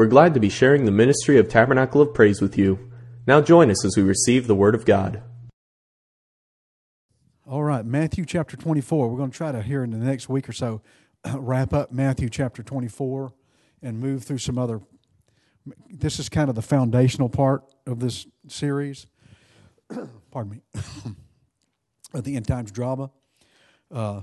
We're 0.00 0.06
glad 0.06 0.32
to 0.32 0.40
be 0.40 0.48
sharing 0.48 0.86
the 0.86 0.90
ministry 0.90 1.36
of 1.36 1.50
Tabernacle 1.50 2.00
of 2.00 2.14
Praise 2.14 2.40
with 2.40 2.56
you. 2.56 2.90
Now 3.26 3.42
join 3.42 3.70
us 3.70 3.84
as 3.84 3.98
we 3.98 4.02
receive 4.02 4.46
the 4.46 4.54
Word 4.54 4.74
of 4.74 4.86
God. 4.86 5.22
All 7.46 7.62
right, 7.62 7.84
Matthew 7.84 8.24
chapter 8.24 8.56
24. 8.56 9.10
We're 9.10 9.18
going 9.18 9.30
to 9.30 9.36
try 9.36 9.52
to, 9.52 9.60
here 9.60 9.84
in 9.84 9.90
the 9.90 9.98
next 9.98 10.26
week 10.26 10.48
or 10.48 10.54
so, 10.54 10.80
wrap 11.34 11.74
up 11.74 11.92
Matthew 11.92 12.30
chapter 12.30 12.62
24 12.62 13.34
and 13.82 14.00
move 14.00 14.24
through 14.24 14.38
some 14.38 14.56
other. 14.56 14.80
This 15.90 16.18
is 16.18 16.30
kind 16.30 16.48
of 16.48 16.54
the 16.54 16.62
foundational 16.62 17.28
part 17.28 17.64
of 17.86 18.00
this 18.00 18.26
series. 18.48 19.06
Pardon 20.30 20.50
me. 20.50 20.62
of 22.14 22.24
the 22.24 22.36
end 22.36 22.48
times 22.48 22.72
drama. 22.72 23.10
Uh, 23.92 24.22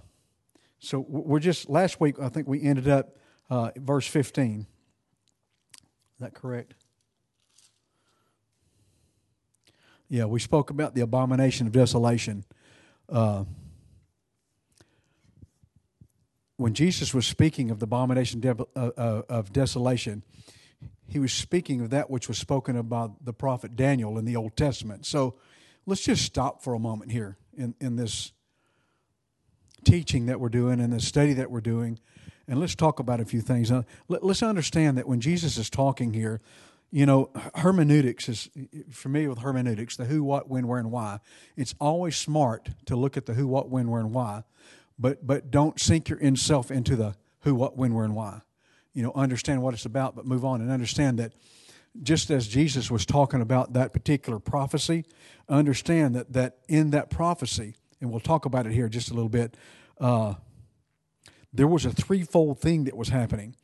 so 0.80 1.06
we're 1.08 1.38
just, 1.38 1.70
last 1.70 2.02
week, 2.02 2.20
I 2.20 2.30
think 2.30 2.48
we 2.48 2.64
ended 2.64 2.88
up 2.88 3.16
uh, 3.52 3.70
verse 3.76 4.08
15. 4.08 4.66
Is 6.18 6.22
that 6.22 6.34
correct? 6.34 6.74
Yeah, 10.10 10.26
we 10.26 10.40
spoke 10.40 10.72
about 10.72 10.96
the 10.96 11.02
abomination 11.02 11.68
of 11.68 11.74
desolation. 11.74 12.44
Uh, 13.08 13.44
when 16.56 16.74
Jesus 16.74 17.14
was 17.14 17.28
speaking 17.28 17.70
of 17.70 17.78
the 17.78 17.84
abomination 17.84 18.44
of 18.76 19.54
desolation, 19.54 20.24
he 21.08 21.20
was 21.20 21.32
speaking 21.32 21.82
of 21.82 21.92
that 21.92 22.10
which 22.10 22.28
was 22.28 22.40
spoken 22.40 22.76
about 22.76 23.24
the 23.24 23.34
prophet 23.34 23.76
Daniel 23.76 24.18
in 24.18 24.26
the 24.26 24.36
Old 24.36 24.58
Testament. 24.58 25.06
So 25.06 25.36
let's 25.86 26.02
just 26.02 26.26
stop 26.26 26.64
for 26.64 26.74
a 26.74 26.80
moment 26.80 27.12
here 27.12 27.38
in, 27.56 27.76
in 27.80 27.96
this 27.96 28.32
teaching 29.84 30.26
that 30.26 30.40
we're 30.40 30.50
doing 30.50 30.80
and 30.80 30.92
the 30.92 31.00
study 31.00 31.34
that 31.34 31.52
we're 31.52 31.62
doing, 31.62 32.00
and 32.48 32.60
let's 32.60 32.76
talk 32.76 33.00
about 33.00 33.20
a 33.20 33.26
few 33.26 33.42
things. 33.42 33.72
Let, 34.08 34.24
us 34.24 34.42
understand 34.42 34.98
that 34.98 35.08
when 35.08 35.20
Jesus 35.20 35.58
is 35.58 35.70
talking 35.70 36.14
here, 36.14 36.40
you 36.92 37.06
know, 37.06 37.30
hermeneutics 37.56 38.30
is 38.30 38.50
familiar 38.90 39.30
with 39.30 39.40
hermeneutics, 39.40 39.98
the 39.98 40.06
who, 40.06 40.24
what, 40.24 40.50
when, 40.50 40.68
where, 40.68 40.80
and 40.80 40.92
why. 40.92 41.20
It's 41.58 41.76
always 41.80 42.16
smart 42.16 42.70
to 42.86 42.96
look 42.96 43.18
at 43.18 43.26
the 43.26 43.34
who, 43.34 43.48
what, 43.48 43.70
when, 43.70 43.90
where, 43.90 44.00
and 44.00 44.14
why, 44.14 44.44
but 44.98 45.28
but 45.28 45.52
don't 45.52 45.80
sink 45.80 46.08
your 46.08 46.20
in 46.20 46.38
self 46.38 46.72
into 46.72 46.96
the 46.96 47.16
who, 47.42 47.56
what, 47.56 47.78
when, 47.78 47.94
where, 47.94 48.06
and 48.06 48.16
why. 48.16 48.42
You 48.94 49.04
know, 49.04 49.12
understand 49.14 49.62
what 49.62 49.74
it's 49.74 49.86
about, 49.86 50.16
but 50.16 50.26
move 50.26 50.46
on 50.46 50.62
and 50.62 50.72
understand 50.72 51.20
that 51.20 51.34
just 52.02 52.32
as 52.32 52.48
Jesus 52.48 52.90
was 52.90 53.06
talking 53.06 53.42
about 53.42 53.74
that 53.74 53.92
particular 53.92 54.40
prophecy, 54.40 55.04
understand 55.50 56.16
that 56.16 56.32
that 56.34 56.58
in 56.70 56.92
that 56.92 57.10
prophecy, 57.10 57.76
and 58.00 58.12
we'll 58.12 58.22
talk 58.22 58.46
about 58.46 58.66
it 58.66 58.72
here 58.72 58.88
just 58.88 59.12
a 59.12 59.14
little 59.14 59.30
bit, 59.30 59.58
uh, 60.00 60.36
there 61.58 61.68
was 61.68 61.86
a 61.86 61.92
threefold 61.92 62.60
thing 62.60 62.86
that 62.86 62.96
was 62.96 63.10
happening 63.10 63.56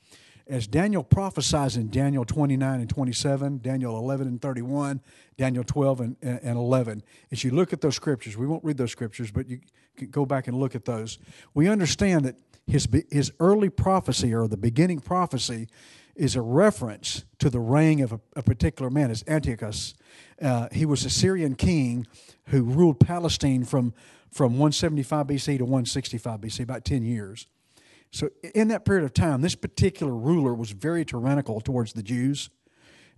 as 0.47 0.67
Daniel 0.67 1.03
prophesies 1.03 1.77
in 1.77 1.89
Daniel 1.89 2.25
29 2.25 2.81
and 2.81 2.89
27, 2.89 3.59
Daniel 3.59 3.97
11 3.97 4.27
and 4.27 4.41
31, 4.41 4.99
Daniel 5.37 5.63
12 5.63 6.01
and, 6.01 6.17
and 6.21 6.57
11, 6.57 7.01
as 7.31 7.43
you 7.43 7.51
look 7.51 7.71
at 7.71 7.81
those 7.81 7.95
scriptures, 7.95 8.35
we 8.35 8.45
won't 8.45 8.63
read 8.63 8.77
those 8.77 8.91
scriptures, 8.91 9.31
but 9.31 9.47
you 9.47 9.59
can 9.95 10.09
go 10.09 10.25
back 10.25 10.47
and 10.47 10.57
look 10.57 10.75
at 10.75 10.85
those. 10.85 11.17
We 11.53 11.69
understand 11.69 12.25
that 12.25 12.35
his, 12.67 12.87
his 13.09 13.31
early 13.39 13.69
prophecy 13.69 14.33
or 14.33 14.47
the 14.47 14.57
beginning 14.57 14.99
prophecy 14.99 15.69
is 16.15 16.35
a 16.35 16.41
reference 16.41 17.23
to 17.39 17.49
the 17.49 17.59
reign 17.59 18.01
of 18.01 18.11
a, 18.11 18.19
a 18.35 18.43
particular 18.43 18.91
man, 18.91 19.11
as 19.11 19.23
Antiochus. 19.27 19.95
Uh, 20.41 20.67
he 20.71 20.85
was 20.85 21.05
a 21.05 21.09
Syrian 21.09 21.55
king 21.55 22.05
who 22.47 22.63
ruled 22.63 22.99
Palestine 22.99 23.63
from, 23.63 23.93
from 24.29 24.53
175 24.53 25.27
BC 25.27 25.57
to 25.57 25.63
165 25.63 26.41
BC, 26.41 26.59
about 26.59 26.83
10 26.83 27.03
years. 27.03 27.47
So, 28.13 28.29
in 28.53 28.67
that 28.67 28.85
period 28.85 29.03
of 29.05 29.13
time, 29.13 29.41
this 29.41 29.55
particular 29.55 30.13
ruler 30.13 30.53
was 30.53 30.69
very 30.69 31.03
tyrannical 31.03 31.59
towards 31.59 31.93
the 31.93 32.03
Jews. 32.03 32.51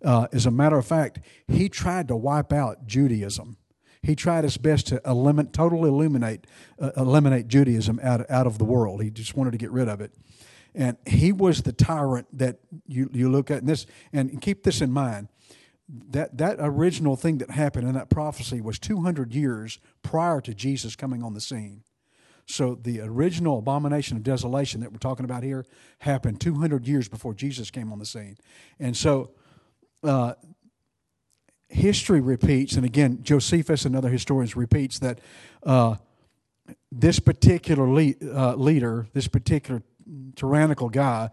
Uh, 0.03 0.27
as 0.31 0.45
a 0.45 0.51
matter 0.51 0.77
of 0.77 0.87
fact, 0.87 1.19
he 1.49 1.67
tried 1.67 2.07
to 2.07 2.15
wipe 2.15 2.53
out 2.53 2.87
Judaism. 2.87 3.57
He 4.01 4.15
tried 4.15 4.45
his 4.45 4.55
best 4.55 4.87
to 4.87 5.01
eliminate, 5.05 5.51
totally 5.51 5.89
eliminate, 5.89 6.47
uh, 6.79 6.91
eliminate 6.95 7.49
Judaism 7.49 7.99
out, 8.01 8.29
out 8.29 8.47
of 8.47 8.57
the 8.57 8.63
world. 8.63 9.03
He 9.03 9.09
just 9.09 9.35
wanted 9.35 9.51
to 9.51 9.57
get 9.57 9.71
rid 9.71 9.89
of 9.89 9.99
it. 9.99 10.13
And 10.73 10.95
he 11.05 11.33
was 11.33 11.63
the 11.63 11.73
tyrant 11.73 12.27
that 12.37 12.59
you, 12.87 13.09
you 13.11 13.29
look 13.29 13.51
at. 13.51 13.59
And, 13.59 13.67
this, 13.67 13.85
and 14.13 14.41
keep 14.41 14.63
this 14.63 14.79
in 14.79 14.91
mind 14.91 15.27
that, 15.89 16.37
that 16.37 16.57
original 16.59 17.17
thing 17.17 17.39
that 17.39 17.49
happened 17.49 17.87
in 17.87 17.95
that 17.95 18.09
prophecy 18.09 18.61
was 18.61 18.79
200 18.79 19.33
years 19.33 19.79
prior 20.03 20.39
to 20.39 20.53
Jesus 20.53 20.95
coming 20.95 21.21
on 21.21 21.33
the 21.33 21.41
scene. 21.41 21.83
So 22.47 22.75
the 22.75 23.01
original 23.01 23.59
abomination 23.59 24.17
of 24.17 24.23
desolation 24.23 24.81
that 24.81 24.91
we're 24.91 24.99
talking 24.99 25.25
about 25.25 25.43
here 25.43 25.65
happened 25.99 26.39
200 26.39 26.87
years 26.87 27.07
before 27.07 27.33
Jesus 27.33 27.71
came 27.71 27.91
on 27.91 27.99
the 27.99 28.05
scene. 28.05 28.37
And 28.79 28.95
so 28.95 29.31
uh, 30.03 30.33
history 31.69 32.21
repeats, 32.21 32.75
and 32.75 32.85
again, 32.85 33.19
Josephus 33.23 33.85
and 33.85 33.95
other 33.95 34.09
historians 34.09 34.55
repeats 34.55 34.99
that 34.99 35.19
uh, 35.63 35.95
this 36.91 37.19
particular 37.19 37.89
le- 37.89 38.13
uh, 38.23 38.55
leader, 38.55 39.07
this 39.13 39.27
particular 39.27 39.81
tyrannical 40.35 40.89
guy, 40.89 41.31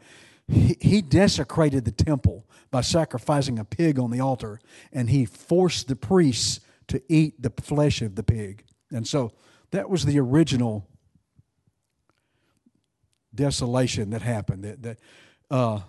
he, 0.48 0.76
he 0.80 1.02
desecrated 1.02 1.84
the 1.84 1.92
temple 1.92 2.46
by 2.70 2.80
sacrificing 2.80 3.58
a 3.58 3.64
pig 3.64 3.98
on 3.98 4.10
the 4.10 4.20
altar, 4.20 4.60
and 4.92 5.10
he 5.10 5.26
forced 5.26 5.88
the 5.88 5.96
priests 5.96 6.60
to 6.88 7.02
eat 7.08 7.40
the 7.42 7.52
flesh 7.62 8.00
of 8.00 8.14
the 8.14 8.22
pig. 8.22 8.64
And 8.90 9.06
so 9.06 9.32
that 9.70 9.88
was 9.88 10.04
the 10.04 10.18
original 10.18 10.88
desolation 13.34 14.10
that 14.10 14.22
happened. 14.22 14.64
That, 14.64 14.82
that 14.82 14.98
uh, 15.50 15.80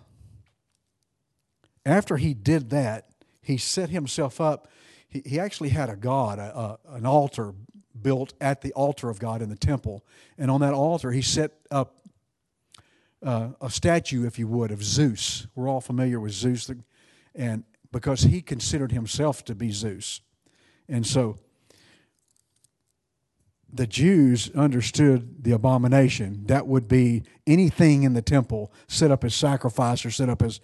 after 1.85 2.17
he 2.17 2.33
did 2.33 2.69
that, 2.71 3.09
he 3.41 3.57
set 3.57 3.89
himself 3.89 4.39
up. 4.39 4.69
He, 5.07 5.21
he 5.25 5.39
actually 5.39 5.69
had 5.69 5.89
a 5.89 5.95
god, 5.95 6.39
a, 6.39 6.57
a, 6.57 6.79
an 6.95 7.05
altar 7.05 7.53
built 8.01 8.33
at 8.41 8.61
the 8.61 8.73
altar 8.73 9.09
of 9.09 9.19
God 9.19 9.41
in 9.41 9.49
the 9.49 9.55
temple, 9.55 10.03
and 10.37 10.49
on 10.49 10.61
that 10.61 10.73
altar 10.73 11.11
he 11.11 11.21
set 11.21 11.51
up 11.69 12.01
uh, 13.21 13.49
a 13.61 13.69
statue, 13.69 14.25
if 14.25 14.37
you 14.37 14.47
would, 14.47 14.71
of 14.71 14.83
Zeus. 14.83 15.47
We're 15.55 15.69
all 15.69 15.81
familiar 15.81 16.19
with 16.19 16.33
Zeus, 16.33 16.69
and 17.35 17.63
because 17.91 18.23
he 18.23 18.41
considered 18.41 18.91
himself 18.91 19.45
to 19.45 19.55
be 19.55 19.71
Zeus, 19.71 20.21
and 20.89 21.05
so 21.05 21.39
the 23.73 23.87
Jews 23.87 24.51
understood 24.55 25.43
the 25.43 25.51
abomination. 25.51 26.45
That 26.45 26.67
would 26.67 26.87
be 26.87 27.23
anything 27.47 28.03
in 28.03 28.13
the 28.13 28.21
temple 28.21 28.71
set 28.87 29.09
up 29.09 29.23
as 29.23 29.33
sacrifice 29.33 30.05
or 30.05 30.11
set 30.11 30.29
up 30.29 30.41
as 30.41 30.59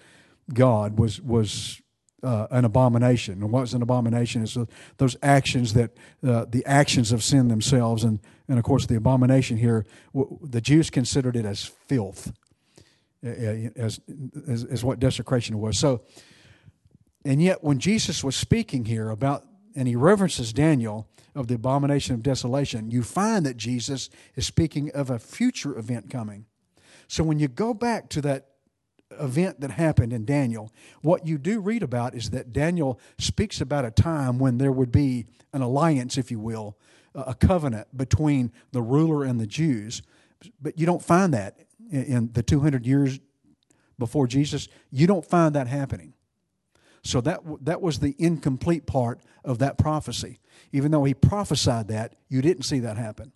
God 0.54 1.00
was 1.00 1.20
was 1.22 1.82
uh, 2.22 2.48
an 2.52 2.66
abomination. 2.66 3.42
And 3.42 3.52
what's 3.52 3.74
an 3.74 3.82
abomination 3.82 4.44
is 4.44 4.58
those 4.98 5.18
actions 5.24 5.74
that 5.74 5.92
uh, 6.26 6.46
the 6.50 6.66
actions 6.66 7.12
of 7.12 7.24
sin 7.24 7.48
themselves, 7.48 8.04
and 8.04 8.20
and 8.48 8.60
of 8.60 8.64
course 8.64 8.86
the 8.86 8.96
abomination 8.96 9.58
here, 9.58 9.86
the 10.44 10.62
Jews 10.62 10.90
considered 10.90 11.36
it 11.36 11.46
as 11.46 11.66
filth, 11.66 12.32
as 13.24 14.00
as, 14.48 14.64
as 14.66 14.84
what 14.84 15.00
desecration 15.00 15.60
was. 15.60 15.80
So, 15.80 16.02
and 17.26 17.42
yet 17.42 17.64
when 17.64 17.80
Jesus 17.80 18.24
was 18.24 18.36
speaking 18.36 18.86
here 18.86 19.10
about, 19.10 19.46
and 19.76 19.88
he 19.88 19.96
references 19.96 20.54
Daniel 20.54 21.08
of 21.40 21.48
the 21.48 21.56
abomination 21.56 22.14
of 22.14 22.22
desolation, 22.22 22.92
you 22.92 23.02
find 23.02 23.46
that 23.46 23.56
Jesus 23.56 24.10
is 24.36 24.46
speaking 24.46 24.92
of 24.92 25.10
a 25.10 25.18
future 25.18 25.78
event 25.78 26.10
coming. 26.10 26.46
So 27.08 27.24
when 27.24 27.40
you 27.40 27.48
go 27.48 27.74
back 27.74 28.10
to 28.10 28.22
that 28.24 28.48
event 29.20 29.62
that 29.62 29.72
happened 29.72 30.12
in 30.12 30.26
Daniel, 30.26 30.70
what 31.02 31.26
you 31.26 31.38
do 31.38 31.62
read 31.62 31.82
about 31.82 32.14
is 32.14 32.32
that 32.32 32.52
Daniel 32.52 33.00
speaks 33.18 33.62
about 33.62 33.86
a 33.86 33.92
time 33.92 34.38
when 34.38 34.58
there 34.58 34.74
would 34.74 34.92
be 34.92 35.28
an 35.54 35.62
alliance, 35.62 36.18
if 36.18 36.30
you 36.30 36.42
will, 36.42 36.78
a 37.16 37.34
covenant 37.34 37.88
between 37.96 38.52
the 38.74 38.82
ruler 38.82 39.24
and 39.24 39.40
the 39.40 39.48
Jews. 39.48 40.02
But 40.62 40.78
you 40.78 40.86
don't 40.86 41.02
find 41.02 41.34
that 41.34 41.58
in 41.90 42.32
the 42.34 42.44
200 42.44 42.86
years 42.86 43.18
before 43.98 44.28
Jesus. 44.28 44.68
You 44.92 45.08
don't 45.08 45.26
find 45.26 45.56
that 45.56 45.68
happening. 45.68 46.14
So 47.04 47.22
that, 47.22 47.42
that 47.62 47.82
was 47.82 48.00
the 48.00 48.16
incomplete 48.18 48.86
part 48.86 49.20
of 49.44 49.60
that 49.60 49.78
prophecy. 49.78 50.40
Even 50.72 50.92
though 50.92 51.04
he 51.04 51.14
prophesied 51.14 51.88
that, 51.88 52.16
you 52.28 52.42
didn't 52.42 52.64
see 52.64 52.80
that 52.80 52.98
happen. 52.98 53.32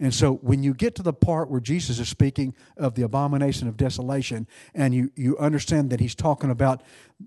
And 0.00 0.12
so 0.12 0.34
when 0.34 0.62
you 0.62 0.74
get 0.74 0.94
to 0.96 1.02
the 1.02 1.12
part 1.12 1.50
where 1.50 1.60
Jesus 1.60 1.98
is 1.98 2.08
speaking 2.08 2.54
of 2.76 2.94
the 2.94 3.02
abomination 3.02 3.68
of 3.68 3.76
desolation, 3.76 4.48
and 4.74 4.94
you, 4.94 5.10
you 5.14 5.38
understand 5.38 5.90
that 5.90 6.00
he's 6.00 6.14
talking 6.14 6.50
about 6.50 6.82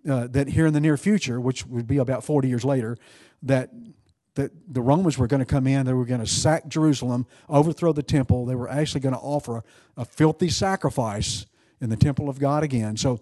uh, 0.10 0.28
that 0.28 0.50
here 0.50 0.66
in 0.66 0.74
the 0.74 0.82
near 0.82 0.98
future, 0.98 1.40
which 1.40 1.66
would 1.66 1.88
be 1.88 1.98
about 1.98 2.24
40 2.24 2.48
years 2.48 2.66
later, 2.66 2.98
that, 3.44 3.70
that 4.36 4.52
the 4.68 4.82
Romans 4.82 5.18
were 5.18 5.28
going 5.28 5.40
to 5.40 5.46
come 5.46 5.66
in, 5.66 5.86
they 5.86 5.94
were 5.94 6.06
going 6.06 6.20
to 6.20 6.28
sack 6.28 6.68
Jerusalem, 6.68 7.26
overthrow 7.48 7.94
the 7.94 8.04
temple, 8.04 8.46
they 8.46 8.56
were 8.56 8.70
actually 8.70 9.02
going 9.02 9.16
to 9.16 9.22
offer 9.22 9.58
a, 9.58 9.64
a 9.98 10.06
filthy 10.06 10.50
sacrifice 10.50 11.46
in 11.80 11.90
the 11.90 11.96
temple 11.96 12.28
of 12.28 12.40
God 12.40 12.64
again. 12.64 12.98
So, 12.98 13.22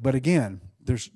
but 0.00 0.14
again, 0.14 0.60
there's 0.82 1.10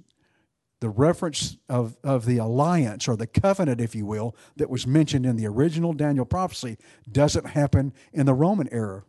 the 0.80 0.88
reference 0.88 1.56
of, 1.68 1.96
of 2.04 2.26
the 2.26 2.38
alliance 2.38 3.08
or 3.08 3.16
the 3.16 3.26
covenant, 3.26 3.80
if 3.80 3.94
you 3.94 4.04
will, 4.04 4.36
that 4.56 4.68
was 4.68 4.86
mentioned 4.86 5.24
in 5.24 5.36
the 5.36 5.46
original 5.46 5.92
Daniel 5.92 6.26
prophecy 6.26 6.76
doesn't 7.10 7.48
happen 7.48 7.92
in 8.12 8.26
the 8.26 8.34
Roman 8.34 8.68
era. 8.70 9.04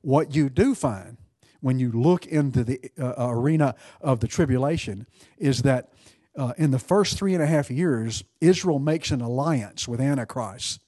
What 0.00 0.34
you 0.34 0.48
do 0.48 0.74
find, 0.74 1.18
when 1.60 1.78
you 1.78 1.90
look 1.90 2.26
into 2.26 2.64
the 2.64 2.80
uh, 2.98 3.14
arena 3.18 3.74
of 4.00 4.20
the 4.20 4.28
tribulation 4.28 5.06
is 5.36 5.62
that 5.62 5.92
uh, 6.36 6.52
in 6.56 6.70
the 6.70 6.78
first 6.78 7.18
three 7.18 7.34
and 7.34 7.42
a 7.42 7.46
half 7.46 7.70
years, 7.70 8.22
Israel 8.40 8.78
makes 8.78 9.10
an 9.10 9.20
alliance 9.20 9.88
with 9.88 10.00
Antichrist. 10.00 10.80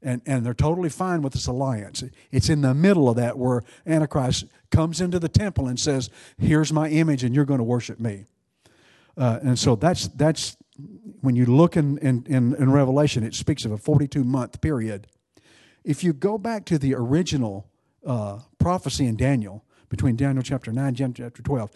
And, 0.00 0.22
and 0.24 0.46
they're 0.46 0.54
totally 0.54 0.90
fine 0.90 1.22
with 1.22 1.32
this 1.32 1.48
alliance. 1.48 2.04
It's 2.30 2.48
in 2.48 2.60
the 2.60 2.72
middle 2.72 3.08
of 3.08 3.16
that 3.16 3.36
where 3.36 3.64
Antichrist 3.84 4.44
comes 4.70 5.00
into 5.00 5.18
the 5.18 5.28
temple 5.28 5.66
and 5.66 5.78
says, 5.78 6.08
Here's 6.38 6.72
my 6.72 6.88
image, 6.88 7.24
and 7.24 7.34
you're 7.34 7.44
going 7.44 7.58
to 7.58 7.64
worship 7.64 7.98
me. 7.98 8.26
Uh, 9.18 9.40
and 9.42 9.58
so 9.58 9.74
that's, 9.74 10.08
that's 10.08 10.56
when 11.20 11.34
you 11.34 11.44
look 11.44 11.76
in, 11.76 11.98
in, 11.98 12.24
in, 12.28 12.54
in 12.54 12.70
Revelation, 12.70 13.24
it 13.24 13.34
speaks 13.34 13.64
of 13.64 13.72
a 13.72 13.76
42 13.76 14.22
month 14.22 14.60
period. 14.60 15.08
If 15.84 16.04
you 16.04 16.12
go 16.12 16.38
back 16.38 16.64
to 16.66 16.78
the 16.78 16.94
original 16.94 17.68
uh, 18.06 18.38
prophecy 18.58 19.06
in 19.06 19.16
Daniel, 19.16 19.64
between 19.88 20.16
Daniel 20.16 20.42
chapter 20.42 20.70
9 20.70 20.96
and 21.00 21.16
chapter 21.16 21.42
12, 21.42 21.70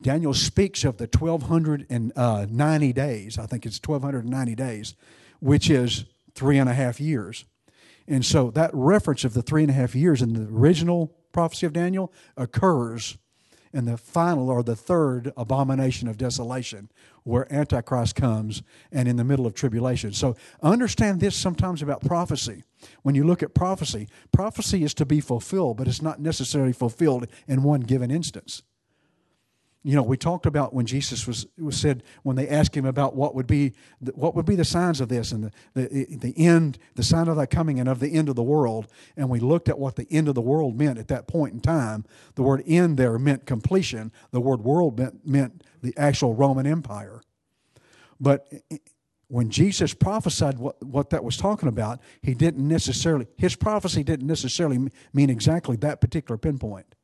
Daniel 0.00 0.32
speaks 0.32 0.84
of 0.84 0.96
the 0.96 1.08
1290 1.08 2.92
days. 2.92 3.38
I 3.38 3.46
think 3.46 3.66
it's 3.66 3.80
1290 3.84 4.54
days, 4.54 4.94
which 5.40 5.68
is 5.68 6.04
three 6.34 6.58
and 6.58 6.70
a 6.70 6.74
half 6.74 7.00
years. 7.00 7.44
And 8.06 8.24
so 8.24 8.50
that 8.52 8.70
reference 8.72 9.24
of 9.24 9.34
the 9.34 9.42
three 9.42 9.62
and 9.62 9.70
a 9.70 9.74
half 9.74 9.94
years 9.94 10.22
in 10.22 10.32
the 10.34 10.48
original 10.50 11.12
prophecy 11.32 11.66
of 11.66 11.72
Daniel 11.72 12.12
occurs 12.36 13.18
in 13.72 13.84
the 13.84 13.96
final 13.96 14.50
or 14.50 14.62
the 14.62 14.76
third 14.76 15.32
abomination 15.36 16.08
of 16.08 16.16
desolation, 16.16 16.90
where 17.24 17.52
Antichrist 17.52 18.14
comes 18.14 18.62
and 18.90 19.08
in 19.08 19.16
the 19.16 19.24
middle 19.24 19.46
of 19.46 19.54
tribulation. 19.54 20.12
So 20.12 20.36
understand 20.62 21.20
this 21.20 21.36
sometimes 21.36 21.82
about 21.82 22.04
prophecy. 22.04 22.64
When 23.02 23.14
you 23.14 23.24
look 23.24 23.42
at 23.42 23.54
prophecy, 23.54 24.08
prophecy 24.32 24.82
is 24.82 24.94
to 24.94 25.06
be 25.06 25.20
fulfilled, 25.20 25.76
but 25.76 25.88
it's 25.88 26.02
not 26.02 26.20
necessarily 26.20 26.72
fulfilled 26.72 27.26
in 27.46 27.62
one 27.62 27.80
given 27.80 28.10
instance. 28.10 28.62
You 29.88 29.94
know, 29.94 30.02
we 30.02 30.18
talked 30.18 30.44
about 30.44 30.74
when 30.74 30.84
Jesus 30.84 31.26
was, 31.26 31.46
was 31.56 31.74
said 31.74 32.02
when 32.22 32.36
they 32.36 32.46
asked 32.46 32.74
him 32.74 32.84
about 32.84 33.16
what 33.16 33.34
would 33.34 33.46
be 33.46 33.72
the, 34.02 34.12
what 34.12 34.34
would 34.34 34.44
be 34.44 34.54
the 34.54 34.62
signs 34.62 35.00
of 35.00 35.08
this 35.08 35.32
and 35.32 35.44
the, 35.44 35.50
the 35.72 36.04
the 36.14 36.34
end, 36.36 36.78
the 36.94 37.02
sign 37.02 37.26
of 37.26 37.36
thy 37.36 37.46
coming 37.46 37.80
and 37.80 37.88
of 37.88 37.98
the 37.98 38.12
end 38.12 38.28
of 38.28 38.36
the 38.36 38.42
world, 38.42 38.86
and 39.16 39.30
we 39.30 39.40
looked 39.40 39.66
at 39.66 39.78
what 39.78 39.96
the 39.96 40.06
end 40.10 40.28
of 40.28 40.34
the 40.34 40.42
world 40.42 40.76
meant 40.76 40.98
at 40.98 41.08
that 41.08 41.26
point 41.26 41.54
in 41.54 41.60
time. 41.60 42.04
The 42.34 42.42
word 42.42 42.62
"end" 42.66 42.98
there 42.98 43.18
meant 43.18 43.46
completion. 43.46 44.12
The 44.30 44.42
word 44.42 44.60
"world" 44.60 44.98
meant, 44.98 45.26
meant 45.26 45.64
the 45.80 45.94
actual 45.96 46.34
Roman 46.34 46.66
Empire. 46.66 47.22
But 48.20 48.52
when 49.28 49.48
Jesus 49.48 49.94
prophesied 49.94 50.58
what, 50.58 50.84
what 50.84 51.08
that 51.08 51.24
was 51.24 51.38
talking 51.38 51.66
about, 51.70 51.98
he 52.20 52.34
didn't 52.34 52.68
necessarily 52.68 53.26
his 53.38 53.56
prophecy 53.56 54.04
didn't 54.04 54.26
necessarily 54.26 54.90
mean 55.14 55.30
exactly 55.30 55.76
that 55.76 56.02
particular 56.02 56.36
pinpoint 56.36 56.94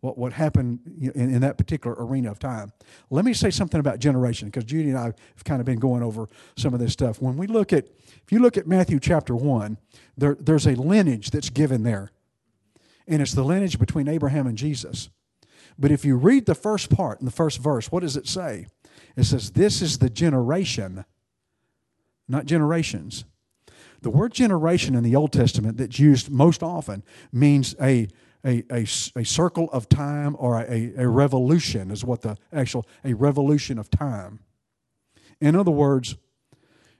what, 0.00 0.16
what 0.16 0.32
happened 0.32 0.80
in, 1.00 1.34
in 1.34 1.40
that 1.42 1.58
particular 1.58 1.96
arena 1.98 2.30
of 2.30 2.38
time. 2.38 2.72
Let 3.10 3.24
me 3.24 3.34
say 3.34 3.50
something 3.50 3.80
about 3.80 3.98
generation, 3.98 4.48
because 4.48 4.64
Judy 4.64 4.90
and 4.90 4.98
I 4.98 5.04
have 5.04 5.44
kind 5.44 5.60
of 5.60 5.66
been 5.66 5.78
going 5.78 6.02
over 6.02 6.26
some 6.56 6.74
of 6.74 6.80
this 6.80 6.92
stuff. 6.92 7.20
When 7.20 7.36
we 7.36 7.46
look 7.46 7.72
at, 7.72 7.86
if 8.08 8.32
you 8.32 8.38
look 8.38 8.56
at 8.56 8.66
Matthew 8.66 8.98
chapter 9.00 9.34
1, 9.34 9.76
there, 10.16 10.36
there's 10.40 10.66
a 10.66 10.74
lineage 10.74 11.30
that's 11.30 11.50
given 11.50 11.82
there. 11.82 12.10
And 13.06 13.20
it's 13.20 13.32
the 13.32 13.44
lineage 13.44 13.78
between 13.78 14.08
Abraham 14.08 14.46
and 14.46 14.56
Jesus. 14.56 15.10
But 15.78 15.90
if 15.90 16.04
you 16.04 16.16
read 16.16 16.46
the 16.46 16.54
first 16.54 16.94
part 16.94 17.20
in 17.20 17.24
the 17.24 17.32
first 17.32 17.58
verse, 17.58 17.90
what 17.90 18.00
does 18.00 18.16
it 18.16 18.28
say? 18.28 18.66
It 19.16 19.24
says, 19.24 19.52
This 19.52 19.82
is 19.82 19.98
the 19.98 20.10
generation, 20.10 21.04
not 22.28 22.46
generations. 22.46 23.24
The 24.02 24.10
word 24.10 24.32
generation 24.32 24.94
in 24.94 25.02
the 25.02 25.16
Old 25.16 25.32
Testament 25.32 25.76
that's 25.76 25.98
used 25.98 26.30
most 26.30 26.62
often 26.62 27.02
means 27.32 27.74
a 27.80 28.08
a, 28.44 28.64
a, 28.70 28.86
a 29.16 29.24
circle 29.24 29.68
of 29.72 29.88
time 29.88 30.36
or 30.38 30.60
a, 30.60 30.92
a 30.96 31.08
revolution 31.08 31.90
is 31.90 32.04
what 32.04 32.22
the 32.22 32.36
actual 32.52 32.86
a 33.04 33.14
revolution 33.14 33.78
of 33.78 33.90
time. 33.90 34.40
In 35.40 35.54
other 35.56 35.70
words 35.70 36.16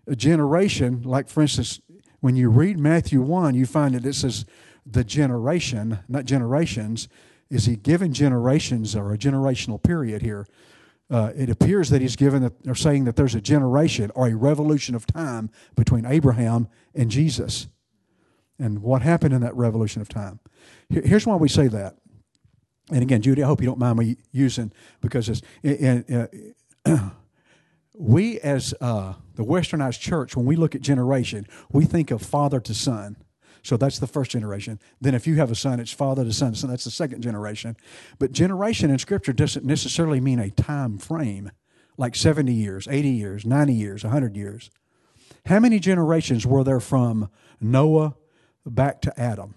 a 0.07 0.17
generation 0.17 1.03
like 1.03 1.29
for 1.29 1.43
instance 1.43 1.81
when 2.21 2.35
you 2.35 2.49
read 2.49 2.79
matthew 2.79 3.21
1 3.21 3.55
you 3.55 3.67
find 3.67 3.95
that 3.95 4.07
it 4.07 4.15
says 4.15 4.47
the 4.87 5.05
generation 5.05 5.99
not 6.09 6.25
generations 6.25 7.07
is 7.51 7.67
he 7.67 7.77
given 7.77 8.15
generations 8.15 8.95
or 8.95 9.13
a 9.13 9.19
generational 9.19 9.83
period 9.83 10.23
here? 10.23 10.47
Uh, 11.11 11.33
it 11.35 11.51
appears 11.51 11.91
that 11.91 12.01
he's 12.01 12.15
given 12.15 12.49
or 12.69 12.75
saying 12.77 13.05
that 13.05 13.17
there's 13.17 13.35
a 13.35 13.41
generation 13.41 14.13
or 14.15 14.29
a 14.29 14.35
revolution 14.35 14.95
of 14.95 15.05
time 15.07 15.51
between 15.75 16.07
abraham 16.07 16.69
and 16.95 17.11
jesus 17.11 17.67
and 18.61 18.83
what 18.83 19.03
happened 19.03 19.35
in 19.35 19.41
that 19.41 19.57
revolution 19.57 20.01
of 20.03 20.09
time 20.09 20.39
Here's 20.91 21.27
why 21.27 21.37
we 21.37 21.49
say 21.49 21.69
that. 21.69 21.97
And 22.91 23.03
again, 23.03 23.23
Judy, 23.23 23.43
I 23.43 23.47
hope 23.47 23.61
you 23.61 23.67
don't 23.67 23.79
mind 23.79 23.99
me 23.99 24.17
using 24.33 24.73
because 25.01 25.29
it's, 25.29 25.43
in, 25.63 26.29
uh, 26.85 27.11
we 27.95 28.41
as 28.41 28.75
uh, 28.81 29.15
the 29.37 29.45
Westernized 29.45 30.01
church, 30.01 30.35
when 30.35 30.47
we 30.47 30.57
look 30.57 30.75
at 30.75 30.81
generation, 30.81 31.47
we 31.71 31.85
think 31.85 32.11
of 32.11 32.23
father 32.23 32.59
to 32.61 32.75
son. 32.75 33.17
So 33.63 33.77
that's 33.77 34.01
the 34.01 34.09
first 34.09 34.33
generation. 34.33 34.81
Then 35.01 35.15
if 35.15 35.27
you 35.27 35.37
have 35.37 35.53
a 35.53 35.55
son, 35.55 35.79
it's 35.79 35.93
father 35.93 36.25
to 36.25 36.33
son. 36.33 36.55
So 36.57 36.67
that's 36.67 36.85
the 36.85 36.91
second 36.91 37.23
generation. 37.23 37.77
But 38.19 38.33
generation 38.33 38.91
in 38.91 38.99
Scripture 38.99 39.33
doesn't 39.33 39.65
necessarily 39.65 40.19
mean 40.21 40.41
a 40.41 40.51
time 40.51 40.99
frame, 40.99 41.53
like 41.97 42.17
70 42.17 42.53
years, 42.53 42.89
80 42.91 43.09
years, 43.11 43.47
90 43.47 43.73
years, 43.73 44.03
100 44.03 44.37
years. 44.37 44.71
How 45.47 45.61
many 45.61 45.79
generations 45.79 46.47
were 46.47 46.65
there 46.65 46.81
from 46.81 47.31
Noah 47.61 48.17
back 48.67 49.01
to 49.03 49.21
Adam? 49.21 49.55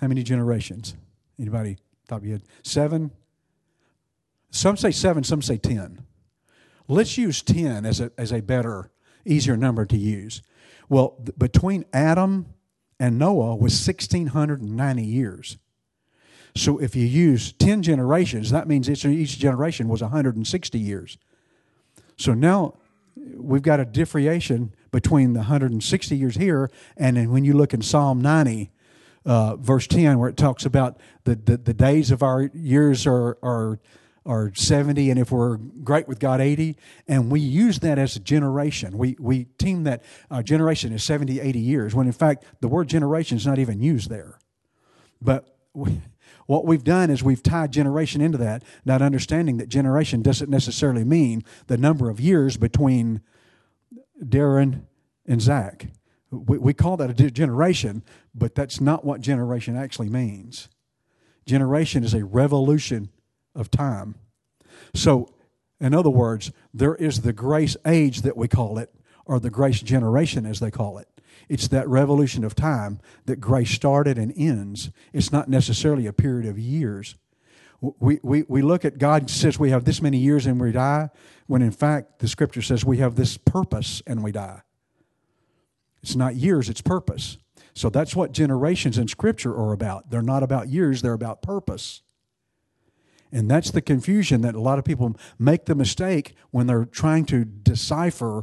How 0.00 0.06
many 0.08 0.22
generations? 0.22 0.94
Anybody 1.38 1.78
of 2.10 2.24
your 2.24 2.38
head? 2.38 2.42
Seven? 2.62 3.10
Some 4.50 4.76
say 4.76 4.90
seven, 4.90 5.24
some 5.24 5.42
say 5.42 5.56
ten. 5.56 6.04
Let's 6.86 7.18
use 7.18 7.42
ten 7.42 7.84
as 7.84 8.00
a, 8.00 8.10
as 8.16 8.32
a 8.32 8.40
better, 8.40 8.90
easier 9.24 9.56
number 9.56 9.84
to 9.86 9.96
use. 9.96 10.42
Well, 10.88 11.16
th- 11.24 11.36
between 11.38 11.84
Adam 11.92 12.46
and 12.98 13.18
Noah 13.18 13.56
was 13.56 13.74
1,690 13.86 15.02
years. 15.02 15.58
So 16.56 16.78
if 16.78 16.96
you 16.96 17.06
use 17.06 17.52
10 17.52 17.82
generations, 17.82 18.50
that 18.50 18.66
means 18.66 18.88
each 18.90 19.38
generation 19.38 19.88
was 19.88 20.02
160 20.02 20.78
years. 20.78 21.18
So 22.16 22.34
now 22.34 22.74
we've 23.36 23.62
got 23.62 23.80
a 23.80 23.84
differentiation 23.84 24.74
between 24.90 25.32
the 25.32 25.40
160 25.40 26.16
years 26.16 26.36
here 26.36 26.70
and 26.96 27.16
then 27.16 27.30
when 27.30 27.44
you 27.44 27.52
look 27.52 27.74
in 27.74 27.82
Psalm 27.82 28.20
90, 28.20 28.70
uh, 29.24 29.56
verse 29.56 29.86
10 29.86 30.18
where 30.18 30.28
it 30.28 30.36
talks 30.36 30.64
about 30.64 30.98
the, 31.24 31.34
the, 31.34 31.56
the 31.56 31.74
days 31.74 32.10
of 32.10 32.22
our 32.22 32.50
years 32.54 33.06
are, 33.06 33.36
are, 33.42 33.78
are 34.24 34.52
70 34.54 35.10
and 35.10 35.18
if 35.18 35.30
we're 35.30 35.56
great 35.56 36.08
with 36.08 36.18
God 36.18 36.40
80 36.40 36.76
and 37.06 37.30
we 37.30 37.40
use 37.40 37.80
that 37.80 37.98
as 37.98 38.16
a 38.16 38.20
generation. 38.20 38.96
We, 38.96 39.16
we 39.18 39.44
team 39.58 39.84
that 39.84 40.02
uh, 40.30 40.42
generation 40.42 40.92
is 40.92 41.04
70 41.04 41.40
80 41.40 41.58
years 41.58 41.94
when 41.94 42.06
in 42.06 42.12
fact 42.12 42.44
the 42.60 42.68
word 42.68 42.88
generation 42.88 43.36
is 43.36 43.46
not 43.46 43.58
even 43.58 43.80
used 43.80 44.08
there. 44.08 44.38
But 45.20 45.56
we, 45.74 46.00
what 46.48 46.66
we've 46.66 46.84
done 46.84 47.08
is 47.08 47.22
we've 47.22 47.42
tied 47.42 47.72
generation 47.72 48.20
into 48.20 48.38
that 48.38 48.64
not 48.84 49.00
understanding 49.00 49.58
that 49.58 49.68
generation 49.68 50.20
doesn't 50.20 50.50
necessarily 50.50 51.04
mean 51.04 51.44
the 51.68 51.78
number 51.78 52.10
of 52.10 52.20
years 52.20 52.56
between 52.56 53.20
darren 54.20 54.82
and 55.26 55.40
zach 55.40 55.86
we, 56.30 56.58
we 56.58 56.74
call 56.74 56.96
that 56.98 57.10
a 57.10 57.30
generation, 57.30 58.02
but 58.34 58.54
that's 58.54 58.80
not 58.80 59.04
what 59.04 59.20
generation 59.20 59.76
actually 59.76 60.08
means. 60.08 60.68
Generation 61.46 62.04
is 62.04 62.14
a 62.14 62.24
revolution 62.24 63.10
of 63.54 63.70
time. 63.70 64.16
So, 64.94 65.32
in 65.80 65.94
other 65.94 66.10
words, 66.10 66.52
there 66.74 66.94
is 66.96 67.22
the 67.22 67.32
grace 67.32 67.76
age 67.86 68.22
that 68.22 68.36
we 68.36 68.48
call 68.48 68.78
it, 68.78 68.92
or 69.24 69.40
the 69.40 69.50
grace 69.50 69.80
generation 69.80 70.44
as 70.44 70.60
they 70.60 70.70
call 70.70 70.98
it. 70.98 71.08
It's 71.48 71.68
that 71.68 71.88
revolution 71.88 72.44
of 72.44 72.54
time 72.54 73.00
that 73.26 73.36
grace 73.36 73.70
started 73.70 74.18
and 74.18 74.32
ends. 74.36 74.90
It's 75.12 75.32
not 75.32 75.48
necessarily 75.48 76.06
a 76.06 76.12
period 76.12 76.48
of 76.48 76.58
years. 76.58 77.16
We, 77.80 78.18
we, 78.22 78.44
we 78.48 78.62
look 78.62 78.84
at 78.84 78.98
God 78.98 79.30
says 79.30 79.58
we 79.58 79.70
have 79.70 79.84
this 79.84 80.02
many 80.02 80.18
years 80.18 80.46
and 80.46 80.60
we 80.60 80.72
die, 80.72 81.10
when 81.46 81.62
in 81.62 81.70
fact 81.70 82.18
the 82.18 82.28
scripture 82.28 82.62
says 82.62 82.84
we 82.84 82.98
have 82.98 83.14
this 83.14 83.36
purpose 83.36 84.02
and 84.06 84.22
we 84.22 84.32
die. 84.32 84.62
It's 86.02 86.16
not 86.16 86.34
years, 86.34 86.68
it's 86.68 86.80
purpose. 86.80 87.38
So 87.74 87.90
that's 87.90 88.16
what 88.16 88.32
generations 88.32 88.98
in 88.98 89.06
Scripture 89.06 89.54
are 89.54 89.72
about. 89.72 90.10
They're 90.10 90.20
not 90.20 90.42
about 90.42 90.68
years, 90.68 91.00
they're 91.00 91.12
about 91.12 91.42
purpose. 91.42 92.02
And 93.30 93.48
that's 93.48 93.70
the 93.70 93.80
confusion 93.80 94.40
that 94.40 94.54
a 94.54 94.60
lot 94.60 94.78
of 94.78 94.84
people 94.84 95.16
make 95.38 95.66
the 95.66 95.74
mistake 95.74 96.34
when 96.50 96.66
they're 96.66 96.86
trying 96.86 97.24
to 97.26 97.44
decipher. 97.44 98.42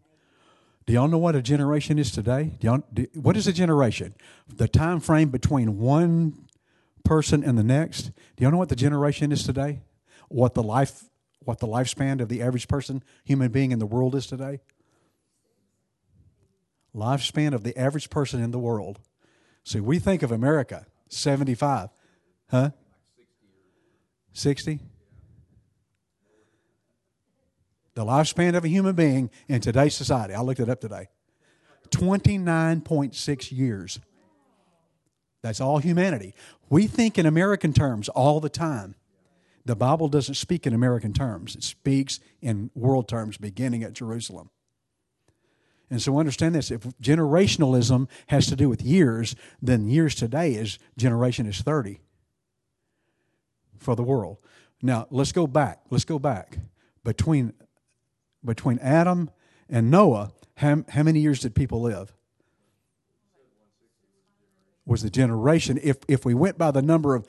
Do 0.91 0.95
y'all 0.95 1.07
know 1.07 1.19
what 1.19 1.37
a 1.37 1.41
generation 1.41 1.97
is 1.97 2.11
today? 2.11 2.51
Do 2.59 2.67
y'all, 2.67 2.83
do, 2.93 3.07
what 3.13 3.37
is 3.37 3.47
a 3.47 3.53
generation? 3.53 4.13
The 4.53 4.67
time 4.67 4.99
frame 4.99 5.29
between 5.29 5.77
one 5.77 6.49
person 7.05 7.45
and 7.45 7.57
the 7.57 7.63
next. 7.63 8.11
Do 8.35 8.43
y'all 8.43 8.51
know 8.51 8.57
what 8.57 8.67
the 8.67 8.75
generation 8.75 9.31
is 9.31 9.45
today? 9.45 9.83
What 10.27 10.53
the 10.53 10.61
life 10.61 11.05
what 11.45 11.59
the 11.59 11.65
lifespan 11.65 12.19
of 12.19 12.27
the 12.27 12.41
average 12.41 12.67
person, 12.67 13.03
human 13.23 13.53
being 13.53 13.71
in 13.71 13.79
the 13.79 13.85
world 13.85 14.15
is 14.15 14.27
today? 14.27 14.59
Lifespan 16.93 17.53
of 17.53 17.63
the 17.63 17.77
average 17.77 18.09
person 18.09 18.43
in 18.43 18.51
the 18.51 18.59
world. 18.59 18.99
See, 19.63 19.79
we 19.79 19.97
think 19.97 20.23
of 20.23 20.31
America, 20.33 20.85
75. 21.07 21.87
Huh? 22.49 22.71
60? 24.33 24.81
The 27.93 28.05
lifespan 28.05 28.55
of 28.55 28.63
a 28.63 28.69
human 28.69 28.95
being 28.95 29.29
in 29.47 29.61
today's 29.61 29.95
society, 29.95 30.33
I 30.33 30.41
looked 30.41 30.59
it 30.59 30.69
up 30.69 30.79
today, 30.79 31.09
29.6 31.89 33.51
years. 33.51 33.99
That's 35.41 35.59
all 35.59 35.79
humanity. 35.79 36.33
We 36.69 36.87
think 36.87 37.17
in 37.17 37.25
American 37.25 37.73
terms 37.73 38.07
all 38.09 38.39
the 38.39 38.49
time. 38.49 38.95
The 39.65 39.75
Bible 39.75 40.07
doesn't 40.07 40.35
speak 40.35 40.65
in 40.65 40.73
American 40.73 41.13
terms, 41.13 41.55
it 41.55 41.63
speaks 41.63 42.19
in 42.41 42.71
world 42.73 43.07
terms, 43.07 43.37
beginning 43.37 43.83
at 43.83 43.93
Jerusalem. 43.93 44.49
And 45.91 46.01
so 46.01 46.17
understand 46.17 46.55
this 46.55 46.71
if 46.71 46.83
generationalism 47.01 48.07
has 48.27 48.47
to 48.47 48.55
do 48.55 48.69
with 48.69 48.81
years, 48.81 49.35
then 49.61 49.87
years 49.89 50.15
today 50.15 50.53
is 50.53 50.79
generation 50.97 51.45
is 51.45 51.61
30 51.61 51.99
for 53.77 53.95
the 53.95 54.03
world. 54.03 54.37
Now, 54.81 55.07
let's 55.11 55.33
go 55.33 55.45
back. 55.45 55.81
Let's 55.89 56.05
go 56.05 56.17
back. 56.17 56.57
Between 57.03 57.53
between 58.43 58.79
Adam 58.79 59.29
and 59.69 59.89
Noah, 59.91 60.31
how, 60.57 60.83
how 60.89 61.03
many 61.03 61.19
years 61.19 61.39
did 61.39 61.55
people 61.55 61.81
live? 61.81 62.13
Was 64.85 65.03
the 65.03 65.09
generation, 65.09 65.79
if, 65.81 65.97
if 66.07 66.25
we 66.25 66.33
went 66.33 66.57
by 66.57 66.71
the 66.71 66.81
number 66.81 67.15
of, 67.15 67.25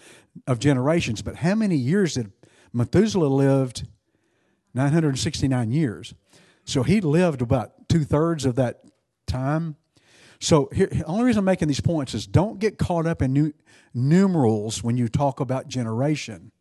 of 0.46 0.58
generations, 0.58 1.22
but 1.22 1.36
how 1.36 1.54
many 1.54 1.76
years 1.76 2.14
did 2.14 2.32
Methuselah 2.72 3.26
lived? 3.26 3.86
969 4.74 5.70
years. 5.70 6.14
So 6.64 6.82
he 6.82 7.00
lived 7.00 7.42
about 7.42 7.88
two 7.88 8.04
thirds 8.04 8.44
of 8.44 8.54
that 8.56 8.84
time. 9.26 9.76
So 10.40 10.68
here, 10.72 10.86
the 10.86 11.04
only 11.04 11.24
reason 11.24 11.40
I'm 11.40 11.44
making 11.44 11.68
these 11.68 11.80
points 11.80 12.14
is 12.14 12.26
don't 12.26 12.58
get 12.58 12.78
caught 12.78 13.06
up 13.06 13.22
in 13.22 13.32
new, 13.32 13.52
numerals 13.94 14.82
when 14.82 14.96
you 14.96 15.08
talk 15.08 15.40
about 15.40 15.68
generation. 15.68 16.52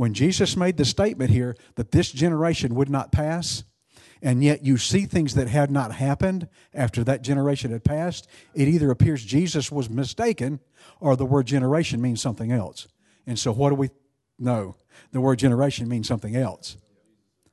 When 0.00 0.14
Jesus 0.14 0.56
made 0.56 0.78
the 0.78 0.86
statement 0.86 1.30
here 1.30 1.54
that 1.74 1.90
this 1.90 2.10
generation 2.10 2.74
would 2.74 2.88
not 2.88 3.12
pass, 3.12 3.64
and 4.22 4.42
yet 4.42 4.64
you 4.64 4.78
see 4.78 5.04
things 5.04 5.34
that 5.34 5.46
had 5.46 5.70
not 5.70 5.92
happened 5.92 6.48
after 6.72 7.04
that 7.04 7.20
generation 7.20 7.70
had 7.70 7.84
passed, 7.84 8.26
it 8.54 8.66
either 8.66 8.90
appears 8.90 9.22
Jesus 9.22 9.70
was 9.70 9.90
mistaken 9.90 10.60
or 11.00 11.16
the 11.16 11.26
word 11.26 11.44
generation 11.44 12.00
means 12.00 12.22
something 12.22 12.50
else. 12.50 12.88
And 13.26 13.38
so, 13.38 13.52
what 13.52 13.68
do 13.68 13.74
we 13.74 13.90
know? 14.38 14.74
The 15.12 15.20
word 15.20 15.38
generation 15.38 15.86
means 15.86 16.08
something 16.08 16.34
else. 16.34 16.78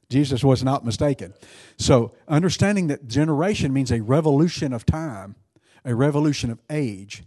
Jesus 0.10 0.42
was 0.42 0.64
not 0.64 0.86
mistaken. 0.86 1.34
So, 1.78 2.14
understanding 2.30 2.88
that 2.88 3.10
generation 3.10 3.74
means 3.74 3.92
a 3.92 4.02
revolution 4.02 4.72
of 4.72 4.86
time, 4.86 5.36
a 5.84 5.94
revolution 5.94 6.50
of 6.50 6.62
age. 6.70 7.26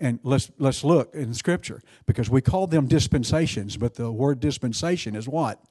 And 0.00 0.18
let's 0.22 0.50
let's 0.58 0.82
look 0.82 1.14
in 1.14 1.34
scripture 1.34 1.82
because 2.06 2.30
we 2.30 2.40
call 2.40 2.66
them 2.66 2.88
dispensations, 2.88 3.76
but 3.76 3.94
the 3.94 4.10
word 4.10 4.40
dispensation 4.40 5.14
is 5.14 5.28
what? 5.28 5.62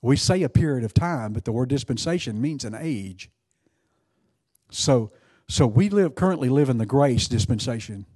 We 0.00 0.16
say 0.16 0.42
a 0.42 0.48
period 0.48 0.82
of 0.82 0.94
time, 0.94 1.34
but 1.34 1.44
the 1.44 1.52
word 1.52 1.68
dispensation 1.68 2.40
means 2.40 2.64
an 2.64 2.74
age. 2.74 3.30
So 4.70 5.12
so 5.46 5.66
we 5.66 5.90
live 5.90 6.14
currently 6.14 6.48
live 6.48 6.70
in 6.70 6.78
the 6.78 6.86
grace 6.86 7.28
dispensation. 7.28 8.06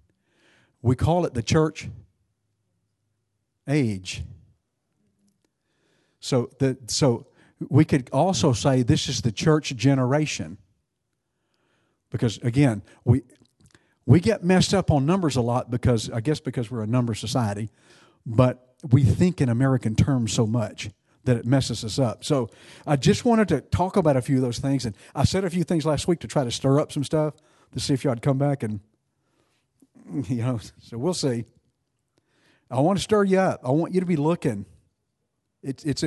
We 0.80 0.97
call 0.97 1.26
it 1.26 1.35
the 1.35 1.42
church 1.42 1.90
age. 3.68 4.23
So 6.21 6.49
the 6.59 6.78
so 6.88 7.26
we 7.68 7.85
could 7.85 8.09
also 8.12 8.54
say 8.54 8.83
this 8.83 9.09
is 9.09 9.21
the 9.21 9.33
church 9.33 9.76
generation. 9.76 10.56
Because 12.09 12.38
again, 12.38 12.83
we 13.04 13.25
we 14.06 14.20
get 14.20 14.44
messed 14.44 14.75
up 14.75 14.90
on 14.90 15.06
numbers 15.06 15.37
a 15.37 15.40
lot 15.40 15.70
because 15.70 16.11
I 16.11 16.20
guess 16.20 16.40
because 16.40 16.70
we're 16.70 16.82
a 16.82 16.87
number 16.87 17.14
society, 17.14 17.70
but 18.26 18.75
we 18.90 19.02
think 19.02 19.40
in 19.40 19.49
American 19.49 19.94
terms 19.94 20.32
so 20.32 20.46
much 20.46 20.90
that 21.25 21.38
it 21.38 21.46
messes 21.46 21.84
us 21.84 21.99
up. 21.99 22.23
So 22.23 22.50
I 22.87 22.96
just 22.96 23.25
wanted 23.25 23.49
to 23.49 23.62
talk 23.62 23.96
about 23.96 24.16
a 24.16 24.23
few 24.23 24.37
of 24.37 24.42
those 24.42 24.58
things, 24.58 24.84
and 24.84 24.94
I 25.14 25.25
said 25.25 25.44
a 25.44 25.50
few 25.50 25.64
things 25.64 25.87
last 25.87 26.06
week 26.06 26.20
to 26.20 26.28
try 26.28 26.44
to 26.44 26.50
stir 26.50 26.80
up 26.80 26.92
some 26.92 27.04
stuff 27.04 27.34
to 27.73 27.80
see 27.80 27.94
if 27.94 28.04
y'all 28.04 28.12
would 28.12 28.23
come 28.23 28.38
back 28.38 28.62
and 28.62 28.80
you 30.28 30.42
know. 30.42 30.61
So 30.80 30.99
we'll 30.99 31.14
see. 31.14 31.44
I 32.70 32.80
want 32.80 32.99
to 32.99 33.02
stir 33.02 33.25
you 33.25 33.38
up. 33.38 33.61
I 33.64 33.70
want 33.70 33.94
you 33.94 34.00
to 34.00 34.06
be 34.06 34.16
looking. 34.16 34.66
It's 35.62 35.84
it's 35.84 36.04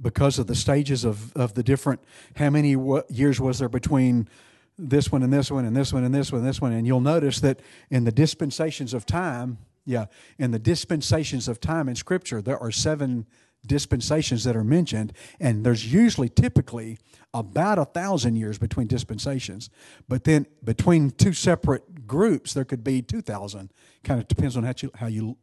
because 0.00 0.38
of 0.38 0.46
the 0.46 0.54
stages 0.54 1.04
of, 1.04 1.32
of 1.36 1.54
the 1.54 1.62
different 1.62 2.00
how 2.36 2.50
many 2.50 2.76
years 3.08 3.40
was 3.40 3.58
there 3.58 3.68
between 3.68 4.28
this 4.78 5.10
one 5.10 5.22
and 5.22 5.32
this 5.32 5.50
one 5.50 5.64
and 5.64 5.76
this 5.76 5.92
one 5.92 6.04
and 6.04 6.14
this 6.14 6.30
one 6.30 6.40
and 6.40 6.48
this 6.48 6.60
one 6.60 6.72
and 6.72 6.86
you'll 6.86 7.00
notice 7.00 7.40
that 7.40 7.60
in 7.90 8.04
the 8.04 8.12
dispensations 8.12 8.94
of 8.94 9.04
time 9.04 9.58
yeah 9.84 10.06
in 10.38 10.52
the 10.52 10.58
dispensations 10.58 11.48
of 11.48 11.60
time 11.60 11.88
in 11.88 11.96
scripture 11.96 12.40
there 12.40 12.58
are 12.58 12.70
seven 12.70 13.26
dispensations 13.66 14.44
that 14.44 14.56
are 14.56 14.64
mentioned, 14.64 15.12
and 15.40 15.64
there's 15.64 15.92
usually 15.92 16.28
typically 16.28 16.98
about 17.34 17.78
a 17.78 17.84
thousand 17.84 18.36
years 18.36 18.58
between 18.58 18.86
dispensations. 18.86 19.70
But 20.08 20.24
then 20.24 20.46
between 20.64 21.10
two 21.10 21.32
separate 21.32 22.06
groups, 22.06 22.54
there 22.54 22.64
could 22.64 22.84
be 22.84 23.02
two 23.02 23.20
thousand. 23.20 23.72
Kind 24.04 24.20
of 24.20 24.28
depends 24.28 24.56
on 24.56 24.64
how 24.64 24.74
you, 24.80 24.90
how 24.94 25.06
you 25.06 25.36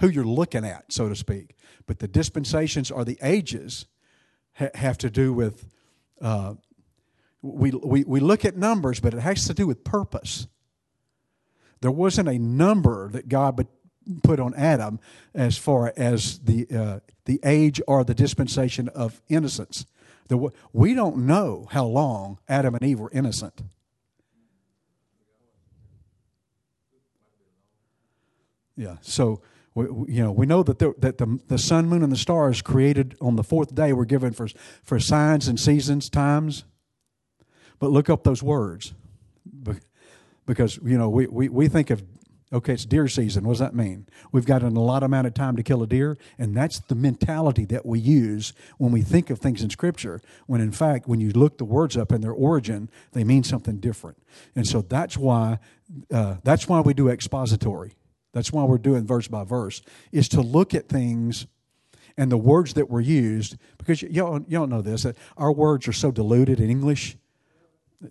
who 0.00 0.08
you're 0.08 0.24
looking 0.24 0.64
at, 0.64 0.92
so 0.92 1.08
to 1.08 1.16
speak. 1.16 1.56
But 1.86 1.98
the 1.98 2.08
dispensations 2.08 2.90
or 2.90 3.04
the 3.04 3.18
ages 3.22 3.86
ha- 4.54 4.70
have 4.74 4.98
to 4.98 5.10
do 5.10 5.32
with. 5.32 5.66
Uh, 6.20 6.54
we, 7.42 7.70
we, 7.72 8.04
we 8.04 8.20
look 8.20 8.46
at 8.46 8.56
numbers, 8.56 9.00
but 9.00 9.12
it 9.12 9.20
has 9.20 9.46
to 9.46 9.54
do 9.54 9.66
with 9.66 9.84
purpose. 9.84 10.46
There 11.82 11.90
wasn't 11.90 12.28
a 12.28 12.38
number 12.38 13.10
that 13.10 13.28
God 13.28 13.66
put 14.22 14.40
on 14.40 14.54
Adam 14.54 14.98
as 15.34 15.58
far 15.58 15.92
as 15.96 16.38
the 16.38 16.66
uh, 16.74 17.00
the 17.24 17.40
age 17.44 17.80
or 17.86 18.04
the 18.04 18.14
dispensation 18.14 18.88
of 18.88 19.20
innocence. 19.28 19.86
The, 20.28 20.50
we 20.72 20.94
don't 20.94 21.26
know 21.26 21.66
how 21.70 21.84
long 21.84 22.38
Adam 22.48 22.74
and 22.74 22.82
Eve 22.82 23.00
were 23.00 23.10
innocent. 23.12 23.62
Yeah, 28.76 28.96
so 29.02 29.40
we, 29.74 29.84
you 30.14 30.22
know 30.22 30.32
we 30.32 30.46
know 30.46 30.62
that 30.62 30.78
the, 30.78 30.94
that 30.98 31.18
the 31.18 31.38
the 31.48 31.58
sun, 31.58 31.86
moon, 31.86 32.02
and 32.02 32.12
the 32.12 32.16
stars 32.16 32.62
created 32.62 33.16
on 33.20 33.36
the 33.36 33.44
fourth 33.44 33.74
day 33.74 33.92
were 33.92 34.04
given 34.04 34.32
for 34.32 34.48
for 34.82 35.00
signs 35.00 35.48
and 35.48 35.58
seasons, 35.58 36.08
times. 36.08 36.64
But 37.78 37.90
look 37.90 38.08
up 38.08 38.24
those 38.24 38.42
words, 38.42 38.94
because 40.46 40.78
you 40.82 40.96
know 40.96 41.08
we, 41.08 41.26
we, 41.26 41.48
we 41.48 41.68
think 41.68 41.90
of 41.90 42.02
Okay, 42.54 42.74
it's 42.74 42.84
deer 42.84 43.08
season. 43.08 43.42
What 43.44 43.54
does 43.54 43.58
that 43.58 43.74
mean? 43.74 44.06
We've 44.30 44.46
got 44.46 44.62
an 44.62 44.76
allotted 44.76 45.06
amount 45.06 45.26
of 45.26 45.34
time 45.34 45.56
to 45.56 45.62
kill 45.64 45.82
a 45.82 45.88
deer, 45.88 46.16
and 46.38 46.56
that's 46.56 46.78
the 46.78 46.94
mentality 46.94 47.64
that 47.64 47.84
we 47.84 47.98
use 47.98 48.52
when 48.78 48.92
we 48.92 49.02
think 49.02 49.28
of 49.28 49.40
things 49.40 49.60
in 49.60 49.70
Scripture. 49.70 50.20
When 50.46 50.60
in 50.60 50.70
fact, 50.70 51.08
when 51.08 51.20
you 51.20 51.30
look 51.30 51.58
the 51.58 51.64
words 51.64 51.96
up 51.96 52.12
in 52.12 52.20
their 52.20 52.32
origin, 52.32 52.90
they 53.10 53.24
mean 53.24 53.42
something 53.42 53.78
different. 53.78 54.18
And 54.54 54.68
so 54.68 54.82
that's 54.82 55.18
why 55.18 55.58
uh, 56.12 56.36
that's 56.44 56.68
why 56.68 56.80
we 56.80 56.94
do 56.94 57.08
expository. 57.08 57.94
That's 58.34 58.52
why 58.52 58.64
we're 58.64 58.76
doing 58.76 59.06
verse 59.06 59.28
by 59.28 59.44
verse 59.44 59.80
is 60.12 60.28
to 60.30 60.42
look 60.42 60.74
at 60.74 60.90
things 60.90 61.46
and 62.18 62.30
the 62.30 62.36
words 62.36 62.74
that 62.74 62.90
were 62.90 63.00
used 63.00 63.56
because 63.78 64.02
y'all, 64.02 64.44
y'all 64.46 64.66
know 64.66 64.82
this 64.82 65.04
that 65.04 65.16
our 65.38 65.50
words 65.50 65.88
are 65.88 65.92
so 65.92 66.10
diluted 66.10 66.60
in 66.60 66.68
English 66.68 67.16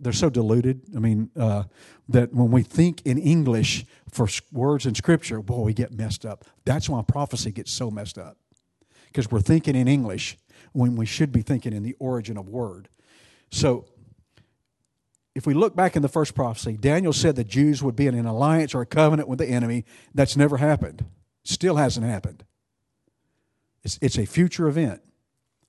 they're 0.02 0.14
so 0.14 0.30
diluted. 0.30 0.82
I 0.96 1.00
mean, 1.00 1.30
uh, 1.36 1.64
that 2.10 2.34
when 2.34 2.52
we 2.52 2.64
think 2.64 3.02
in 3.06 3.18
English 3.18 3.86
for 4.10 4.28
words 4.52 4.86
in 4.86 4.96
Scripture, 4.96 5.42
boy, 5.42 5.62
we 5.62 5.74
get 5.74 5.92
messed 5.92 6.26
up. 6.26 6.46
That's 6.66 6.90
why 6.90 7.02
prophecy 7.04 7.52
gets 7.52 7.72
so 7.72 7.92
messed 7.92 8.18
up 8.18 8.38
because 9.08 9.30
we're 9.30 9.42
thinking 9.42 9.76
in 9.76 9.88
English 9.88 10.38
when 10.72 10.96
we 10.96 11.06
should 11.06 11.32
be 11.32 11.42
thinking 11.42 11.74
in 11.74 11.84
the 11.84 11.96
origin 12.00 12.38
of 12.38 12.50
word. 12.50 12.90
So, 13.52 13.86
if 15.36 15.48
we 15.48 15.54
look 15.54 15.76
back 15.76 15.96
in 15.96 16.02
the 16.02 16.10
first 16.10 16.36
prophecy, 16.36 16.78
Daniel 16.78 17.14
said 17.14 17.36
the 17.36 17.44
Jews 17.44 17.82
would 17.82 17.96
be 17.96 18.08
in 18.08 18.16
an 18.16 18.26
alliance 18.26 18.76
or 18.76 18.82
a 18.82 18.86
covenant 18.86 19.28
with 19.28 19.40
the 19.40 19.48
enemy. 19.48 19.86
That's 20.14 20.38
never 20.38 20.58
happened. 20.58 21.06
Still 21.44 21.78
hasn't 21.78 22.06
happened. 22.06 22.44
It's, 23.84 23.98
it's 24.02 24.18
a 24.18 24.26
future 24.26 24.68
event. 24.68 25.02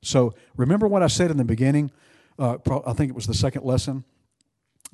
So 0.03 0.35
remember 0.57 0.87
what 0.87 1.03
I 1.03 1.07
said 1.07 1.31
in 1.31 1.39
the 1.39 1.45
beginning? 1.45 1.91
Uh, 2.39 2.59
I 2.87 2.93
think 2.93 3.11
it 3.11 3.15
was 3.15 3.27
the 3.27 3.35
second 3.35 3.65
lesson 3.65 4.05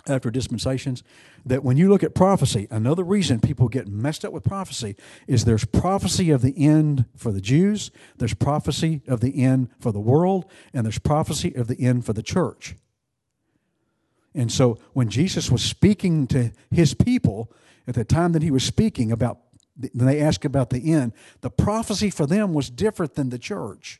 after 0.07 0.31
dispensations 0.31 1.03
that 1.45 1.63
when 1.63 1.77
you 1.77 1.89
look 1.89 2.03
at 2.03 2.15
prophecy, 2.15 2.67
another 2.71 3.03
reason 3.03 3.41
people 3.41 3.69
get 3.69 3.89
messed 3.89 4.25
up 4.25 4.33
with 4.33 4.45
prophecy 4.45 4.97
is 5.27 5.45
there's 5.45 5.65
prophecy 5.65 6.31
of 6.31 6.43
the 6.43 6.55
end 6.57 7.07
for 7.17 7.33
the 7.33 7.41
Jews, 7.41 7.91
there's 8.17 8.35
prophecy 8.35 9.03
of 9.07 9.21
the 9.21 9.43
end 9.43 9.69
for 9.79 9.93
the 9.93 10.01
world, 10.01 10.51
and 10.73 10.87
there's 10.87 10.99
prophecy 10.99 11.55
of 11.55 11.67
the 11.67 11.81
end 11.81 12.07
for 12.07 12.13
the 12.13 12.23
church. 12.23 12.77
And 14.35 14.51
so 14.51 14.79
when 14.93 15.09
Jesus 15.09 15.51
was 15.51 15.63
speaking 15.63 16.27
to 16.29 16.53
his 16.71 16.95
people, 16.95 17.53
at 17.87 17.95
the 17.95 18.05
time 18.05 18.33
that 18.33 18.43
he 18.43 18.51
was 18.51 18.65
speaking 18.65 19.11
about, 19.11 19.39
they 19.77 20.21
asked 20.21 20.45
about 20.45 20.71
the 20.71 20.93
end, 20.93 21.13
the 21.41 21.51
prophecy 21.51 22.11
for 22.11 22.27
them 22.27 22.55
was 22.55 22.71
different 22.71 23.15
than 23.15 23.31
the 23.31 23.39
church. 23.39 23.99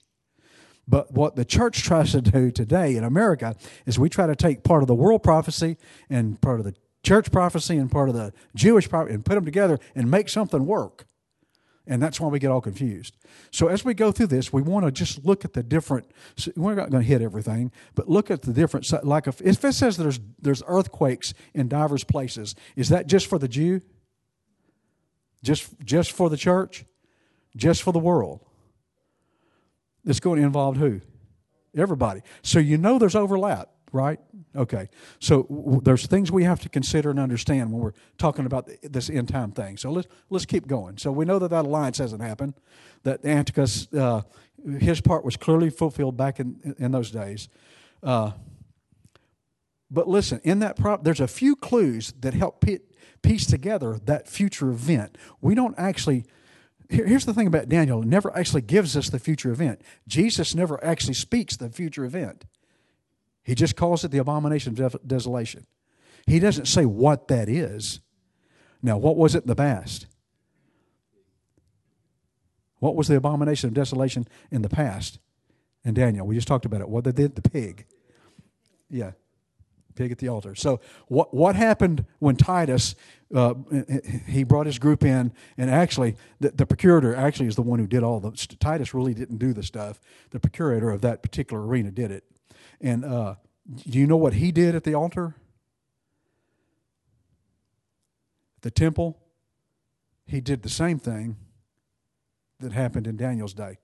But 0.87 1.13
what 1.13 1.37
the 1.37 1.45
church 1.45 1.83
tries 1.83 2.13
to 2.13 2.21
do 2.21 2.51
today 2.51 2.97
in 2.97 3.05
America 3.05 3.55
is 3.87 3.99
we 3.99 4.09
try 4.09 4.27
to 4.27 4.37
take 4.37 4.65
part 4.65 4.83
of 4.83 4.89
the 4.89 4.95
world 4.95 5.23
prophecy 5.23 5.77
and 6.09 6.41
part 6.41 6.59
of 6.59 6.67
the 6.67 6.75
church 7.03 7.31
prophecy 7.31 7.77
and 7.77 7.91
part 7.91 8.09
of 8.09 8.15
the 8.15 8.33
Jewish 8.55 8.89
prophecy 8.89 9.15
and 9.15 9.25
put 9.25 9.35
them 9.35 9.45
together 9.45 9.79
and 9.95 10.11
make 10.11 10.29
something 10.29 10.67
work. 10.67 11.07
And 11.91 12.01
that's 12.01 12.21
why 12.21 12.29
we 12.29 12.39
get 12.39 12.53
all 12.53 12.61
confused. 12.61 13.17
So 13.51 13.67
as 13.67 13.85
we 13.85 13.95
go 13.95 14.13
through 14.13 14.29
this, 14.29 14.53
we 14.53 14.63
want 14.63 14.87
to 14.87 14.93
just 14.93 15.25
look 15.27 15.45
at 15.45 15.55
the 15.55 15.63
different. 15.65 16.09
We're 16.55 16.77
not 16.77 16.89
going 16.89 17.03
to 17.03 17.09
hit 17.09 17.21
everything, 17.21 17.73
but 17.97 18.09
look 18.09 18.31
at 18.31 18.43
the 18.43 18.53
different. 18.53 18.89
Like 19.05 19.27
if, 19.27 19.41
if 19.41 19.65
it 19.65 19.73
says 19.73 19.97
there's 19.97 20.21
there's 20.41 20.63
earthquakes 20.69 21.35
in 21.53 21.67
diverse 21.67 22.05
places, 22.05 22.55
is 22.77 22.91
that 22.91 23.09
just 23.09 23.27
for 23.27 23.41
the 23.41 23.49
Jew? 23.49 23.81
Just 25.43 25.69
just 25.85 26.13
for 26.13 26.31
the 26.31 26.37
church? 26.37 26.85
Just 27.57 27.83
for 27.83 27.93
the 27.93 27.99
world? 27.99 28.39
It's 30.07 30.21
going 30.21 30.39
to 30.39 30.47
involve 30.47 30.77
who? 30.77 31.01
Everybody. 31.77 32.21
So 32.43 32.61
you 32.61 32.79
know 32.79 33.01
there's 33.01 33.17
overlap, 33.17 33.69
right? 33.93 34.21
Okay. 34.55 34.89
So 35.19 35.45
w- 35.45 35.81
there's 35.83 36.07
things 36.07 36.31
we 36.31 36.45
have 36.45 36.61
to 36.61 36.69
consider 36.69 37.11
and 37.11 37.19
understand 37.19 37.73
when 37.73 37.81
we're 37.81 37.93
talking 38.19 38.47
about 38.47 38.71
this 38.83 39.11
end 39.11 39.29
time 39.29 39.53
thing. 39.53 39.77
So 39.77 39.91
let's 39.91 40.09
let's 40.29 40.47
keep 40.47 40.67
going. 40.67 40.99
So 40.99 41.13
we 41.13 41.25
know 41.25 41.39
that 41.39 41.51
that 41.51 41.65
alliance 41.65 41.99
hasn't 41.99 42.23
happened. 42.23 42.55
That 43.03 43.25
Antiochus, 43.25 43.93
uh, 43.93 44.23
his 44.79 45.01
part 45.01 45.25
was 45.25 45.37
clearly 45.37 45.71
fulfilled 45.71 46.17
back 46.17 46.41
in 46.41 46.75
in 46.79 46.93
those 46.93 47.11
days. 47.11 47.49
Uh, 48.03 48.33
but 49.91 50.09
listen, 50.09 50.41
in 50.45 50.61
that 50.61 50.77
prop, 50.77 51.03
there's 51.03 51.21
a 51.21 51.29
few 51.29 51.57
clues 51.57 52.13
that 52.21 52.35
help 52.35 52.65
piece 53.23 53.47
together 53.47 53.99
that 54.05 54.29
future 54.29 54.71
event. 54.71 55.19
We 55.41 55.55
don't 55.55 55.75
actually 55.77 56.25
here's 56.91 57.25
the 57.25 57.33
thing 57.33 57.47
about 57.47 57.69
Daniel, 57.69 58.03
it 58.03 58.09
never 58.09 58.37
actually 58.37 58.63
gives 58.63 58.97
us 58.97 59.09
the 59.09 59.19
future 59.19 59.51
event. 59.51 59.81
Jesus 60.07 60.55
never 60.55 60.83
actually 60.85 61.15
speaks 61.15 61.57
the 61.57 61.71
future 61.71 62.05
event. 62.05 62.45
He 63.43 63.55
just 63.55 63.77
calls 63.77 64.05
it 64.05 64.11
the 64.11 64.19
abomination 64.19 64.81
of 64.81 64.97
desolation. 65.07 65.67
He 66.27 66.39
doesn't 66.39 66.67
say 66.67 66.85
what 66.85 67.29
that 67.29 67.49
is. 67.49 68.01
Now, 68.83 68.99
what 68.99 69.17
was 69.17 69.35
it 69.35 69.43
in 69.43 69.49
the 69.49 69.57
past? 69.57 70.07
What 72.79 72.97
was 72.97 73.09
the 73.09 73.17
abomination 73.17 73.69
of 73.69 73.75
desolation 73.75 74.27
in 74.51 74.63
the 74.63 74.69
past? 74.69 75.19
In 75.85 75.95
Daniel, 75.95 76.27
we 76.27 76.35
just 76.35 76.49
talked 76.49 76.65
about 76.65 76.81
it. 76.81 76.89
What 76.89 77.05
they 77.05 77.13
did, 77.13 77.35
the 77.35 77.43
pig. 77.43 77.87
Yeah 78.89 79.13
pig 80.01 80.13
at 80.13 80.19
the 80.19 80.29
altar. 80.29 80.55
So 80.55 80.81
what 81.09 81.35
what 81.35 81.57
happened 81.57 82.05
when 82.19 82.37
Titus 82.37 82.95
uh, 83.35 83.55
he 84.27 84.45
brought 84.45 84.67
his 84.67 84.79
group 84.79 85.05
in, 85.05 85.33
and 85.57 85.71
actually 85.71 86.17
the, 86.41 86.51
the, 86.51 86.67
procurator 86.67 87.15
actually 87.15 87.47
is 87.47 87.55
the 87.55 87.63
one 87.63 87.79
who 87.79 87.87
did 87.87 88.03
all 88.03 88.19
the. 88.19 88.33
Titus 88.59 88.93
really 88.93 89.15
didn't 89.15 89.37
do 89.37 89.53
the 89.53 89.63
stuff. 89.63 90.01
The 90.31 90.41
procurator 90.41 90.91
of 90.91 91.03
that 91.03 91.23
particular 91.23 91.65
arena 91.65 91.91
did 91.91 92.11
it. 92.11 92.25
And 92.81 93.05
uh, 93.05 93.35
do 93.89 93.99
you 93.99 94.07
know 94.07 94.17
what 94.17 94.35
he 94.35 94.53
did 94.53 94.75
at 94.75 94.85
the 94.85 94.95
altar? 94.95 95.37
The 98.63 98.71
temple. 98.71 99.19
He 100.27 100.41
did 100.41 100.63
the 100.63 100.69
same 100.69 100.99
thing 100.99 101.37
that 102.61 102.73
happened 102.73 103.07
in 103.07 103.17
Daniel's 103.17 103.55
day. 103.55 103.79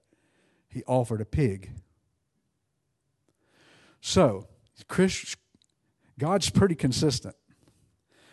He 0.69 0.83
offered 0.87 1.21
a 1.21 1.25
pig. 1.25 1.71
So, 4.01 4.47
Chris, 4.89 5.35
God's 6.19 6.51
pretty 6.51 6.75
consistent. 6.75 7.35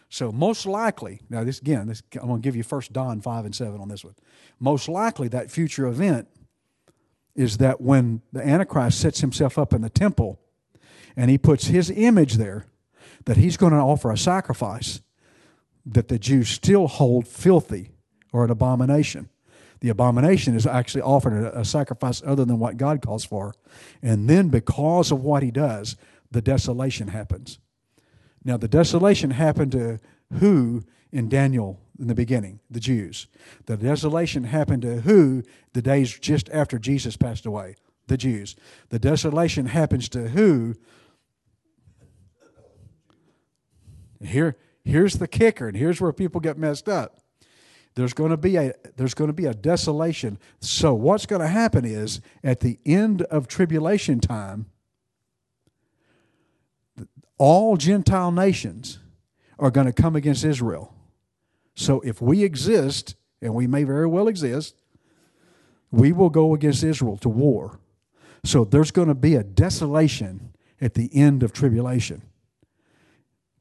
So 0.10 0.32
most 0.32 0.68
likely, 0.68 1.22
now 1.28 1.44
this 1.44 1.60
again, 1.60 1.88
this, 1.88 2.04
I'm 2.14 2.28
going 2.28 2.42
to 2.42 2.46
give 2.46 2.56
you 2.56 2.62
First 2.62 2.94
Don 2.94 3.20
five 3.20 3.46
and 3.46 3.56
seven 3.56 3.82
on 3.82 3.88
this 3.88 4.06
one. 4.06 4.14
Most 4.60 4.88
likely, 4.88 5.28
that 5.30 5.50
future 5.50 5.88
event 5.88 6.28
is 7.36 7.58
that 7.58 7.82
when 7.82 8.22
the 8.32 8.46
Antichrist 8.46 9.00
sets 9.00 9.22
himself 9.22 9.58
up 9.58 9.74
in 9.74 9.82
the 9.82 9.90
temple, 9.90 10.40
and 11.16 11.30
he 11.30 11.38
puts 11.38 11.68
his 11.68 11.92
image 11.92 12.36
there, 12.36 12.66
that 13.26 13.38
he's 13.38 13.58
going 13.58 13.74
to 13.74 13.80
offer 13.80 14.12
a 14.12 14.18
sacrifice 14.18 15.02
that 15.86 16.08
the 16.08 16.20
Jews 16.20 16.50
still 16.50 16.88
hold 16.88 17.28
filthy 17.28 17.92
or 18.32 18.46
an 18.46 18.52
abomination. 18.52 19.30
The 19.82 19.90
abomination 19.90 20.56
is 20.56 20.66
actually 20.66 21.02
offering 21.02 21.44
a, 21.44 21.50
a 21.50 21.66
sacrifice 21.66 22.22
other 22.26 22.46
than 22.46 22.60
what 22.60 22.78
God 22.78 23.02
calls 23.02 23.26
for, 23.26 23.54
and 24.02 24.30
then 24.30 24.50
because 24.50 25.12
of 25.12 25.22
what 25.24 25.44
he 25.44 25.52
does, 25.52 25.98
the 26.32 26.42
desolation 26.42 27.10
happens. 27.10 27.60
Now, 28.46 28.58
the 28.58 28.68
desolation 28.68 29.32
happened 29.32 29.74
to 29.74 30.00
who 30.40 30.84
in 31.12 31.30
Daniel 31.30 31.80
in 32.00 32.08
the 32.08 32.16
beginning? 32.16 32.60
The 32.70 32.80
Jews. 32.80 33.28
The 33.68 33.78
desolation 33.78 34.46
happened 34.46 34.82
to 34.82 35.02
who 35.02 35.44
the 35.74 35.82
days 35.82 36.18
just 36.18 36.50
after 36.50 36.80
Jesus 36.80 37.16
passed 37.16 37.46
away? 37.46 37.76
The 38.08 38.18
Jews. 38.18 38.56
The 38.90 39.00
desolation 39.00 39.68
happens 39.68 40.10
to 40.10 40.30
who? 40.30 40.76
Here, 44.24 44.58
here's 44.84 45.16
the 45.16 45.28
kicker, 45.28 45.68
and 45.68 45.78
here's 45.78 46.00
where 46.02 46.14
people 46.14 46.42
get 46.42 46.58
messed 46.58 46.88
up. 46.90 47.20
There's 47.96 48.14
going 48.14 48.32
to 48.32 48.38
be 48.38 48.56
a 48.56 48.74
there's 48.96 49.14
going 49.14 49.28
to 49.28 49.34
be 49.34 49.46
a 49.46 49.54
desolation. 49.54 50.40
So 50.60 50.94
what's 50.94 51.26
going 51.26 51.42
to 51.42 51.48
happen 51.48 51.86
is 51.86 52.22
at 52.44 52.62
the 52.62 52.80
end 52.86 53.22
of 53.24 53.48
tribulation 53.48 54.20
time, 54.20 54.66
all 57.38 57.78
Gentile 57.78 58.32
nations 58.32 59.00
are 59.60 59.70
going 59.70 59.86
to 59.86 59.94
come 59.94 60.16
against 60.16 60.44
Israel. 60.44 60.94
So 61.76 62.02
if 62.02 62.22
we 62.22 62.44
exist, 62.44 63.16
and 63.42 63.54
we 63.54 63.68
may 63.68 63.84
very 63.84 64.08
well 64.08 64.28
exist, 64.28 64.76
we 65.92 66.12
will 66.12 66.30
go 66.30 66.56
against 66.56 66.84
Israel 66.84 67.18
to 67.18 67.30
war. 67.30 67.80
So 68.44 68.66
there's 68.66 68.92
going 68.92 69.08
to 69.08 69.16
be 69.16 69.36
a 69.36 69.44
desolation 69.44 70.54
at 70.82 70.96
the 70.96 71.10
end 71.14 71.44
of 71.44 71.54
tribulation 71.54 72.24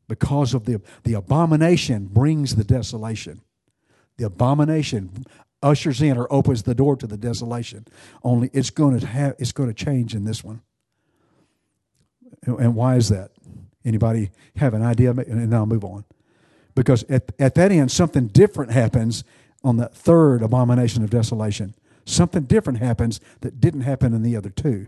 because 0.09 0.55
of 0.55 0.65
the, 0.65 0.81
the 1.05 1.15
abomination 1.15 2.07
brings 2.07 2.57
the 2.57 2.65
desolation. 2.65 3.41
The 4.17 4.27
abomination 4.27 5.25
ushers 5.63 6.03
in 6.03 6.19
or 6.19 6.31
opens 6.33 6.65
the 6.65 6.75
door 6.75 6.97
to 6.97 7.07
the 7.07 7.17
desolation. 7.17 7.87
Only 8.23 8.51
it's 8.53 8.71
going 8.71 8.99
to 8.99 9.07
have 9.07 9.37
it's 9.39 9.53
going 9.53 9.73
to 9.73 9.85
change 9.85 10.15
in 10.15 10.25
this 10.25 10.43
one. 10.43 10.61
And 12.45 12.75
why 12.75 12.97
is 12.97 13.09
that? 13.09 13.31
Anybody 13.85 14.31
have 14.57 14.75
an 14.75 14.83
idea? 14.83 15.11
And 15.11 15.51
now 15.51 15.59
I'll 15.59 15.67
move 15.67 15.85
on. 15.85 16.05
Because 16.75 17.05
at, 17.05 17.33
at 17.39 17.55
that 17.55 17.71
end, 17.71 17.91
something 17.91 18.29
different 18.29 18.73
happens 18.73 19.25
on 19.63 19.77
the 19.77 19.87
third 19.87 20.43
abomination 20.43 21.05
of 21.05 21.11
desolation. 21.11 21.75
Something 22.05 22.45
different 22.45 22.81
happens 22.81 23.21
that 23.43 23.61
didn't 23.61 23.83
happen 23.83 24.13
in 24.13 24.23
the 24.23 24.37
other 24.37 24.51
two. 24.51 24.87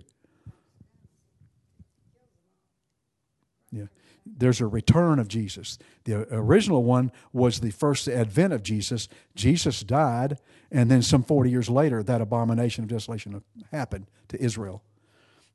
Yeah. 3.70 3.86
There's 4.26 4.60
a 4.60 4.66
return 4.66 5.18
of 5.18 5.28
Jesus. 5.28 5.78
The 6.04 6.26
original 6.34 6.82
one 6.82 7.12
was 7.32 7.60
the 7.60 7.70
first 7.70 8.08
advent 8.08 8.52
of 8.52 8.62
Jesus. 8.62 9.08
Jesus 9.34 9.80
died, 9.82 10.38
and 10.70 10.90
then 10.90 11.02
some 11.02 11.22
40 11.22 11.50
years 11.50 11.68
later, 11.68 12.02
that 12.02 12.20
abomination 12.20 12.84
of 12.84 12.90
desolation 12.90 13.42
happened 13.70 14.06
to 14.28 14.42
Israel. 14.42 14.82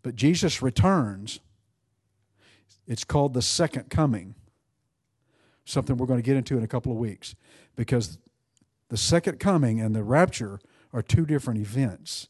But 0.04 0.16
Jesus 0.16 0.62
returns 0.62 1.40
it's 2.90 3.04
called 3.04 3.36
the 3.36 3.42
second 3.44 3.92
coming. 3.92 4.34
Something 5.64 5.96
we're 5.96 6.08
going 6.08 6.20
to 6.20 6.26
get 6.26 6.36
into 6.36 6.58
in 6.58 6.64
a 6.64 6.68
couple 6.68 6.92
of 6.92 6.98
weeks. 6.98 7.36
Because 7.76 8.18
the 8.90 8.98
second 8.98 9.40
coming 9.40 9.80
and 9.80 9.96
the 9.96 10.04
rapture 10.04 10.60
are 10.92 11.04
two 11.04 11.28
different 11.28 11.60
events, 11.60 12.30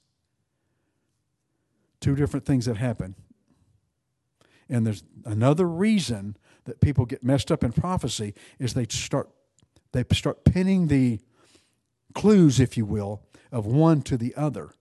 two 2.01 2.13
different 2.13 2.45
things 2.45 2.65
that 2.65 2.75
happen. 2.75 3.15
And 4.69 4.85
there's 4.85 5.03
another 5.25 5.67
reason 5.67 6.37
that 6.65 6.79
people 6.79 7.05
get 7.05 7.23
messed 7.23 7.51
up 7.51 7.63
in 7.63 7.71
prophecy 7.71 8.33
is 8.59 8.73
they 8.73 8.85
start 8.89 9.29
they 9.91 10.03
start 10.13 10.45
pinning 10.45 10.87
the 10.87 11.19
clues, 12.13 12.59
if 12.59 12.77
you 12.77 12.85
will, 12.85 13.23
of 13.51 13.65
one 13.65 14.03
to 14.03 14.17
the 14.17 14.35
other. 14.35 14.71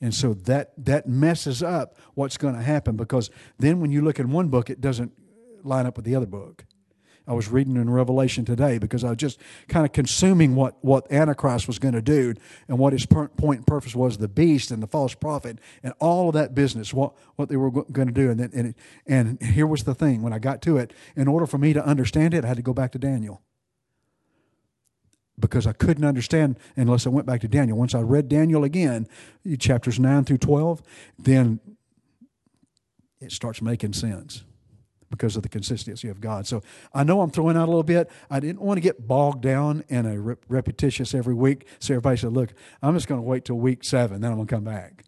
And 0.00 0.14
so 0.14 0.34
that 0.34 0.72
that 0.78 1.08
messes 1.08 1.62
up 1.62 1.98
what's 2.14 2.36
going 2.36 2.54
to 2.54 2.62
happen 2.62 2.96
because 2.96 3.30
then 3.58 3.80
when 3.80 3.90
you 3.90 4.02
look 4.02 4.20
in 4.20 4.30
one 4.30 4.48
book, 4.48 4.70
it 4.70 4.80
doesn't 4.80 5.12
line 5.62 5.86
up 5.86 5.96
with 5.96 6.04
the 6.04 6.14
other 6.14 6.26
book. 6.26 6.64
I 7.26 7.32
was 7.32 7.48
reading 7.48 7.76
in 7.76 7.88
Revelation 7.88 8.44
today 8.44 8.76
because 8.76 9.02
I 9.02 9.08
was 9.08 9.16
just 9.16 9.40
kind 9.68 9.86
of 9.86 9.92
consuming 9.92 10.54
what, 10.54 10.76
what 10.84 11.10
Antichrist 11.10 11.66
was 11.66 11.78
going 11.78 11.94
to 11.94 12.02
do 12.02 12.34
and 12.68 12.78
what 12.78 12.92
his 12.92 13.06
point 13.06 13.32
and 13.40 13.66
purpose 13.66 13.94
was 13.94 14.18
the 14.18 14.28
beast 14.28 14.70
and 14.70 14.82
the 14.82 14.86
false 14.86 15.14
prophet 15.14 15.58
and 15.82 15.94
all 16.00 16.28
of 16.28 16.34
that 16.34 16.54
business, 16.54 16.92
what, 16.92 17.14
what 17.36 17.48
they 17.48 17.56
were 17.56 17.70
going 17.70 18.08
to 18.08 18.14
do. 18.14 18.30
And, 18.30 18.40
then, 18.40 18.50
and, 18.54 18.66
it, 18.68 18.76
and 19.06 19.42
here 19.42 19.66
was 19.66 19.84
the 19.84 19.94
thing 19.94 20.20
when 20.20 20.34
I 20.34 20.38
got 20.38 20.60
to 20.62 20.76
it, 20.76 20.92
in 21.16 21.26
order 21.26 21.46
for 21.46 21.56
me 21.56 21.72
to 21.72 21.84
understand 21.84 22.34
it, 22.34 22.44
I 22.44 22.48
had 22.48 22.58
to 22.58 22.62
go 22.62 22.74
back 22.74 22.92
to 22.92 22.98
Daniel 22.98 23.40
because 25.38 25.66
I 25.66 25.72
couldn't 25.72 26.04
understand 26.04 26.58
unless 26.76 27.06
I 27.06 27.10
went 27.10 27.26
back 27.26 27.40
to 27.40 27.48
Daniel. 27.48 27.78
Once 27.78 27.94
I 27.94 28.00
read 28.00 28.28
Daniel 28.28 28.64
again, 28.64 29.08
chapters 29.58 29.98
9 29.98 30.24
through 30.24 30.38
12, 30.38 30.82
then 31.18 31.58
it 33.18 33.32
starts 33.32 33.62
making 33.62 33.94
sense 33.94 34.44
because 35.10 35.36
of 35.36 35.42
the 35.42 35.48
consistency 35.48 36.08
of 36.08 36.20
God. 36.20 36.46
So 36.46 36.62
I 36.92 37.04
know 37.04 37.20
I'm 37.20 37.30
throwing 37.30 37.56
out 37.56 37.64
a 37.64 37.70
little 37.70 37.82
bit. 37.82 38.10
I 38.30 38.40
didn't 38.40 38.60
want 38.60 38.78
to 38.78 38.80
get 38.80 39.06
bogged 39.06 39.42
down 39.42 39.84
in 39.88 40.06
a 40.06 40.18
rep- 40.18 40.44
repetitious 40.48 41.14
every 41.14 41.34
week. 41.34 41.66
So 41.78 41.94
everybody 41.94 42.16
said, 42.16 42.32
look, 42.32 42.54
I'm 42.82 42.94
just 42.94 43.06
going 43.06 43.20
to 43.20 43.26
wait 43.26 43.44
till 43.44 43.56
week 43.56 43.84
seven, 43.84 44.20
then 44.20 44.30
I'm 44.30 44.36
going 44.36 44.48
to 44.48 44.54
come 44.54 44.64
back. 44.64 45.04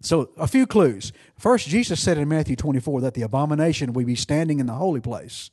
So, 0.00 0.30
a 0.36 0.46
few 0.46 0.66
clues. 0.66 1.12
First, 1.38 1.66
Jesus 1.66 2.00
said 2.00 2.18
in 2.18 2.28
Matthew 2.28 2.54
24 2.54 3.00
that 3.00 3.14
the 3.14 3.22
abomination 3.22 3.92
will 3.92 4.04
be 4.04 4.14
standing 4.14 4.60
in 4.60 4.66
the 4.66 4.74
holy 4.74 5.00
place. 5.00 5.50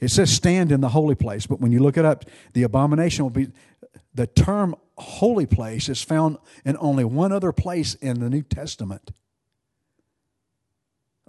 It 0.00 0.10
says 0.10 0.32
stand 0.32 0.72
in 0.72 0.80
the 0.80 0.88
holy 0.88 1.14
place, 1.14 1.46
but 1.46 1.60
when 1.60 1.72
you 1.72 1.80
look 1.80 1.96
it 1.96 2.04
up, 2.04 2.24
the 2.54 2.62
abomination 2.62 3.24
will 3.24 3.30
be 3.30 3.48
the 4.14 4.26
term 4.26 4.74
holy 4.98 5.46
place 5.46 5.88
is 5.88 6.02
found 6.02 6.38
in 6.64 6.76
only 6.78 7.04
one 7.04 7.32
other 7.32 7.52
place 7.52 7.94
in 7.94 8.20
the 8.20 8.28
New 8.28 8.42
Testament. 8.42 9.10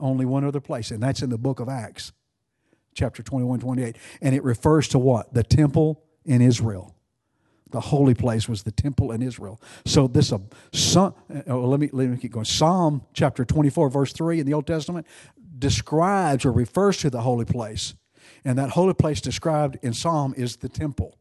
Only 0.04 0.26
one 0.26 0.44
other 0.44 0.60
place, 0.60 0.92
and 0.92 1.02
that's 1.02 1.22
in 1.22 1.30
the 1.30 1.38
book 1.38 1.62
of 1.62 1.70
Acts, 1.70 2.12
chapter 2.94 3.24
21, 3.24 3.62
28. 3.62 3.96
And 4.22 4.36
it 4.36 4.44
refers 4.44 4.90
to 4.90 5.00
what? 5.00 5.34
The 5.34 5.44
temple 5.44 6.04
in 6.26 6.42
Israel. 6.42 6.94
The 7.72 7.80
holy 7.80 8.14
place 8.14 8.50
was 8.50 8.64
the 8.64 8.72
temple 8.72 9.14
in 9.14 9.22
Israel. 9.22 9.62
So 9.86 10.08
this, 10.08 10.34
uh, 10.34 10.40
uh, 10.98 11.12
let, 11.58 11.80
me, 11.80 11.90
let 11.94 12.10
me 12.10 12.18
keep 12.18 12.34
going. 12.34 12.46
Psalm 12.46 13.04
chapter 13.14 13.46
24, 13.46 13.90
verse 13.90 14.12
3 14.12 14.42
in 14.42 14.46
the 14.46 14.54
Old 14.54 14.68
Testament 14.68 15.08
describes 15.58 16.44
or 16.44 16.52
refers 16.52 16.98
to 16.98 17.10
the 17.10 17.22
holy 17.22 17.46
place. 17.46 17.96
And 18.44 18.60
that 18.60 18.72
holy 18.72 18.94
place 18.94 19.22
described 19.22 19.78
in 19.82 19.94
Psalm 19.94 20.34
is 20.36 20.58
the 20.58 20.70
temple. 20.70 21.18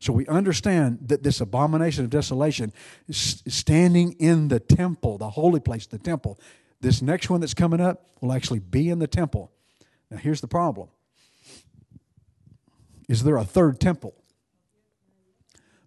So 0.00 0.12
we 0.12 0.26
understand 0.26 0.98
that 1.06 1.22
this 1.22 1.40
abomination 1.40 2.04
of 2.04 2.10
desolation 2.10 2.72
is 3.06 3.44
standing 3.46 4.12
in 4.14 4.48
the 4.48 4.58
temple, 4.58 5.18
the 5.18 5.30
holy 5.30 5.60
place, 5.60 5.86
the 5.86 5.98
temple. 5.98 6.38
This 6.80 7.02
next 7.02 7.28
one 7.28 7.40
that's 7.40 7.54
coming 7.54 7.80
up 7.80 8.06
will 8.20 8.32
actually 8.32 8.60
be 8.60 8.88
in 8.88 8.98
the 8.98 9.06
temple. 9.06 9.50
Now, 10.10 10.16
here's 10.18 10.40
the 10.40 10.48
problem 10.48 10.88
Is 13.08 13.24
there 13.24 13.36
a 13.36 13.44
third 13.44 13.80
temple? 13.80 14.14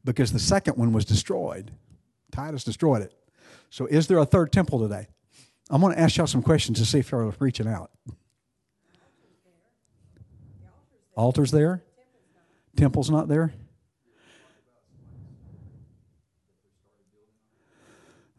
Because 0.03 0.31
the 0.31 0.39
second 0.39 0.77
one 0.77 0.93
was 0.93 1.05
destroyed. 1.05 1.71
Titus 2.31 2.63
destroyed 2.63 3.03
it. 3.03 3.13
So, 3.69 3.85
is 3.85 4.07
there 4.07 4.17
a 4.17 4.25
third 4.25 4.51
temple 4.51 4.79
today? 4.79 5.07
I'm 5.69 5.79
going 5.79 5.95
to 5.95 5.99
ask 5.99 6.17
y'all 6.17 6.27
some 6.27 6.41
questions 6.41 6.79
to 6.79 6.85
see 6.85 6.99
if 6.99 7.11
y'all 7.11 7.21
are 7.21 7.33
reaching 7.39 7.67
out. 7.67 7.91
Altar's 11.15 11.51
there? 11.51 11.83
Temple's 12.75 13.09
not 13.09 13.27
there? 13.27 13.53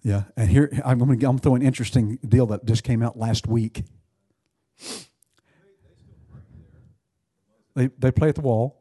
Yeah, 0.03 0.25
and 0.37 0.49
here 0.49 0.71
I'm 0.85 0.99
going 0.99 1.19
to 1.19 1.29
I'm 1.29 1.39
throwing 1.39 1.63
an 1.63 1.67
interesting 1.67 2.19
deal 2.27 2.47
that 2.47 2.65
just 2.65 2.83
came 2.83 3.03
out 3.03 3.17
last 3.17 3.47
week. 3.47 3.85
They 7.75 7.89
they 7.99 8.11
play 8.11 8.29
at 8.29 8.35
the 8.35 8.41
wall. 8.41 8.79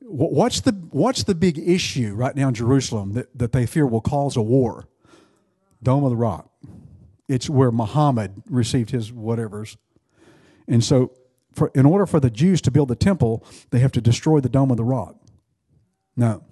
What's 0.00 0.60
the 0.60 0.72
what's 0.90 1.24
the 1.24 1.34
big 1.34 1.58
issue 1.58 2.14
right 2.14 2.36
now 2.36 2.48
in 2.48 2.54
Jerusalem 2.54 3.14
that, 3.14 3.36
that 3.36 3.52
they 3.52 3.66
fear 3.66 3.86
will 3.86 4.00
cause 4.00 4.36
a 4.36 4.42
war? 4.42 4.88
Dome 5.82 6.04
of 6.04 6.10
the 6.10 6.16
Rock. 6.16 6.48
It's 7.28 7.50
where 7.50 7.72
Muhammad 7.72 8.42
received 8.48 8.90
his 8.90 9.10
whatevers, 9.10 9.76
and 10.68 10.84
so 10.84 11.12
for, 11.52 11.70
in 11.74 11.86
order 11.86 12.06
for 12.06 12.20
the 12.20 12.30
Jews 12.30 12.60
to 12.62 12.70
build 12.70 12.88
the 12.88 12.96
temple, 12.96 13.44
they 13.70 13.80
have 13.80 13.92
to 13.92 14.00
destroy 14.00 14.40
the 14.40 14.48
Dome 14.48 14.70
of 14.70 14.76
the 14.76 14.84
Rock. 14.84 15.16
No, 16.16 16.44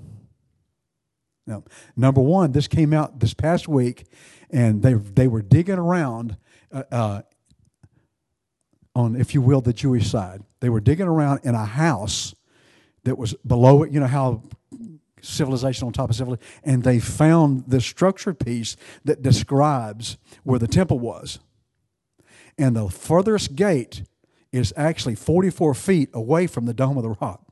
number 1.97 2.21
one, 2.21 2.53
this 2.53 2.69
came 2.69 2.93
out 2.93 3.21
this 3.21 3.35
past 3.35 3.69
week, 3.69 4.07
and 4.51 4.83
they 4.83 4.95
they 4.95 5.29
were 5.29 5.43
digging 5.43 5.79
around 5.79 6.37
uh, 6.73 6.83
uh, 6.91 7.23
on, 8.95 9.17
if 9.17 9.35
you 9.35 9.41
will, 9.41 9.61
the 9.61 9.73
Jewish 9.73 10.09
side. 10.09 10.43
They 10.61 10.69
were 10.69 10.81
digging 10.81 11.07
around 11.07 11.41
in 11.45 11.55
a 11.55 11.65
house 11.65 12.35
that 13.05 13.17
was 13.17 13.35
below 13.47 13.83
it. 13.83 13.93
You 13.93 14.01
know 14.01 14.07
how 14.07 14.43
civilization 15.23 15.87
on 15.87 15.93
top 15.93 16.11
of 16.11 16.17
civilization, 16.17 16.61
and 16.65 16.83
they 16.83 16.99
found 16.99 17.65
the 17.67 17.81
structured 17.81 18.39
piece 18.39 18.77
that 19.05 19.23
describes 19.23 20.19
where 20.45 20.59
the 20.59 20.69
temple 20.69 20.99
was. 20.99 21.39
And 22.59 22.77
the 22.77 22.89
furthest 22.89 23.55
gate 23.57 24.03
is 24.53 24.73
actually 24.77 25.15
44 25.15 25.75
feet 25.75 26.11
away 26.13 26.47
from 26.47 26.67
the 26.67 26.75
Dome 26.75 26.97
of 26.97 27.05
the 27.05 27.17
Rock. 27.21 27.47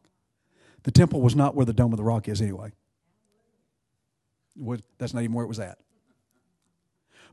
The 0.83 0.91
temple 0.91 1.21
was 1.21 1.37
not 1.37 1.55
where 1.55 1.67
the 1.67 1.73
Dome 1.73 1.93
of 1.93 1.97
the 1.97 2.05
Rock 2.05 2.29
is 2.29 2.43
anyway 2.43 2.73
that's 4.99 5.15
not 5.15 5.23
even 5.23 5.35
where 5.35 5.45
it 5.45 5.49
was 5.49 5.61
at. 5.61 5.79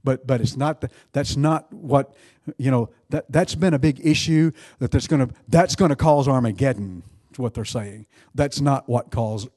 But 0.03 0.27
but 0.27 0.39
it's 0.39 0.55
not 0.55 0.81
the, 0.81 0.89
that's 1.13 1.35
not 1.35 1.71
what 1.73 2.15
you 2.57 2.69
know 2.69 2.89
that 3.09 3.31
that's 3.31 3.55
been 3.55 3.73
a 3.73 3.79
big 3.79 4.05
issue 4.05 4.51
that 4.79 4.91
that's 4.91 5.07
going 5.07 5.27
to 5.27 5.33
that's 5.47 5.75
going 5.75 5.89
to 5.89 5.95
cause 5.95 6.27
Armageddon. 6.27 7.03
Is 7.31 7.39
what 7.39 7.53
they're 7.53 7.65
saying. 7.65 8.05
That's 8.33 8.61
not 8.61 8.87
what 8.87 9.11
cause, 9.11 9.47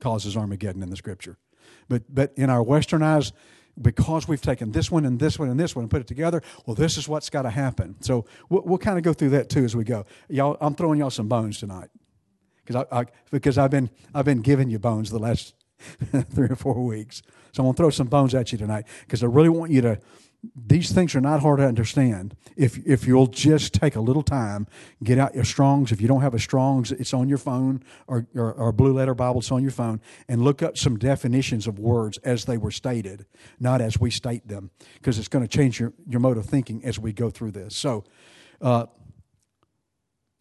causes 0.00 0.36
Armageddon 0.36 0.82
in 0.82 0.88
the 0.88 0.96
scripture. 0.96 1.36
But 1.88 2.02
but 2.14 2.32
in 2.36 2.48
our 2.48 2.62
Western 2.62 3.02
eyes, 3.02 3.32
because 3.80 4.28
we've 4.28 4.40
taken 4.40 4.72
this 4.72 4.90
one 4.90 5.04
and 5.04 5.18
this 5.18 5.38
one 5.38 5.48
and 5.48 5.58
this 5.58 5.74
one 5.74 5.82
and 5.82 5.90
put 5.90 6.00
it 6.00 6.06
together, 6.06 6.42
well, 6.64 6.74
this 6.74 6.96
is 6.96 7.08
what's 7.08 7.28
got 7.28 7.42
to 7.42 7.50
happen. 7.50 7.96
So 8.00 8.24
we'll, 8.48 8.62
we'll 8.62 8.78
kind 8.78 8.98
of 8.98 9.04
go 9.04 9.12
through 9.12 9.30
that 9.30 9.48
too 9.48 9.64
as 9.64 9.76
we 9.76 9.84
go. 9.84 10.06
Y'all, 10.28 10.56
I'm 10.60 10.74
throwing 10.74 11.00
y'all 11.00 11.10
some 11.10 11.28
bones 11.28 11.58
tonight 11.58 11.90
because 12.64 12.86
I, 12.90 13.00
I, 13.00 13.06
because 13.30 13.58
I've 13.58 13.70
been 13.70 13.90
I've 14.14 14.24
been 14.24 14.42
giving 14.42 14.70
you 14.70 14.78
bones 14.78 15.10
the 15.10 15.18
last 15.18 15.54
three 16.30 16.48
or 16.48 16.56
four 16.56 16.84
weeks. 16.84 17.22
So 17.52 17.62
I'm 17.62 17.66
going 17.66 17.74
to 17.74 17.76
throw 17.76 17.90
some 17.90 18.08
bones 18.08 18.34
at 18.34 18.52
you 18.52 18.58
tonight 18.58 18.86
because 19.00 19.22
I 19.22 19.26
really 19.26 19.48
want 19.48 19.72
you 19.72 19.80
to. 19.82 20.00
These 20.54 20.92
things 20.92 21.16
are 21.16 21.20
not 21.20 21.40
hard 21.40 21.58
to 21.58 21.66
understand. 21.66 22.36
If 22.56 22.78
if 22.86 23.08
you'll 23.08 23.26
just 23.26 23.74
take 23.74 23.96
a 23.96 24.00
little 24.00 24.22
time, 24.22 24.68
get 25.02 25.18
out 25.18 25.34
your 25.34 25.42
Strong's. 25.42 25.90
If 25.90 26.00
you 26.00 26.06
don't 26.06 26.20
have 26.20 26.34
a 26.34 26.38
Strong's, 26.38 26.92
it's 26.92 27.12
on 27.12 27.28
your 27.28 27.38
phone 27.38 27.82
or, 28.06 28.28
or, 28.36 28.52
or 28.52 28.70
Blue 28.70 28.92
Letter 28.92 29.14
Bible. 29.14 29.40
It's 29.40 29.50
on 29.50 29.62
your 29.62 29.72
phone, 29.72 30.00
and 30.28 30.42
look 30.42 30.62
up 30.62 30.78
some 30.78 30.96
definitions 30.96 31.66
of 31.66 31.80
words 31.80 32.18
as 32.18 32.44
they 32.44 32.56
were 32.56 32.70
stated, 32.70 33.26
not 33.58 33.80
as 33.80 33.98
we 33.98 34.12
state 34.12 34.46
them, 34.46 34.70
because 34.94 35.18
it's 35.18 35.26
going 35.26 35.44
to 35.44 35.48
change 35.48 35.80
your 35.80 35.92
your 36.08 36.20
mode 36.20 36.36
of 36.36 36.46
thinking 36.46 36.84
as 36.84 37.00
we 37.00 37.12
go 37.12 37.30
through 37.30 37.52
this. 37.52 37.76
So. 37.76 38.04
Uh, 38.60 38.86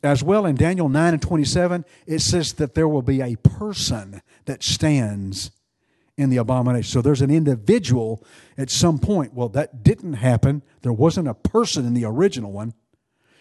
as 0.03 0.23
well 0.23 0.45
in 0.45 0.55
Daniel 0.55 0.89
9 0.89 1.13
and 1.13 1.21
27, 1.21 1.85
it 2.05 2.19
says 2.19 2.53
that 2.53 2.75
there 2.75 2.87
will 2.87 3.01
be 3.01 3.21
a 3.21 3.35
person 3.37 4.21
that 4.47 4.63
stands 4.63 5.51
in 6.17 6.29
the 6.31 6.37
abomination. 6.37 6.89
So 6.89 7.01
there's 7.01 7.21
an 7.21 7.29
individual 7.29 8.25
at 8.57 8.69
some 8.69 8.97
point. 8.97 9.33
Well, 9.33 9.49
that 9.49 9.83
didn't 9.83 10.13
happen. 10.13 10.63
There 10.81 10.91
wasn't 10.91 11.27
a 11.27 11.35
person 11.35 11.85
in 11.85 11.93
the 11.93 12.05
original 12.05 12.51
one. 12.51 12.73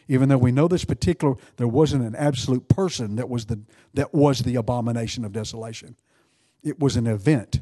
Even 0.09 0.29
though 0.29 0.39
we 0.39 0.53
know 0.53 0.69
this 0.69 0.85
particular, 0.85 1.35
there 1.57 1.67
wasn't 1.67 2.05
an 2.05 2.15
absolute 2.15 2.69
person 2.69 3.17
that 3.17 3.29
was 3.29 3.47
the 3.47 3.61
that 3.95 4.15
was 4.15 4.41
the 4.41 4.55
abomination 4.55 5.25
of 5.25 5.33
desolation. 5.33 5.97
It 6.63 6.79
was 6.79 6.97
an 6.97 7.07
event. 7.07 7.61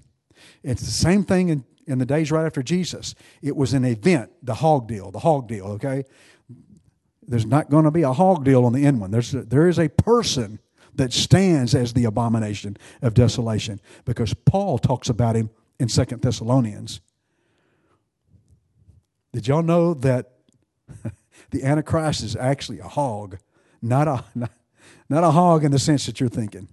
It's 0.62 0.82
the 0.82 0.90
same 0.90 1.24
thing 1.24 1.48
in, 1.48 1.64
in 1.86 1.98
the 1.98 2.06
days 2.06 2.30
right 2.30 2.44
after 2.44 2.62
Jesus. 2.62 3.14
It 3.40 3.56
was 3.56 3.72
an 3.72 3.84
event, 3.84 4.30
the 4.42 4.54
hog 4.54 4.88
deal, 4.88 5.10
the 5.10 5.20
hog 5.20 5.48
deal, 5.48 5.66
okay? 5.68 6.04
There's 7.22 7.46
not 7.46 7.70
going 7.70 7.84
to 7.84 7.90
be 7.90 8.02
a 8.02 8.12
hog 8.12 8.44
deal 8.44 8.64
on 8.64 8.72
the 8.72 8.84
end 8.84 9.00
one. 9.00 9.10
There's 9.10 9.34
a, 9.34 9.42
there 9.42 9.68
is 9.68 9.78
a 9.78 9.88
person 9.88 10.58
that 10.96 11.12
stands 11.12 11.74
as 11.74 11.92
the 11.92 12.04
abomination 12.04 12.76
of 13.02 13.14
desolation 13.14 13.80
because 14.04 14.34
Paul 14.34 14.78
talks 14.78 15.08
about 15.08 15.36
him 15.36 15.50
in 15.78 15.88
Second 15.88 16.22
Thessalonians. 16.22 17.00
Did 19.32 19.48
y'all 19.48 19.62
know 19.62 19.94
that 19.94 20.32
the 21.50 21.64
Antichrist 21.64 22.22
is 22.22 22.36
actually 22.36 22.78
a 22.78 22.88
hog? 22.88 23.38
Not 23.82 24.06
a, 24.06 24.24
not, 24.34 24.52
not 25.08 25.24
a 25.24 25.30
hog 25.30 25.64
in 25.64 25.72
the 25.72 25.78
sense 25.78 26.06
that 26.06 26.20
you're 26.20 26.28
thinking, 26.28 26.68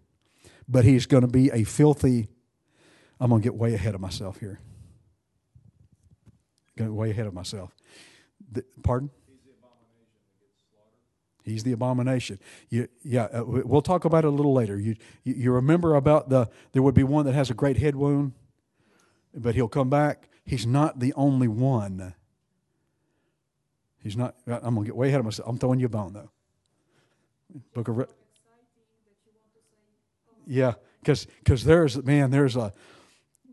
but 0.67 0.86
he's 0.86 1.05
going 1.05 1.21
to 1.21 1.27
be 1.27 1.49
a 1.51 1.63
filthy. 1.63 2.27
I'm 3.19 3.29
going 3.29 3.41
to 3.41 3.45
get 3.45 3.55
way 3.55 3.73
ahead 3.73 3.95
of 3.95 4.01
myself 4.01 4.39
here. 4.39 4.60
Get 6.77 6.91
way 6.91 7.10
ahead 7.12 7.27
of 7.27 7.34
myself. 7.34 7.75
The, 8.51 8.63
pardon? 8.84 9.10
He's 11.43 11.63
the 11.63 11.71
abomination. 11.71 12.39
You, 12.69 12.88
yeah, 13.04 13.23
uh, 13.25 13.43
we'll 13.45 13.82
talk 13.82 14.06
about 14.06 14.23
it 14.23 14.27
a 14.27 14.32
little 14.32 14.54
later. 14.54 14.80
You, 14.80 14.95
you 15.23 15.51
remember 15.51 15.95
about 15.95 16.30
the 16.30 16.49
there 16.71 16.84
would 16.84 16.93
be 16.93 17.04
one 17.04 17.25
that 17.25 17.34
has 17.34 17.49
a 17.49 17.54
great 17.54 17.77
head 17.77 17.95
wound, 17.95 18.34
but 19.34 19.56
he'll 19.56 19.67
come 19.67 19.89
back. 19.89 20.30
He's 20.45 20.65
not 20.65 20.99
the 20.99 21.13
only 21.13 21.47
one. 21.47 22.13
He's 24.04 24.17
not. 24.17 24.36
I'm 24.47 24.75
gonna 24.75 24.86
get 24.86 24.95
way 24.95 25.08
ahead 25.08 25.19
of 25.19 25.25
myself. 25.25 25.47
I'm 25.49 25.58
throwing 25.58 25.80
you 25.80 25.88
a 25.88 25.89
bone 25.89 26.13
though. 26.13 26.30
Book 27.73 27.88
of. 27.88 27.97
Re- 27.97 28.06
yeah, 30.47 30.73
because 30.99 31.27
because 31.39 31.63
there's 31.63 32.01
man, 32.04 32.32
there's 32.32 32.56
a 32.56 32.73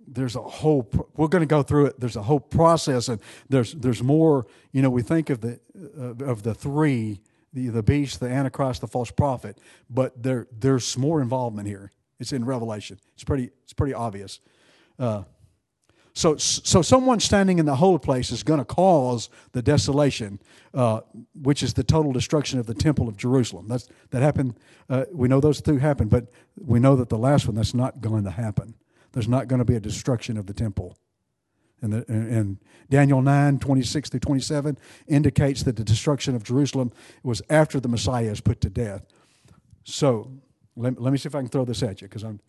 there's 0.07 0.37
a 0.37 0.43
whole. 0.43 0.89
We're 1.17 1.29
going 1.29 1.43
to 1.43 1.47
go 1.47 1.63
through 1.63 1.87
it. 1.87 2.01
There's 2.01 2.17
a 2.17 2.23
whole 2.23 2.41
process, 2.41 3.09
and 3.09 3.21
there's 3.49 3.75
there's 3.75 4.03
more. 4.03 4.47
You 4.73 4.83
know, 4.83 4.91
we 4.91 5.03
think 5.03 5.31
of 5.31 5.41
the 5.41 5.61
uh, 5.77 6.25
of 6.25 6.43
the 6.43 6.55
three, 6.55 7.21
the 7.53 7.69
the 7.69 7.83
beast, 7.83 8.21
the 8.21 8.29
antichrist, 8.29 8.81
the 8.81 8.89
false 8.89 9.11
prophet, 9.11 9.59
but 9.89 10.23
there 10.23 10.47
there's 10.59 10.97
more 10.97 11.21
involvement 11.21 11.69
here. 11.69 11.93
It's 12.19 12.33
in 12.33 12.45
Revelation. 12.45 12.99
It's 13.15 13.25
pretty 13.25 13.51
it's 13.65 13.73
pretty 13.73 13.95
obvious. 13.95 14.41
Uh, 14.99 15.23
so, 16.19 16.37
so 16.37 16.83
someone 16.83 17.21
standing 17.21 17.61
in 17.61 17.67
the 17.67 17.77
holy 17.77 18.01
place 18.01 18.33
is 18.33 18.43
going 18.43 18.59
to 18.59 18.65
cause 18.65 19.31
the 19.53 19.63
desolation, 19.63 20.41
uh, 20.75 21.03
which 21.41 21.63
is 21.63 21.75
the 21.75 21.85
total 21.85 22.11
destruction 22.11 22.59
of 22.59 22.67
the 22.67 22.75
temple 22.75 23.07
of 23.07 23.17
Jerusalem. 23.17 23.69
That's 23.69 23.89
that 24.11 24.21
happened. 24.21 24.59
Uh, 24.91 25.05
we 25.13 25.29
know 25.29 25.39
those 25.39 25.63
two 25.63 25.79
happened, 25.79 26.11
but 26.11 26.27
we 26.57 26.81
know 26.81 26.97
that 26.97 27.09
the 27.09 27.19
last 27.19 27.47
one 27.47 27.55
that's 27.55 27.73
not 27.73 28.01
going 28.01 28.25
to 28.25 28.33
happen. 28.33 28.75
There's 29.13 29.29
not 29.29 29.47
going 29.47 29.61
to 29.61 29.65
be 29.65 29.77
a 29.77 29.81
destruction 29.81 30.37
of 30.37 30.47
the 30.47 30.53
temple. 30.53 30.99
And, 31.81 31.93
the, 31.93 32.05
and 32.09 32.59
Daniel 32.91 33.23
9, 33.23 33.59
26 33.59 34.11
through 34.11 34.21
27 34.21 34.79
indicates 35.07 35.63
that 35.63 35.77
the 35.77 35.85
destruction 35.85 36.35
of 36.35 36.43
Jerusalem 36.43 36.93
was 37.23 37.41
after 37.49 37.79
the 37.79 37.89
Messiah 37.89 38.31
is 38.31 38.41
put 38.41 38.61
to 38.63 38.71
death. 38.71 39.07
So 39.85 40.33
let, 40.77 41.01
let 41.01 41.13
me 41.13 41.19
see 41.19 41.29
if 41.29 41.35
I 41.35 41.41
can 41.41 41.49
throw 41.49 41.65
this 41.65 41.83
at 41.83 42.01
you 42.01 42.09
because 42.09 42.25
I'm 42.25 42.41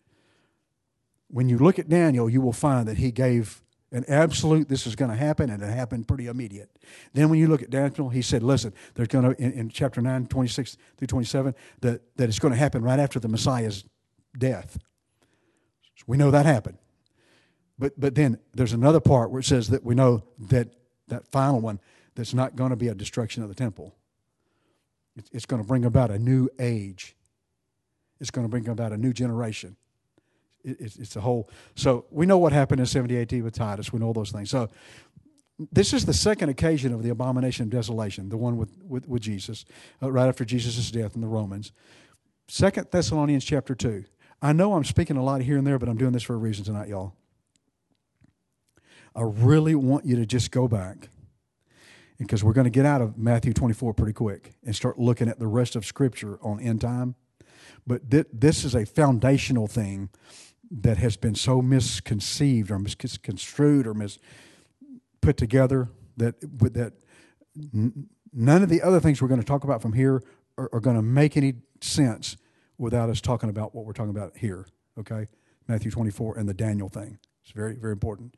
when 1.32 1.48
you 1.48 1.58
look 1.58 1.78
at 1.78 1.88
Daniel, 1.88 2.28
you 2.28 2.40
will 2.40 2.52
find 2.52 2.88
that 2.88 2.98
he 2.98 3.12
gave 3.12 3.62
an 3.92 4.04
absolute 4.08 4.68
this 4.68 4.86
is 4.86 4.94
going 4.94 5.10
to 5.10 5.16
happen 5.16 5.50
and 5.50 5.62
it 5.62 5.66
happened 5.66 6.06
pretty 6.06 6.26
immediate. 6.26 6.70
Then 7.12 7.28
when 7.28 7.38
you 7.38 7.48
look 7.48 7.62
at 7.62 7.70
daniel 7.70 8.08
he 8.08 8.22
said 8.22 8.42
listen 8.42 8.72
there's 8.94 9.08
going 9.08 9.34
to 9.34 9.42
in, 9.42 9.52
in, 9.52 9.68
chapter 9.68 10.00
9 10.00 10.26
26 10.26 10.76
through 10.96 11.06
27 11.08 11.54
that, 11.80 12.16
that 12.16 12.28
it's 12.28 12.38
going 12.38 12.52
to 12.52 12.58
happen 12.58 12.82
right 12.82 13.00
after 13.00 13.18
the 13.18 13.26
messiah's 13.26 13.84
death. 14.38 14.78
So 15.96 16.04
we 16.06 16.16
know 16.16 16.30
that 16.30 16.46
happened 16.46 16.78
but 17.80 17.98
but 17.98 18.14
then 18.14 18.38
there's 18.54 18.72
another 18.72 19.00
part 19.00 19.30
where 19.30 19.40
it 19.40 19.44
says 19.44 19.68
that 19.68 19.84
we 19.84 19.94
know 19.94 20.22
that 20.38 20.68
that 21.08 21.26
final 21.26 21.60
one 21.60 21.80
that's 22.14 22.34
not 22.34 22.54
going 22.54 22.70
to 22.70 22.76
be 22.76 22.88
a 22.88 22.94
destruction 22.94 23.42
of 23.42 23.48
the 23.48 23.54
temple 23.54 23.94
it's, 25.16 25.30
it's 25.32 25.46
going 25.46 25.60
to 25.60 25.66
bring 25.66 25.84
about 25.84 26.10
a 26.10 26.18
new 26.18 26.48
age 26.60 27.16
it's 28.20 28.30
going 28.30 28.44
to 28.44 28.50
bring 28.50 28.68
about 28.68 28.92
a 28.92 28.96
new 28.96 29.12
generation 29.12 29.76
it's, 30.64 30.96
it's 30.96 31.16
a 31.16 31.20
whole. 31.20 31.48
So 31.74 32.06
we 32.10 32.26
know 32.26 32.38
what 32.38 32.52
happened 32.52 32.80
in 32.80 32.86
70 32.86 33.18
AD 33.18 33.42
with 33.42 33.54
Titus. 33.54 33.92
We 33.92 33.98
know 33.98 34.06
all 34.06 34.12
those 34.12 34.30
things. 34.30 34.50
So 34.50 34.68
this 35.70 35.92
is 35.92 36.06
the 36.06 36.14
second 36.14 36.48
occasion 36.48 36.92
of 36.92 37.02
the 37.02 37.10
abomination 37.10 37.64
of 37.64 37.70
desolation, 37.70 38.28
the 38.28 38.36
one 38.36 38.56
with, 38.56 38.70
with, 38.82 39.08
with 39.08 39.22
Jesus, 39.22 39.64
uh, 40.02 40.10
right 40.10 40.28
after 40.28 40.44
Jesus' 40.44 40.90
death 40.90 41.14
in 41.14 41.20
the 41.20 41.26
Romans. 41.26 41.72
Second 42.48 42.88
Thessalonians 42.90 43.44
chapter 43.44 43.74
2. 43.74 44.04
I 44.42 44.52
know 44.52 44.74
I'm 44.74 44.84
speaking 44.84 45.16
a 45.16 45.22
lot 45.22 45.42
here 45.42 45.58
and 45.58 45.66
there, 45.66 45.78
but 45.78 45.88
I'm 45.88 45.98
doing 45.98 46.12
this 46.12 46.22
for 46.22 46.34
a 46.34 46.38
reason 46.38 46.64
tonight, 46.64 46.88
y'all. 46.88 47.14
I 49.14 49.22
really 49.22 49.74
want 49.74 50.06
you 50.06 50.16
to 50.16 50.26
just 50.26 50.50
go 50.50 50.68
back 50.68 51.08
because 52.18 52.44
we're 52.44 52.52
going 52.52 52.64
to 52.64 52.70
get 52.70 52.84
out 52.84 53.00
of 53.00 53.16
Matthew 53.16 53.52
24 53.52 53.94
pretty 53.94 54.12
quick 54.12 54.52
and 54.64 54.76
start 54.76 54.98
looking 54.98 55.28
at 55.28 55.38
the 55.38 55.46
rest 55.46 55.74
of 55.74 55.84
Scripture 55.84 56.38
on 56.42 56.60
end 56.60 56.82
time. 56.82 57.14
But 57.86 58.10
th- 58.10 58.26
this 58.32 58.64
is 58.64 58.74
a 58.74 58.84
foundational 58.84 59.66
thing 59.66 60.10
that 60.70 60.98
has 60.98 61.16
been 61.16 61.34
so 61.34 61.60
misconceived 61.60 62.70
or 62.70 62.78
misconstrued 62.78 63.86
or 63.86 63.94
mis 63.94 64.18
put 65.20 65.36
together 65.36 65.88
that 66.16 66.36
that 66.40 66.92
none 68.32 68.62
of 68.62 68.68
the 68.68 68.80
other 68.82 69.00
things 69.00 69.20
we're 69.20 69.28
going 69.28 69.40
to 69.40 69.46
talk 69.46 69.64
about 69.64 69.82
from 69.82 69.94
here 69.94 70.22
are, 70.56 70.70
are 70.72 70.80
going 70.80 70.96
to 70.96 71.02
make 71.02 71.36
any 71.36 71.54
sense 71.80 72.36
without 72.78 73.10
us 73.10 73.20
talking 73.20 73.50
about 73.50 73.74
what 73.74 73.84
we're 73.84 73.92
talking 73.92 74.10
about 74.10 74.36
here. 74.36 74.66
Okay, 74.98 75.26
Matthew 75.66 75.90
24 75.90 76.38
and 76.38 76.48
the 76.48 76.54
Daniel 76.54 76.88
thing. 76.88 77.18
It's 77.42 77.52
very 77.52 77.74
very 77.74 77.92
important. 77.92 78.36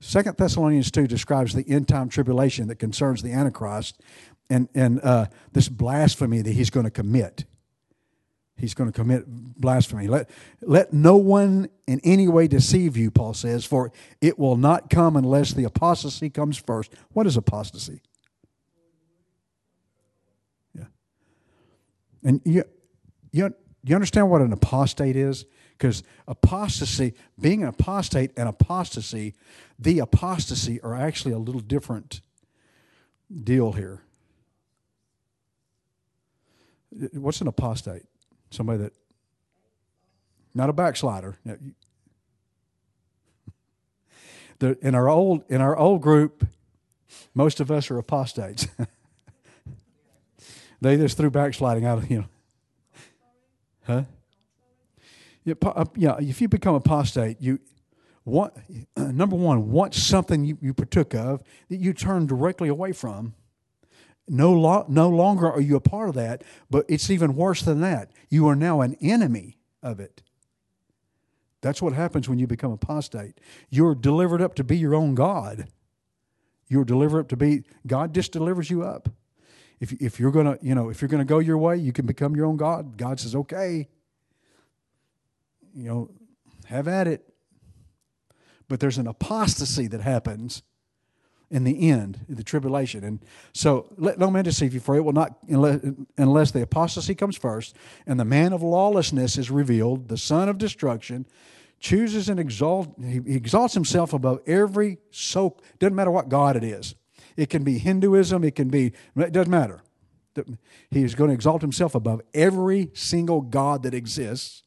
Second 0.00 0.36
Thessalonians 0.36 0.90
2 0.90 1.06
describes 1.06 1.52
the 1.52 1.68
end 1.68 1.86
time 1.86 2.08
tribulation 2.08 2.68
that 2.68 2.76
concerns 2.76 3.22
the 3.22 3.32
Antichrist 3.32 4.00
and, 4.48 4.68
and 4.74 5.00
uh, 5.02 5.26
this 5.52 5.68
blasphemy 5.68 6.42
that 6.42 6.52
he's 6.52 6.70
going 6.70 6.84
to 6.84 6.90
commit 6.90 7.44
he's 8.60 8.74
going 8.74 8.90
to 8.90 8.96
commit 8.96 9.24
blasphemy. 9.26 10.06
Let, 10.06 10.28
let 10.60 10.92
no 10.92 11.16
one 11.16 11.68
in 11.86 12.00
any 12.04 12.28
way 12.28 12.46
deceive 12.46 12.96
you, 12.96 13.10
Paul 13.10 13.34
says, 13.34 13.64
for 13.64 13.90
it 14.20 14.38
will 14.38 14.56
not 14.56 14.90
come 14.90 15.16
unless 15.16 15.52
the 15.52 15.64
apostasy 15.64 16.30
comes 16.30 16.58
first. 16.58 16.92
What 17.12 17.26
is 17.26 17.36
apostasy? 17.36 18.02
Yeah. 20.74 20.84
And 22.22 22.40
you, 22.44 22.64
you, 23.32 23.54
you 23.82 23.94
understand 23.94 24.30
what 24.30 24.42
an 24.42 24.52
apostate 24.52 25.16
is? 25.16 25.46
Because 25.80 26.02
apostasy, 26.28 27.14
being 27.40 27.62
an 27.62 27.68
apostate 27.68 28.32
and 28.36 28.46
apostasy, 28.46 29.32
the 29.78 30.00
apostasy 30.00 30.78
are 30.82 30.94
actually 30.94 31.32
a 31.32 31.38
little 31.38 31.62
different 31.62 32.20
deal 33.42 33.72
here. 33.72 34.02
What's 37.14 37.40
an 37.40 37.46
apostate? 37.46 38.02
Somebody 38.50 38.82
that, 38.82 38.92
not 40.54 40.68
a 40.68 40.74
backslider. 40.74 41.38
In 44.82 44.94
our 44.94 45.08
old 45.08 45.42
in 45.48 45.62
our 45.62 45.74
old 45.74 46.02
group, 46.02 46.46
most 47.34 47.60
of 47.60 47.70
us 47.70 47.90
are 47.90 47.96
apostates. 47.96 48.66
they 50.82 50.98
just 50.98 51.16
threw 51.16 51.30
backsliding 51.30 51.86
out 51.86 51.96
of 51.96 52.10
you 52.10 52.18
know. 52.18 52.26
Huh? 53.86 54.02
Yeah, 55.96 56.12
uh. 56.12 56.16
If 56.20 56.40
you 56.40 56.48
become 56.48 56.74
apostate, 56.74 57.38
you 57.40 57.60
uh, 58.26 58.48
number 58.96 59.36
one, 59.36 59.70
once 59.70 59.96
something 59.96 60.44
you, 60.44 60.58
you 60.60 60.74
partook 60.74 61.14
of 61.14 61.42
that 61.68 61.76
you 61.76 61.92
turn 61.92 62.26
directly 62.26 62.68
away 62.68 62.92
from, 62.92 63.34
no, 64.28 64.52
lo- 64.52 64.84
no 64.88 65.08
longer 65.08 65.50
are 65.50 65.60
you 65.60 65.76
a 65.76 65.80
part 65.80 66.08
of 66.08 66.14
that, 66.14 66.44
but 66.68 66.84
it's 66.88 67.10
even 67.10 67.34
worse 67.34 67.62
than 67.62 67.80
that. 67.80 68.10
You 68.28 68.46
are 68.48 68.56
now 68.56 68.80
an 68.80 68.96
enemy 69.00 69.58
of 69.82 69.98
it. 69.98 70.22
That's 71.62 71.82
what 71.82 71.92
happens 71.92 72.28
when 72.28 72.38
you 72.38 72.46
become 72.46 72.72
apostate. 72.72 73.38
You're 73.68 73.94
delivered 73.94 74.40
up 74.40 74.54
to 74.56 74.64
be 74.64 74.78
your 74.78 74.94
own 74.94 75.14
God. 75.14 75.68
You're 76.68 76.84
delivered 76.84 77.20
up 77.20 77.28
to 77.30 77.36
be, 77.36 77.64
God 77.86 78.14
just 78.14 78.32
delivers 78.32 78.70
you 78.70 78.82
up. 78.82 79.08
If, 79.80 79.92
if 79.94 80.20
you're 80.20 80.30
gonna, 80.30 80.58
you 80.62 80.74
know, 80.74 80.90
if 80.90 81.02
you're 81.02 81.08
gonna 81.08 81.24
go 81.24 81.38
your 81.38 81.58
way, 81.58 81.76
you 81.76 81.92
can 81.92 82.06
become 82.06 82.36
your 82.36 82.46
own 82.46 82.56
God. 82.56 82.96
God 82.96 83.18
says, 83.18 83.34
okay, 83.34 83.88
you 85.74 85.88
know, 85.88 86.10
have 86.66 86.88
at 86.88 87.06
it. 87.06 87.26
But 88.68 88.80
there's 88.80 88.98
an 88.98 89.06
apostasy 89.06 89.88
that 89.88 90.00
happens 90.00 90.62
in 91.50 91.64
the 91.64 91.90
end, 91.90 92.20
in 92.28 92.36
the 92.36 92.44
tribulation. 92.44 93.02
And 93.02 93.24
so 93.52 93.92
let 93.96 94.18
no 94.18 94.30
man 94.30 94.44
deceive 94.44 94.72
you, 94.72 94.80
for 94.80 94.94
it 94.94 95.04
will 95.04 95.12
not, 95.12 95.36
unless, 95.48 95.80
unless 96.16 96.50
the 96.52 96.62
apostasy 96.62 97.14
comes 97.14 97.36
first, 97.36 97.74
and 98.06 98.20
the 98.20 98.24
man 98.24 98.52
of 98.52 98.62
lawlessness 98.62 99.36
is 99.36 99.50
revealed, 99.50 100.08
the 100.08 100.16
son 100.16 100.48
of 100.48 100.58
destruction, 100.58 101.26
chooses 101.80 102.28
and 102.28 102.38
exalt, 102.38 102.94
he 103.02 103.16
exalts 103.26 103.74
himself 103.74 104.12
above 104.12 104.40
every 104.46 104.98
so, 105.10 105.56
doesn't 105.80 105.96
matter 105.96 106.10
what 106.10 106.28
God 106.28 106.56
it 106.56 106.62
is. 106.62 106.94
It 107.36 107.50
can 107.50 107.64
be 107.64 107.78
Hinduism, 107.78 108.44
it 108.44 108.54
can 108.54 108.68
be, 108.68 108.92
it 109.16 109.32
doesn't 109.32 109.50
matter. 109.50 109.82
He 110.90 111.02
is 111.02 111.16
going 111.16 111.28
to 111.28 111.34
exalt 111.34 111.62
himself 111.62 111.96
above 111.96 112.20
every 112.32 112.90
single 112.94 113.40
God 113.40 113.82
that 113.82 113.94
exists 113.94 114.62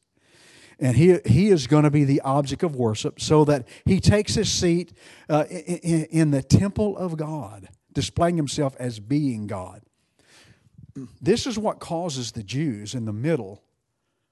and 0.84 0.98
he, 0.98 1.18
he 1.26 1.48
is 1.48 1.66
going 1.66 1.86
to 1.86 1.90
be 1.90 2.04
the 2.04 2.20
object 2.22 2.62
of 2.62 2.76
worship 2.76 3.22
so 3.22 3.46
that 3.46 3.66
he 3.86 4.02
takes 4.02 4.36
his 4.36 4.52
seat 4.52 4.92
uh, 5.30 5.46
in, 5.50 6.06
in 6.12 6.32
the 6.32 6.44
temple 6.44 6.98
of 6.98 7.16
God, 7.16 7.70
displaying 7.94 8.36
himself 8.36 8.76
as 8.78 9.00
being 9.00 9.48
God. 9.48 9.82
This 11.22 11.48
is 11.48 11.58
what 11.58 11.80
causes 11.80 12.34
the 12.34 12.44
Jews 12.44 12.96
in 12.96 13.06
the 13.06 13.14
middle 13.14 13.64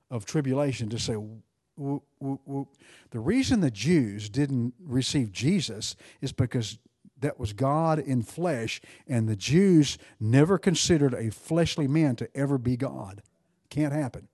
of 0.09 0.25
tribulation 0.25 0.89
to 0.89 0.99
say, 0.99 1.13
whoop, 1.13 2.03
whoop, 2.19 2.41
whoop. 2.43 2.67
the 3.11 3.19
reason 3.21 3.61
the 3.61 3.71
Jews 3.71 4.29
didn't 4.29 4.73
receive 4.83 5.31
Jesus 5.31 5.95
is 6.19 6.33
because 6.33 6.79
that 7.21 7.39
was 7.39 7.53
God 7.53 7.97
in 7.97 8.23
flesh, 8.23 8.81
and 9.07 9.29
the 9.29 9.37
Jews 9.37 9.97
never 10.19 10.57
considered 10.57 11.13
a 11.13 11.31
fleshly 11.31 11.87
man 11.87 12.17
to 12.17 12.27
ever 12.35 12.57
be 12.57 12.75
God. 12.75 13.21
Can't 13.69 13.93
happen. 13.93 14.27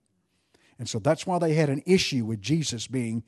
And 0.80 0.88
so 0.88 1.00
that's 1.00 1.26
why 1.26 1.40
they 1.40 1.54
had 1.54 1.70
an 1.70 1.82
issue 1.86 2.26
with 2.26 2.42
Jesus 2.42 2.88
being 2.88 3.24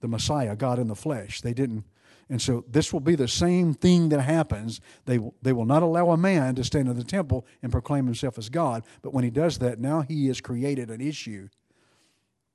the 0.00 0.08
Messiah, 0.08 0.56
God 0.56 0.78
in 0.78 0.88
the 0.88 0.94
flesh. 0.94 1.40
They 1.40 1.52
didn't. 1.54 1.84
And 2.28 2.40
so 2.40 2.64
this 2.68 2.92
will 2.92 3.00
be 3.00 3.16
the 3.16 3.28
same 3.28 3.74
thing 3.74 4.08
that 4.10 4.20
happens. 4.20 4.80
They, 5.04 5.18
they 5.42 5.52
will 5.52 5.64
not 5.64 5.82
allow 5.82 6.10
a 6.10 6.16
man 6.16 6.54
to 6.54 6.64
stand 6.64 6.88
in 6.88 6.96
the 6.96 7.04
temple 7.04 7.44
and 7.62 7.72
proclaim 7.72 8.06
himself 8.06 8.38
as 8.38 8.48
God. 8.48 8.84
But 9.02 9.12
when 9.12 9.24
he 9.24 9.30
does 9.30 9.58
that, 9.58 9.80
now 9.80 10.02
he 10.02 10.28
has 10.28 10.40
created 10.40 10.90
an 10.90 11.00
issue. 11.00 11.48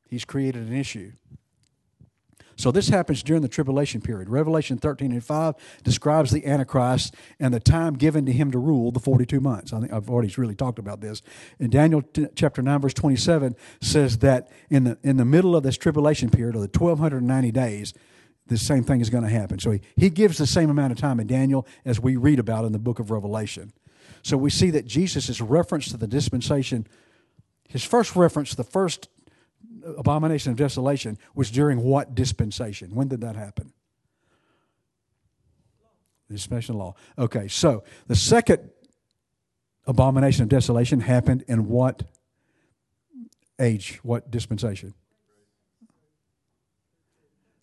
He's 0.09 0.23
created 0.23 0.67
an 0.67 0.73
issue. 0.73 1.11
So 2.57 2.71
this 2.71 2.89
happens 2.89 3.21
during 3.21 3.41
the 3.41 3.47
tribulation 3.47 4.01
period. 4.01 4.29
Revelation 4.29 4.77
13 4.77 5.11
and 5.11 5.23
5 5.23 5.55
describes 5.83 6.31
the 6.31 6.45
Antichrist 6.45 7.15
and 7.39 7.53
the 7.53 7.59
time 7.59 7.95
given 7.95 8.25
to 8.25 8.31
him 8.31 8.51
to 8.51 8.59
rule 8.59 8.91
the 8.91 8.99
42 8.99 9.39
months. 9.39 9.73
I 9.73 9.79
think 9.79 9.91
I've 9.91 10.09
already 10.09 10.33
really 10.37 10.55
talked 10.55 10.79
about 10.79 11.01
this. 11.01 11.21
And 11.59 11.71
Daniel 11.71 12.01
t- 12.01 12.27
chapter 12.35 12.61
9 12.61 12.81
verse 12.81 12.93
27 12.93 13.55
says 13.81 14.19
that 14.19 14.49
in 14.69 14.85
the 14.85 14.97
in 15.03 15.17
the 15.17 15.25
middle 15.25 15.55
of 15.55 15.63
this 15.63 15.77
tribulation 15.77 16.29
period 16.29 16.55
of 16.55 16.61
the 16.61 16.79
1290 16.79 17.51
days 17.51 17.93
the 18.47 18.57
same 18.57 18.83
thing 18.83 19.01
is 19.01 19.09
going 19.09 19.23
to 19.23 19.29
happen. 19.29 19.59
So 19.59 19.71
he, 19.71 19.81
he 19.95 20.09
gives 20.09 20.37
the 20.37 20.45
same 20.45 20.69
amount 20.69 20.91
of 20.91 20.99
time 20.99 21.19
in 21.19 21.27
Daniel 21.27 21.65
as 21.83 21.99
we 21.99 22.15
read 22.15 22.39
about 22.39 22.65
in 22.65 22.71
the 22.71 22.79
book 22.79 22.99
of 22.99 23.11
Revelation. 23.11 23.73
So 24.21 24.37
we 24.37 24.49
see 24.49 24.69
that 24.71 24.85
Jesus' 24.85 25.29
is 25.29 25.41
reference 25.41 25.89
to 25.89 25.97
the 25.97 26.07
dispensation, 26.07 26.87
his 27.67 27.83
first 27.83 28.15
reference, 28.15 28.55
the 28.55 28.63
first 28.63 29.09
abomination 29.85 30.51
of 30.51 30.57
desolation 30.57 31.17
was 31.35 31.51
during 31.51 31.81
what 31.81 32.15
dispensation? 32.15 32.95
When 32.95 33.07
did 33.07 33.21
that 33.21 33.35
happen? 33.35 33.71
The 36.27 36.33
Dispensation 36.33 36.77
law. 36.77 36.95
Okay, 37.17 37.47
so 37.47 37.83
the 38.07 38.15
second 38.15 38.71
abomination 39.85 40.43
of 40.43 40.49
desolation 40.49 41.01
happened 41.01 41.43
in 41.47 41.67
what 41.67 42.03
age? 43.59 43.99
What 44.01 44.31
dispensation? 44.31 44.93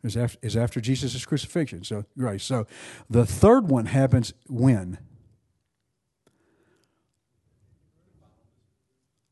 Is 0.04 0.16
after, 0.16 0.38
is 0.42 0.56
after 0.56 0.80
Jesus' 0.80 1.24
crucifixion. 1.24 1.85
So 1.85 2.04
grace. 2.18 2.44
So 2.44 2.66
the 3.08 3.24
third 3.24 3.68
one 3.68 3.87
happens 3.87 4.32
when? 4.48 4.98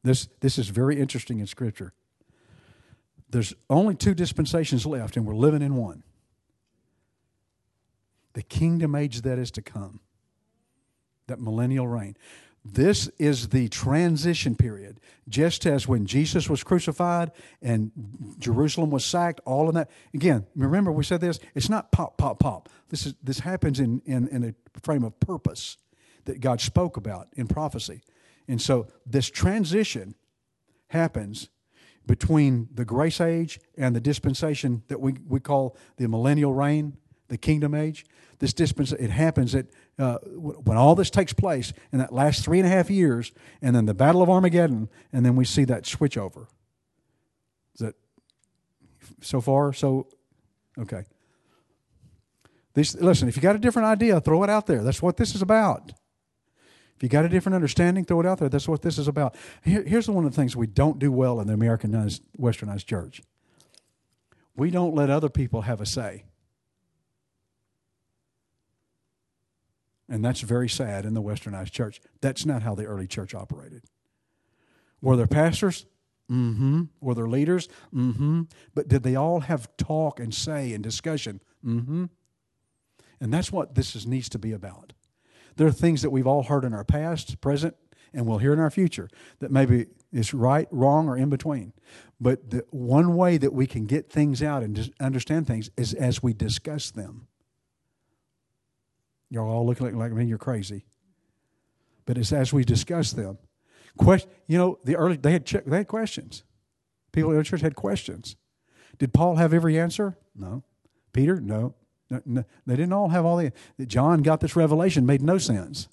This 0.03 0.29
this 0.41 0.59
is 0.59 0.69
very 0.69 0.99
interesting 0.99 1.41
in 1.41 1.47
Scripture 1.47 1.93
there's 3.31 3.55
only 3.69 3.95
two 3.95 4.15
dispensations 4.15 4.87
left, 4.87 5.17
and 5.17 5.27
we're 5.27 5.35
living 5.35 5.63
in 5.63 5.77
one 5.77 6.03
the 8.33 8.43
kingdom 8.43 8.95
age 8.95 9.23
that 9.23 9.39
is 9.39 9.51
to 9.51 9.63
come, 9.63 10.01
that 11.27 11.41
millennial 11.41 11.89
reign. 11.89 12.17
This 12.65 13.09
is 13.19 13.49
the 13.49 13.69
transition 13.69 14.55
period. 14.55 15.01
Just 15.29 15.67
as 15.67 15.89
when 15.89 16.07
Jesus 16.07 16.49
was 16.49 16.63
crucified 16.63 17.33
and 17.63 17.91
Jerusalem 18.39 18.91
was 18.91 19.05
sacked, 19.05 19.41
all 19.47 19.69
of 19.69 19.75
that. 19.75 19.91
Again, 20.13 20.47
remember 20.55 20.93
we 20.93 21.05
said 21.05 21.21
this, 21.21 21.41
it's 21.55 21.71
not 21.71 21.91
pop, 21.91 22.19
pop, 22.19 22.39
pop. 22.39 22.69
This 22.91 23.07
is 23.07 23.15
this 23.23 23.41
happens 23.41 23.81
in, 23.81 24.03
in, 24.05 24.29
in 24.29 24.45
a 24.45 24.81
frame 24.81 25.05
of 25.05 25.19
purpose 25.21 25.79
that 26.27 26.41
God 26.41 26.61
spoke 26.61 26.97
about 26.97 27.29
in 27.35 27.47
prophecy. 27.47 28.03
And 28.47 28.61
so 28.61 28.89
this 29.07 29.31
transition 29.31 30.15
happens 30.89 31.49
between 32.07 32.69
the 32.75 32.85
grace 32.85 33.21
age 33.21 33.61
and 33.77 33.95
the 33.95 34.01
dispensation 34.01 34.83
that 34.89 35.01
we, 35.01 35.15
we 35.29 35.41
call 35.41 35.77
the 35.97 36.09
millennial 36.09 36.53
reign, 36.53 36.97
the 37.29 37.39
kingdom 37.39 37.75
age. 37.75 38.05
This 38.39 38.53
dispensation, 38.53 39.05
it 39.05 39.11
happens 39.11 39.53
that 39.53 39.67
uh, 39.99 40.19
when 40.25 40.77
all 40.77 40.95
this 40.95 41.11
takes 41.11 41.33
place 41.33 41.73
in 41.93 41.99
that 41.99 42.13
last 42.13 42.45
three 42.45 42.59
and 42.59 42.67
a 42.67 42.71
half 42.71 42.91
years, 42.91 43.33
and 43.61 43.77
then 43.77 43.87
the 43.87 43.95
Battle 43.95 44.23
of 44.23 44.31
Armageddon, 44.31 44.89
and 45.13 45.25
then 45.25 45.37
we 45.37 45.45
see 45.45 45.65
that 45.65 45.87
switch 45.87 46.17
over. 46.17 46.49
Is 47.75 47.81
that 47.81 47.95
so 49.21 49.41
far? 49.41 49.73
So, 49.73 50.09
okay. 50.79 51.05
This, 52.75 52.95
listen, 52.95 53.29
if 53.29 53.37
you 53.37 53.43
got 53.43 53.57
a 53.57 53.59
different 53.59 53.87
idea, 53.87 54.21
throw 54.21 54.43
it 54.43 54.51
out 54.51 54.67
there. 54.67 54.83
That's 54.83 55.03
what 55.03 55.17
this 55.17 55.35
is 55.35 55.43
about. 55.43 55.93
If 57.01 57.05
you 57.05 57.09
got 57.09 57.25
a 57.25 57.31
different 57.31 57.57
understanding, 57.57 58.05
throw 58.05 58.21
it 58.21 58.27
out 58.27 58.39
there. 58.39 58.51
That's 58.51 58.69
what 58.69 58.83
this 58.83 58.99
is 58.99 59.09
about. 59.09 59.35
Here, 59.65 59.83
here's 59.83 60.09
one 60.09 60.27
of 60.27 60.33
the 60.33 60.37
things 60.37 60.55
we 60.55 60.67
don't 60.67 60.99
do 60.99 61.11
well 61.11 61.41
in 61.41 61.47
the 61.47 61.55
Americanized, 61.55 62.23
westernized 62.39 62.85
church 62.85 63.23
we 64.61 64.71
don't 64.71 64.95
let 64.95 65.09
other 65.09 65.31
people 65.31 65.63
have 65.63 65.81
a 65.81 65.87
say. 65.87 66.25
And 70.07 70.23
that's 70.23 70.43
very 70.43 70.69
sad 70.69 71.07
in 71.07 71.15
the 71.15 71.23
westernized 71.23 71.71
church. 71.71 71.99
That's 72.21 72.45
not 72.45 72.63
how 72.63 72.75
the 72.75 72.85
early 72.85 73.07
church 73.07 73.35
operated. 73.35 73.85
Were 75.01 75.17
there 75.17 75.27
pastors? 75.27 75.87
Mm 76.31 76.57
hmm. 76.57 76.83
Were 77.01 77.15
there 77.15 77.27
leaders? 77.27 77.69
Mm 77.95 78.17
hmm. 78.17 78.43
But 78.75 78.89
did 78.89 79.03
they 79.03 79.17
all 79.17 79.41
have 79.41 79.75
talk 79.79 80.21
and 80.21 80.35
say 80.35 80.75
and 80.75 80.85
discussion? 80.85 81.41
Mm 81.65 81.85
hmm. 81.87 82.05
And 83.19 83.33
that's 83.33 83.51
what 83.51 83.77
this 83.77 83.97
is, 83.97 84.07
needs 84.07 84.29
to 84.29 84.39
be 84.39 84.53
about. 84.53 84.93
There 85.61 85.69
are 85.69 85.73
things 85.73 86.01
that 86.01 86.09
we've 86.09 86.27
all 86.27 86.45
heard 86.45 86.65
in 86.65 86.73
our 86.73 86.85
past, 86.85 87.39
present, 87.43 87.77
and 88.15 88.27
we'll 88.27 88.39
hear 88.39 88.55
in 88.55 88.59
our 88.59 88.71
future 88.71 89.11
that 89.41 89.51
maybe 89.51 89.89
is 90.11 90.33
right, 90.33 90.67
wrong, 90.71 91.07
or 91.07 91.19
in 91.19 91.29
between. 91.29 91.75
But 92.19 92.49
the 92.49 92.65
one 92.71 93.15
way 93.15 93.37
that 93.37 93.53
we 93.53 93.67
can 93.67 93.85
get 93.85 94.11
things 94.11 94.43
out 94.43 94.63
and 94.63 94.91
understand 95.01 95.47
things 95.47 95.69
is 95.77 95.93
as 95.93 96.23
we 96.23 96.33
discuss 96.33 96.91
them. 96.91 97.27
You're 99.29 99.45
all 99.45 99.67
looking 99.67 99.85
like, 99.85 99.95
like 99.97 100.13
I 100.13 100.15
mean 100.15 100.29
you're 100.29 100.39
crazy. 100.39 100.87
But 102.07 102.17
it's 102.17 102.33
as 102.33 102.55
we 102.55 102.65
discuss 102.65 103.13
them. 103.13 103.37
You 104.01 104.57
know, 104.57 104.79
the 104.85 104.97
early 104.97 105.19
they 105.19 105.33
had 105.33 105.45
they 105.45 105.77
had 105.77 105.89
questions. 105.89 106.43
People 107.13 107.33
in 107.33 107.37
the 107.37 107.45
church 107.45 107.61
had 107.61 107.75
questions. 107.75 108.35
Did 108.99 109.13
Paul 109.13 109.37
have 109.37 109.53
every 109.53 109.79
answer? 109.79 110.17
No. 110.35 110.65
Peter? 111.13 111.39
No. 111.39 111.75
They 112.11 112.45
didn't 112.67 112.93
all 112.93 113.09
have 113.09 113.25
all 113.25 113.37
the. 113.37 113.53
John 113.87 114.23
got 114.23 114.41
this 114.41 114.57
revelation, 114.57 115.07
made 115.07 115.23
no 115.23 115.39
sense. 115.39 115.89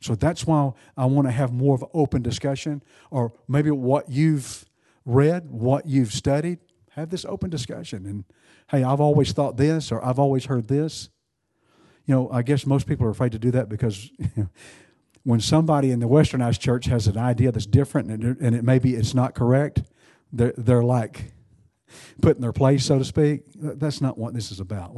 So 0.00 0.14
that's 0.14 0.46
why 0.46 0.72
I 0.96 1.06
want 1.06 1.26
to 1.26 1.32
have 1.32 1.52
more 1.52 1.74
of 1.74 1.82
an 1.82 1.88
open 1.92 2.22
discussion, 2.22 2.82
or 3.10 3.32
maybe 3.48 3.70
what 3.70 4.08
you've 4.08 4.64
read, 5.04 5.50
what 5.50 5.86
you've 5.86 6.12
studied, 6.12 6.60
have 6.90 7.10
this 7.10 7.24
open 7.24 7.50
discussion. 7.50 8.06
And 8.06 8.24
hey, 8.70 8.84
I've 8.84 9.00
always 9.00 9.32
thought 9.32 9.56
this, 9.56 9.90
or 9.90 10.04
I've 10.04 10.18
always 10.18 10.44
heard 10.44 10.68
this. 10.68 11.08
You 12.06 12.14
know, 12.14 12.30
I 12.30 12.42
guess 12.42 12.64
most 12.64 12.86
people 12.86 13.06
are 13.06 13.10
afraid 13.10 13.32
to 13.32 13.38
do 13.38 13.50
that 13.50 13.68
because 13.68 14.10
when 15.24 15.40
somebody 15.40 15.90
in 15.90 15.98
the 15.98 16.08
westernized 16.08 16.60
church 16.60 16.86
has 16.86 17.06
an 17.06 17.18
idea 17.18 17.50
that's 17.50 17.66
different 17.66 18.10
and 18.10 18.24
it, 18.24 18.38
and 18.40 18.54
it 18.54 18.64
maybe 18.64 18.94
it's 18.94 19.14
not 19.14 19.34
correct, 19.34 19.82
they're, 20.32 20.54
they're 20.56 20.84
like, 20.84 21.32
put 22.20 22.36
in 22.36 22.42
their 22.42 22.52
place, 22.52 22.84
so 22.84 22.98
to 22.98 23.04
speak. 23.04 23.42
That's 23.54 24.00
not 24.00 24.18
what 24.18 24.34
this 24.34 24.50
is 24.50 24.60
about. 24.60 24.92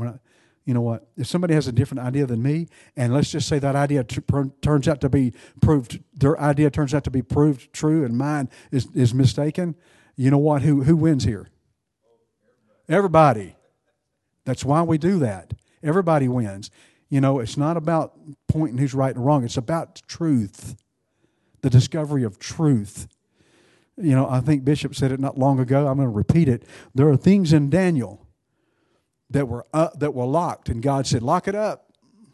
You 0.64 0.74
know 0.74 0.82
what? 0.82 1.08
If 1.16 1.26
somebody 1.26 1.54
has 1.54 1.66
a 1.66 1.72
different 1.72 2.00
idea 2.00 2.26
than 2.26 2.42
me, 2.42 2.68
and 2.96 3.14
let's 3.14 3.30
just 3.30 3.48
say 3.48 3.58
that 3.58 3.74
idea 3.74 4.04
t- 4.04 4.20
turns 4.62 4.88
out 4.88 5.00
to 5.00 5.08
be 5.08 5.32
proved, 5.60 6.00
their 6.14 6.38
idea 6.38 6.70
turns 6.70 6.94
out 6.94 7.04
to 7.04 7.10
be 7.10 7.22
proved 7.22 7.72
true, 7.72 8.04
and 8.04 8.16
mine 8.16 8.48
is, 8.70 8.86
is 8.94 9.14
mistaken, 9.14 9.74
you 10.16 10.30
know 10.30 10.38
what? 10.38 10.62
Who, 10.62 10.82
who 10.82 10.96
wins 10.96 11.24
here? 11.24 11.48
Everybody. 12.88 13.56
That's 14.44 14.64
why 14.64 14.82
we 14.82 14.98
do 14.98 15.18
that. 15.20 15.54
Everybody 15.82 16.28
wins. 16.28 16.70
You 17.08 17.20
know, 17.20 17.40
it's 17.40 17.56
not 17.56 17.76
about 17.76 18.12
pointing 18.48 18.78
who's 18.78 18.94
right 18.94 19.14
and 19.14 19.24
wrong, 19.24 19.44
it's 19.44 19.56
about 19.56 20.02
truth, 20.06 20.76
the 21.62 21.70
discovery 21.70 22.22
of 22.22 22.38
truth. 22.38 23.08
You 24.00 24.14
know, 24.14 24.28
I 24.28 24.40
think 24.40 24.64
Bishop 24.64 24.94
said 24.94 25.12
it 25.12 25.20
not 25.20 25.38
long 25.38 25.60
ago. 25.60 25.86
I'm 25.86 25.96
going 25.96 26.08
to 26.08 26.14
repeat 26.14 26.48
it. 26.48 26.64
There 26.94 27.08
are 27.08 27.16
things 27.16 27.52
in 27.52 27.70
Daniel 27.70 28.26
that 29.30 29.48
were 29.48 29.66
uh, 29.72 29.90
that 29.96 30.14
were 30.14 30.26
locked, 30.26 30.68
and 30.68 30.82
God 30.82 31.06
said, 31.06 31.22
"Lock 31.22 31.48
it 31.48 31.54
up." 31.54 31.86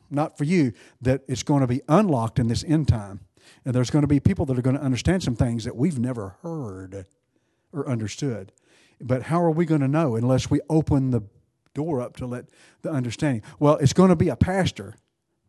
Not 0.09 0.38
for 0.38 0.44
you. 0.44 0.72
That 1.00 1.22
it's 1.26 1.42
going 1.42 1.62
to 1.62 1.66
be 1.66 1.83
unlocked 1.88 2.38
in 2.38 2.48
this 2.48 2.64
end 2.64 2.88
time, 2.88 3.20
and 3.64 3.74
there's 3.74 3.90
going 3.90 4.02
to 4.02 4.09
be 4.09 4.20
people 4.20 4.46
that 4.46 4.59
are 4.59 4.62
going 4.62 4.76
to 4.76 4.83
understand 4.83 5.22
some 5.22 5.37
things 5.37 5.64
that 5.64 5.76
we've 5.76 5.98
never 5.98 6.37
heard 6.42 7.07
or 7.72 7.88
understood. 7.88 8.52
But 9.00 9.24
how 9.24 9.42
are 9.42 9.50
we 9.50 9.66
going 9.66 9.83
to 9.83 9.88
know 9.88 10.16
unless 10.16 10.50
we 10.50 10.61
open 10.70 11.11
the 11.11 11.22
door 11.74 12.00
up 12.00 12.16
to 12.16 12.26
let 12.26 12.46
the 12.83 12.90
understanding? 12.90 13.42
Well, 13.59 13.76
it's 13.76 13.92
going 13.92 14.09
to 14.09 14.16
be 14.16 14.29
a 14.29 14.37
pastor 14.37 14.94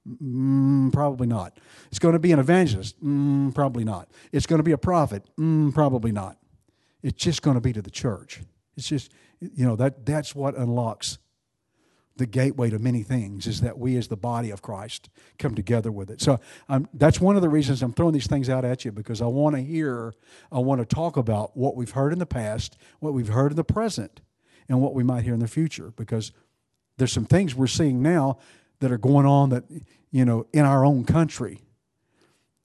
Mm, 0.08 0.94
probably 0.94 1.28
not. 1.28 1.60
It's 1.90 2.00
going 2.00 2.14
to 2.14 2.20
be 2.20 2.32
an 2.32 2.40
evangelist? 2.40 3.04
Mm, 3.04 3.54
probably 3.54 3.84
not. 3.84 4.10
It's 4.32 4.46
going 4.46 4.60
to 4.60 4.64
be 4.64 4.72
a 4.72 4.78
prophet? 4.78 5.24
Mm, 5.38 5.74
probably 5.74 6.12
not. 6.12 6.38
It's 7.04 7.22
just 7.22 7.42
going 7.42 7.56
to 7.56 7.62
be 7.62 7.74
to 7.74 7.82
the 7.82 7.92
church. 7.92 8.42
It's 8.76 8.88
just, 8.88 9.12
you 9.40 9.66
know, 9.66 9.76
that, 9.76 10.06
that's 10.06 10.34
what 10.34 10.56
unlocks 10.56 11.18
the 12.18 12.26
gateway 12.26 12.70
to 12.70 12.80
many 12.80 13.04
things 13.04 13.48
is 13.48 13.62
that 13.62 13.78
we 13.78 13.96
as 13.96 14.08
the 14.08 14.18
body 14.18 14.50
of 14.50 14.62
Christ 14.62 15.10
come 15.38 15.56
together 15.56 15.92
with 15.92 16.10
it. 16.10 16.22
So 16.22 16.40
um, 16.68 16.88
that's 16.94 17.22
one 17.22 17.36
of 17.36 17.42
the 17.42 17.50
reasons 17.50 17.82
I'm 17.84 17.94
throwing 17.94 18.14
these 18.14 18.28
things 18.28 18.50
out 18.50 18.66
at 18.66 18.86
you 18.86 18.92
because 18.92 19.22
I 19.22 19.28
want 19.28 19.56
to 19.56 19.62
hear, 19.62 20.14
I 20.52 20.60
want 20.60 20.82
to 20.82 20.86
talk 20.86 21.18
about 21.18 21.56
what 21.56 21.76
we've 21.76 21.92
heard 21.92 22.14
in 22.14 22.20
the 22.20 22.26
past, 22.26 22.78
what 23.00 23.14
we've 23.14 23.28
heard 23.28 23.52
in 23.52 23.56
the 23.56 23.64
present, 23.64 24.22
and 24.68 24.82
what 24.82 24.94
we 24.94 25.04
might 25.04 25.24
hear 25.24 25.34
in 25.34 25.40
the 25.40 25.48
future 25.48 25.94
because 25.96 26.32
there's 26.98 27.14
some 27.14 27.26
things 27.26 27.56
we're 27.56 27.68
seeing 27.68 28.02
now 28.02 28.38
that 28.80 28.92
are 28.92 28.98
going 28.98 29.26
on 29.26 29.50
that 29.50 29.64
you 30.12 30.26
know 30.26 30.46
in 30.54 30.66
our 30.66 30.86
own 30.86 31.04
country. 31.04 31.62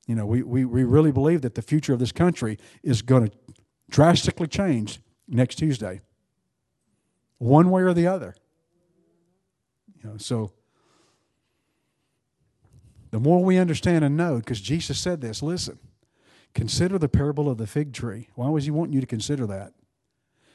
You 0.07 0.15
know 0.15 0.27
we, 0.27 0.43
we, 0.43 0.65
we 0.65 0.85
really 0.85 1.13
believe 1.13 1.43
that 1.43 1.55
the 1.55 1.63
future 1.63 1.93
of 1.93 1.99
this 1.99 2.13
country 2.13 2.59
is 2.83 3.03
going 3.03 3.29
to 3.29 3.37
drastically 3.91 4.47
change 4.47 5.01
next 5.29 5.57
tuesday. 5.57 6.01
One 7.39 7.71
way 7.71 7.83
or 7.83 7.95
the 7.95 8.07
other. 8.07 8.35
You 10.03 10.11
know 10.11 10.17
so 10.17 10.53
the 13.11 13.21
more 13.21 13.45
we 13.45 13.59
understand 13.59 14.05
and 14.05 14.17
know 14.17 14.39
because 14.39 14.61
jesus 14.61 14.99
said 14.99 15.21
this 15.21 15.43
listen 15.43 15.79
consider 16.55 16.99
the 16.99 17.09
parable 17.09 17.49
of 17.49 17.59
the 17.59 17.67
fig 17.67 17.93
tree. 17.93 18.29
Why 18.35 18.49
was 18.49 18.65
he 18.65 18.71
wanting 18.71 18.95
you 18.95 19.01
to 19.01 19.07
consider 19.07 19.47
that 19.47 19.73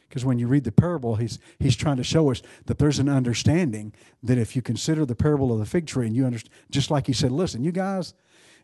Because 0.08 0.24
when 0.24 0.40
you 0.40 0.48
read 0.48 0.64
the 0.64 0.72
parable, 0.72 1.16
he's, 1.16 1.40
he's 1.60 1.76
trying 1.76 1.98
to 1.98 2.04
show 2.04 2.32
us 2.32 2.42
that 2.66 2.78
there's 2.78 3.00
an 3.00 3.10
understanding 3.10 3.94
that 4.24 4.38
if 4.38 4.56
you 4.56 4.62
consider 4.62 5.06
the 5.06 5.16
parable 5.16 5.52
of 5.52 5.60
the 5.60 5.66
fig 5.66 5.86
tree 5.86 6.08
and 6.08 6.16
you 6.16 6.26
understand, 6.26 6.54
just 6.72 6.90
like 6.90 7.08
he 7.08 7.14
said, 7.14 7.32
listen, 7.32 7.64
you 7.64 7.72
guys, 7.72 8.14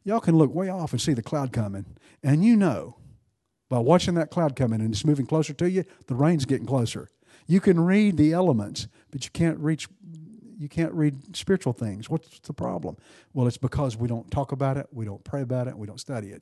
y'all 0.03 0.21
can 0.21 0.37
look 0.37 0.53
way 0.53 0.69
off 0.69 0.91
and 0.91 1.01
see 1.01 1.13
the 1.13 1.21
cloud 1.21 1.51
coming. 1.51 1.85
And 2.23 2.45
you 2.45 2.55
know, 2.55 2.97
by 3.69 3.79
watching 3.79 4.13
that 4.15 4.31
cloud 4.31 4.55
coming 4.55 4.81
and 4.81 4.93
it's 4.93 5.05
moving 5.05 5.25
closer 5.25 5.53
to 5.53 5.69
you, 5.69 5.83
the 6.07 6.15
rain's 6.15 6.45
getting 6.45 6.65
closer. 6.65 7.09
You 7.45 7.59
can 7.59 7.79
read 7.79 8.17
the 8.17 8.31
elements, 8.31 8.87
but 9.11 9.25
you 9.25 9.31
can't 9.31 9.57
reach 9.59 9.87
you 10.59 10.69
can't 10.69 10.93
read 10.93 11.35
spiritual 11.35 11.73
things. 11.73 12.09
What's 12.09 12.39
the 12.39 12.53
problem? 12.53 12.95
Well, 13.33 13.47
it's 13.47 13.57
because 13.57 13.97
we 13.97 14.07
don't 14.07 14.29
talk 14.31 14.53
about 14.53 14.77
it, 14.77 14.87
we 14.93 15.03
don't 15.03 15.21
pray 15.25 15.41
about 15.41 15.67
it, 15.67 15.77
we 15.77 15.87
don't 15.87 15.99
study 15.99 16.29
it. 16.29 16.41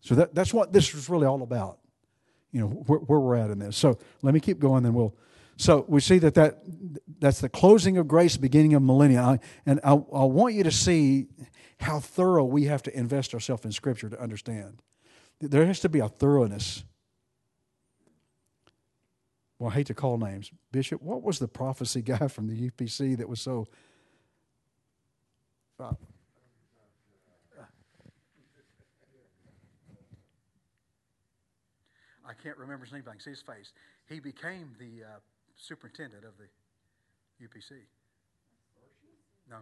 So 0.00 0.14
that, 0.16 0.34
that's 0.34 0.52
what 0.52 0.74
this 0.74 0.92
is 0.92 1.08
really 1.08 1.26
all 1.26 1.42
about 1.42 1.78
you 2.54 2.60
know 2.60 2.68
where, 2.68 3.00
where 3.00 3.18
we're 3.18 3.34
at 3.34 3.50
in 3.50 3.58
this. 3.58 3.76
So 3.76 3.98
let 4.22 4.32
me 4.32 4.38
keep 4.38 4.60
going, 4.60 4.84
then 4.84 4.94
we'll. 4.94 5.14
So 5.56 5.84
we 5.88 6.00
see 6.00 6.18
that, 6.18 6.34
that 6.34 6.60
that's 7.18 7.40
the 7.40 7.48
closing 7.48 7.98
of 7.98 8.08
grace, 8.08 8.36
beginning 8.36 8.74
of 8.74 8.82
millennia, 8.82 9.40
and 9.66 9.80
I, 9.84 9.90
I 9.90 10.24
want 10.24 10.54
you 10.54 10.62
to 10.62 10.70
see 10.70 11.26
how 11.80 11.98
thorough 11.98 12.44
we 12.44 12.64
have 12.64 12.82
to 12.84 12.96
invest 12.96 13.34
ourselves 13.34 13.64
in 13.64 13.72
Scripture 13.72 14.08
to 14.08 14.20
understand. 14.20 14.82
There 15.40 15.66
has 15.66 15.80
to 15.80 15.88
be 15.88 15.98
a 15.98 16.08
thoroughness. 16.08 16.84
Well, 19.58 19.70
I 19.70 19.74
hate 19.74 19.88
to 19.88 19.94
call 19.94 20.16
names. 20.16 20.52
Bishop, 20.70 21.02
what 21.02 21.22
was 21.22 21.40
the 21.40 21.48
prophecy 21.48 22.02
guy 22.02 22.28
from 22.28 22.46
the 22.46 22.70
UPC 22.70 23.16
that 23.18 23.28
was 23.28 23.40
so. 23.40 23.66
Uh, 25.78 25.92
I 32.26 32.32
can't 32.32 32.56
remember 32.56 32.84
his 32.84 32.92
name, 32.92 33.02
but 33.04 33.12
I 33.12 33.14
can 33.14 33.20
see 33.20 33.30
his 33.30 33.42
face. 33.42 33.72
He 34.08 34.18
became 34.18 34.72
the 34.78 35.04
uh, 35.04 35.20
superintendent 35.56 36.24
of 36.24 36.32
the 36.40 36.48
UPC. 37.44 37.84
No, 39.50 39.58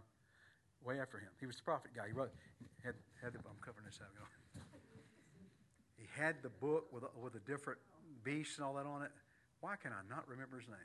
way 0.85 1.01
after 1.01 1.19
him. 1.19 1.31
He 1.41 1.47
was 1.47 1.57
the 1.57 1.63
prophet 1.63 1.91
guy. 1.95 2.07
He 2.07 2.13
wrote, 2.13 2.31
had, 2.85 2.95
had 3.21 3.33
the, 3.33 3.39
I'm 3.39 3.59
covering 3.65 3.87
this 3.87 3.99
up. 4.01 4.11
He 5.99 6.07
had 6.15 6.37
the 6.43 6.51
book 6.51 6.87
with 6.93 7.05
with 7.21 7.35
a 7.35 7.45
different 7.47 7.79
beast 8.25 8.59
and 8.59 8.67
all 8.67 8.75
that 8.75 8.87
on 8.87 9.03
it. 9.03 9.11
Why 9.61 9.77
can 9.77 9.93
I 9.93 10.03
not 10.09 10.27
remember 10.29 10.59
his 10.59 10.69
name? 10.69 10.79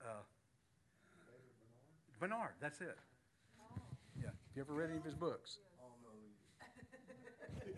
Uh, 0.00 0.24
Bernard, 2.18 2.52
that's 2.60 2.80
it. 2.80 2.96
Yeah. 4.20 4.28
Have 4.28 4.34
you 4.54 4.62
ever 4.62 4.74
read 4.74 4.90
any 4.90 4.98
of 4.98 5.04
his 5.04 5.14
books? 5.14 5.58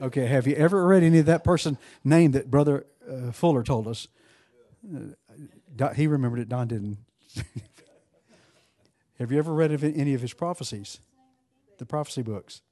Okay, 0.00 0.26
have 0.26 0.46
you 0.46 0.54
ever 0.56 0.86
read 0.86 1.02
any 1.02 1.18
of 1.18 1.26
that 1.26 1.44
person 1.44 1.78
name 2.04 2.32
that 2.32 2.50
Brother 2.50 2.86
uh, 3.08 3.32
Fuller 3.32 3.62
told 3.62 3.86
us? 3.86 4.08
Uh, 4.92 5.94
he 5.94 6.06
remembered 6.06 6.40
it, 6.40 6.48
Don 6.48 6.68
didn't. 6.68 6.98
have 9.18 9.30
you 9.30 9.38
ever 9.38 9.52
read 9.52 9.72
of 9.72 9.84
any 9.84 10.14
of 10.14 10.20
his 10.20 10.32
prophecies? 10.32 11.00
The 11.78 11.86
prophecy 11.86 12.22
books. 12.22 12.62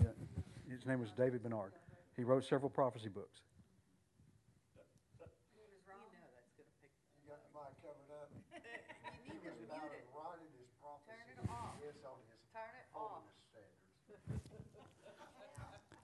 Yeah. 0.00 0.10
His 0.70 0.86
name 0.86 1.00
was 1.00 1.10
David 1.16 1.42
Bernard. 1.42 1.72
He 2.16 2.24
wrote 2.24 2.44
several 2.44 2.70
prophecy 2.70 3.08
books. 3.08 3.40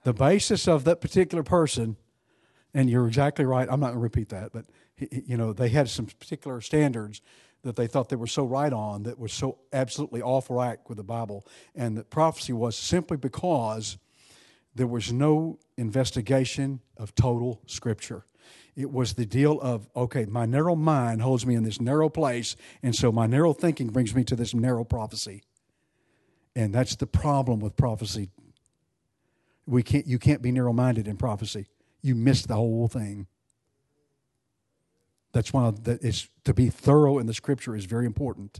The 0.05 0.13
basis 0.13 0.67
of 0.67 0.83
that 0.83 1.01
particular 1.01 1.43
person, 1.43 1.97
and 2.75 2.89
you're 2.89 3.07
exactly 3.07 3.43
right. 3.43 3.67
I'm 3.69 3.79
not 3.79 3.87
going 3.87 3.97
to 3.97 4.01
repeat 4.01 4.29
that, 4.29 4.53
but 4.53 4.65
you 5.09 5.35
know 5.35 5.51
they 5.51 5.69
had 5.69 5.89
some 5.89 6.05
particular 6.05 6.61
standards 6.61 7.21
that 7.63 7.75
they 7.75 7.87
thought 7.87 8.09
they 8.09 8.15
were 8.15 8.27
so 8.27 8.45
right 8.45 8.71
on 8.71 9.03
that 9.03 9.17
was 9.17 9.33
so 9.33 9.57
absolutely 9.73 10.21
off 10.21 10.47
rack 10.49 10.87
with 10.87 10.97
the 10.99 11.03
Bible, 11.03 11.45
and 11.73 11.97
that 11.97 12.11
prophecy 12.11 12.53
was 12.53 12.77
simply 12.77 13.17
because 13.17 13.97
there 14.75 14.87
was 14.87 15.11
no 15.11 15.57
investigation 15.75 16.81
of 16.97 17.15
total 17.15 17.61
Scripture. 17.65 18.25
It 18.75 18.91
was 18.91 19.13
the 19.13 19.25
deal 19.25 19.59
of, 19.61 19.87
okay, 19.95 20.25
my 20.25 20.45
narrow 20.45 20.75
mind 20.75 21.23
holds 21.23 21.47
me 21.47 21.55
in 21.55 21.63
this 21.63 21.81
narrow 21.81 22.09
place, 22.09 22.55
and 22.83 22.93
so 22.93 23.11
my 23.11 23.25
narrow 23.25 23.53
thinking 23.53 23.87
brings 23.87 24.13
me 24.13 24.23
to 24.25 24.35
this 24.35 24.53
narrow 24.53 24.83
prophecy. 24.83 25.41
And 26.55 26.75
that's 26.75 26.95
the 26.95 27.07
problem 27.07 27.59
with 27.59 27.75
prophecy 27.75 28.29
we 29.65 29.83
can't, 29.83 30.05
you 30.05 30.19
can't 30.19 30.41
be 30.41 30.51
narrow 30.51 30.73
minded 30.73 31.07
in 31.07 31.17
prophecy. 31.17 31.67
You 32.01 32.15
miss 32.15 32.45
the 32.45 32.55
whole 32.55 32.87
thing. 32.87 33.27
That's 35.31 35.51
why 35.51 35.71
that 35.83 36.03
is, 36.03 36.29
to 36.43 36.53
be 36.53 36.69
thorough 36.69 37.17
in 37.17 37.25
the 37.25 37.33
scripture 37.33 37.75
is 37.75 37.85
very 37.85 38.05
important. 38.05 38.59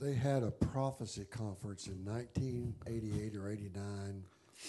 They 0.00 0.14
had 0.14 0.42
a 0.42 0.50
prophecy 0.50 1.24
conference 1.24 1.86
in 1.86 2.04
1988 2.04 3.36
or 3.36 3.48
89 3.48 4.24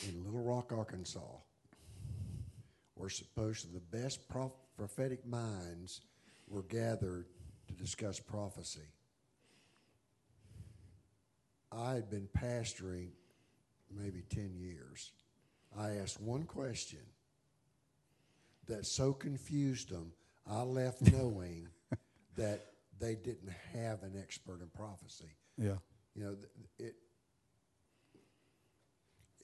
in 0.08 0.24
Little 0.24 0.44
Rock, 0.44 0.72
Arkansas, 0.72 1.20
where 2.94 3.10
supposed 3.10 3.74
the 3.74 3.98
best 3.98 4.22
prophetic 4.78 5.26
minds 5.26 6.02
were 6.48 6.64
gathered 6.64 7.26
to 7.68 7.74
discuss 7.74 8.20
prophecy. 8.20 8.88
I 11.72 11.96
had 11.96 12.10
been 12.10 12.30
pastoring 12.38 13.10
maybe 13.96 14.24
10 14.30 14.56
years, 14.56 15.12
I 15.78 15.92
asked 15.96 16.20
one 16.22 16.44
question 16.44 17.00
that 18.68 18.86
so 18.86 19.14
confused 19.14 19.90
them, 19.90 20.12
I 20.50 20.62
left 20.62 21.02
knowing 21.14 21.68
that 22.36 22.66
they 23.00 23.16
didn't 23.16 23.52
have 23.74 24.04
an 24.04 24.14
expert 24.20 24.62
in 24.62 24.68
prophecy. 24.68 25.36
Yeah. 25.58 25.76
You 26.16 26.24
know, 26.24 26.36
it 26.80 26.96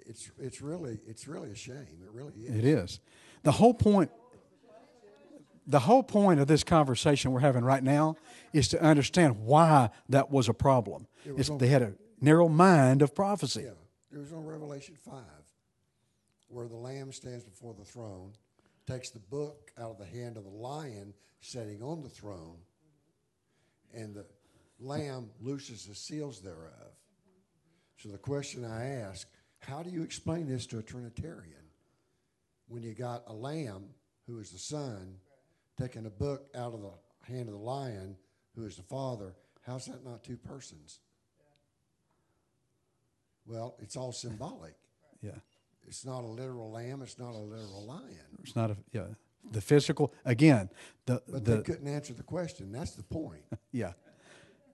it's 0.05 0.31
it's 0.39 0.61
really 0.61 0.99
it's 1.05 1.27
really 1.27 1.51
a 1.51 1.55
shame. 1.55 2.01
It 2.03 2.11
really 2.11 2.33
is. 2.33 2.55
It 2.55 2.65
is. 2.65 2.99
The 3.43 3.51
whole 3.51 3.73
point 3.73 4.09
the 5.67 5.79
whole 5.79 6.03
point 6.03 6.39
of 6.39 6.47
this 6.47 6.63
conversation 6.63 7.31
we're 7.31 7.39
having 7.39 7.63
right 7.63 7.83
now 7.83 8.15
is 8.51 8.67
to 8.69 8.81
understand 8.81 9.39
why 9.39 9.89
that 10.09 10.31
was 10.31 10.49
a 10.49 10.53
problem. 10.53 11.07
Was 11.37 11.51
they 11.57 11.67
had 11.67 11.81
a 11.81 11.93
narrow 12.19 12.49
mind 12.49 13.01
of 13.01 13.13
prophecy. 13.13 13.63
Yeah. 13.63 13.71
Was 14.13 14.33
on 14.33 14.45
Revelation 14.45 14.95
5, 14.95 15.23
where 16.49 16.67
the 16.67 16.75
Lamb 16.75 17.11
stands 17.13 17.43
before 17.43 17.73
the 17.73 17.85
throne, 17.85 18.33
takes 18.85 19.09
the 19.09 19.19
book 19.19 19.71
out 19.79 19.91
of 19.91 19.97
the 19.97 20.05
hand 20.05 20.35
of 20.35 20.43
the 20.43 20.49
lion 20.49 21.13
sitting 21.39 21.81
on 21.81 22.03
the 22.03 22.09
throne, 22.09 22.57
and 23.93 24.13
the 24.13 24.25
Lamb 24.79 25.29
looses 25.39 25.85
the 25.85 25.95
seals 25.95 26.41
thereof. 26.41 26.91
So 27.97 28.09
the 28.09 28.17
question 28.17 28.65
I 28.65 28.85
ask 29.01 29.27
how 29.59 29.83
do 29.83 29.91
you 29.91 30.03
explain 30.03 30.47
this 30.47 30.65
to 30.67 30.79
a 30.79 30.83
Trinitarian 30.83 31.69
when 32.67 32.81
you 32.81 32.93
got 32.93 33.23
a 33.27 33.33
lamb 33.33 33.85
who 34.25 34.39
is 34.39 34.49
the 34.51 34.57
son 34.57 35.17
taking 35.79 36.05
a 36.05 36.09
book 36.09 36.47
out 36.55 36.73
of 36.73 36.81
the 36.81 37.31
hand 37.31 37.47
of 37.47 37.53
the 37.53 37.59
lion 37.59 38.17
who 38.55 38.65
is 38.65 38.75
the 38.75 38.83
father? 38.83 39.35
How's 39.65 39.85
that 39.85 40.03
not 40.03 40.23
two 40.23 40.37
persons? 40.37 40.99
Well, 43.45 43.75
it's 43.79 43.95
all 43.95 44.11
symbolic. 44.11 44.75
Yeah. 45.21 45.31
It's 45.87 46.05
not 46.05 46.23
a 46.23 46.27
literal 46.27 46.71
lamb. 46.71 47.01
It's 47.01 47.19
not 47.19 47.33
a 47.33 47.37
literal 47.37 47.85
lion. 47.85 48.37
It's 48.43 48.55
not 48.55 48.71
a 48.71 48.77
yeah. 48.91 49.07
The 49.51 49.61
physical 49.61 50.13
again. 50.23 50.69
The 51.05 51.21
but 51.27 51.43
the, 51.45 51.57
they 51.57 51.63
couldn't 51.63 51.87
answer 51.87 52.13
the 52.13 52.23
question. 52.23 52.71
That's 52.71 52.91
the 52.91 53.03
point. 53.03 53.43
yeah. 53.71 53.93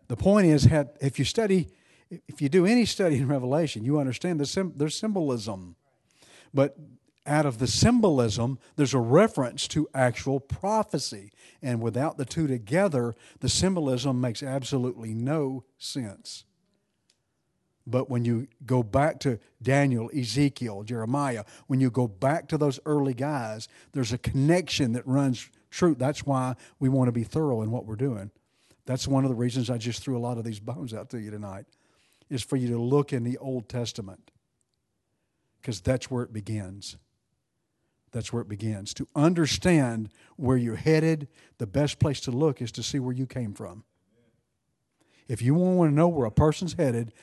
The 0.07 0.15
point 0.15 0.47
is, 0.47 0.65
had 0.65 0.89
if 1.01 1.17
you 1.17 1.25
study, 1.25 1.69
if 2.09 2.41
you 2.41 2.49
do 2.49 2.65
any 2.65 2.85
study 2.85 3.17
in 3.17 3.27
Revelation, 3.27 3.83
you 3.83 3.99
understand 3.99 4.39
the 4.39 4.45
sim, 4.45 4.73
there's 4.75 4.97
symbolism, 4.97 5.75
but 6.53 6.77
out 7.25 7.45
of 7.45 7.59
the 7.59 7.67
symbolism, 7.67 8.57
there's 8.77 8.93
a 8.93 8.99
reference 8.99 9.67
to 9.69 9.87
actual 9.93 10.39
prophecy, 10.39 11.31
and 11.61 11.81
without 11.81 12.17
the 12.17 12.25
two 12.25 12.47
together, 12.47 13.15
the 13.41 13.49
symbolism 13.49 14.21
makes 14.21 14.41
absolutely 14.41 15.13
no 15.13 15.65
sense. 15.77 16.45
But 17.89 18.09
when 18.09 18.25
you 18.25 18.47
go 18.65 18.83
back 18.83 19.19
to 19.21 19.39
Daniel, 19.61 20.11
Ezekiel, 20.13 20.83
Jeremiah, 20.83 21.45
when 21.67 21.79
you 21.79 21.89
go 21.89 22.05
back 22.05 22.49
to 22.49 22.57
those 22.57 22.81
early 22.85 23.13
guys, 23.13 23.69
there's 23.93 24.11
a 24.11 24.17
connection 24.17 24.91
that 24.91 25.07
runs 25.07 25.49
true. 25.71 25.95
That's 25.95 26.25
why 26.25 26.55
we 26.79 26.89
want 26.89 27.07
to 27.07 27.13
be 27.13 27.23
thorough 27.23 27.61
in 27.61 27.71
what 27.71 27.85
we're 27.85 27.95
doing. 27.95 28.29
That's 28.85 29.07
one 29.07 29.23
of 29.23 29.29
the 29.29 29.35
reasons 29.35 29.69
I 29.69 29.77
just 29.77 30.03
threw 30.03 30.17
a 30.17 30.19
lot 30.19 30.37
of 30.37 30.43
these 30.43 30.59
bones 30.59 30.93
out 30.93 31.09
to 31.11 31.17
you 31.17 31.31
tonight, 31.31 31.65
is 32.29 32.43
for 32.43 32.57
you 32.57 32.67
to 32.69 32.77
look 32.77 33.13
in 33.13 33.23
the 33.23 33.37
Old 33.37 33.69
Testament, 33.69 34.31
because 35.61 35.79
that's 35.79 36.11
where 36.11 36.23
it 36.23 36.33
begins. 36.33 36.97
That's 38.11 38.33
where 38.33 38.41
it 38.41 38.49
begins. 38.49 38.93
To 38.95 39.07
understand 39.15 40.09
where 40.35 40.57
you're 40.57 40.75
headed, 40.75 41.29
the 41.57 41.67
best 41.67 41.99
place 41.99 42.19
to 42.21 42.31
look 42.31 42.61
is 42.61 42.73
to 42.73 42.83
see 42.83 42.99
where 42.99 43.15
you 43.15 43.25
came 43.27 43.53
from. 43.53 43.85
If 45.29 45.41
you 45.41 45.53
want 45.53 45.91
to 45.91 45.95
know 45.95 46.07
where 46.07 46.25
a 46.25 46.31
person's 46.31 46.73
headed, 46.73 47.13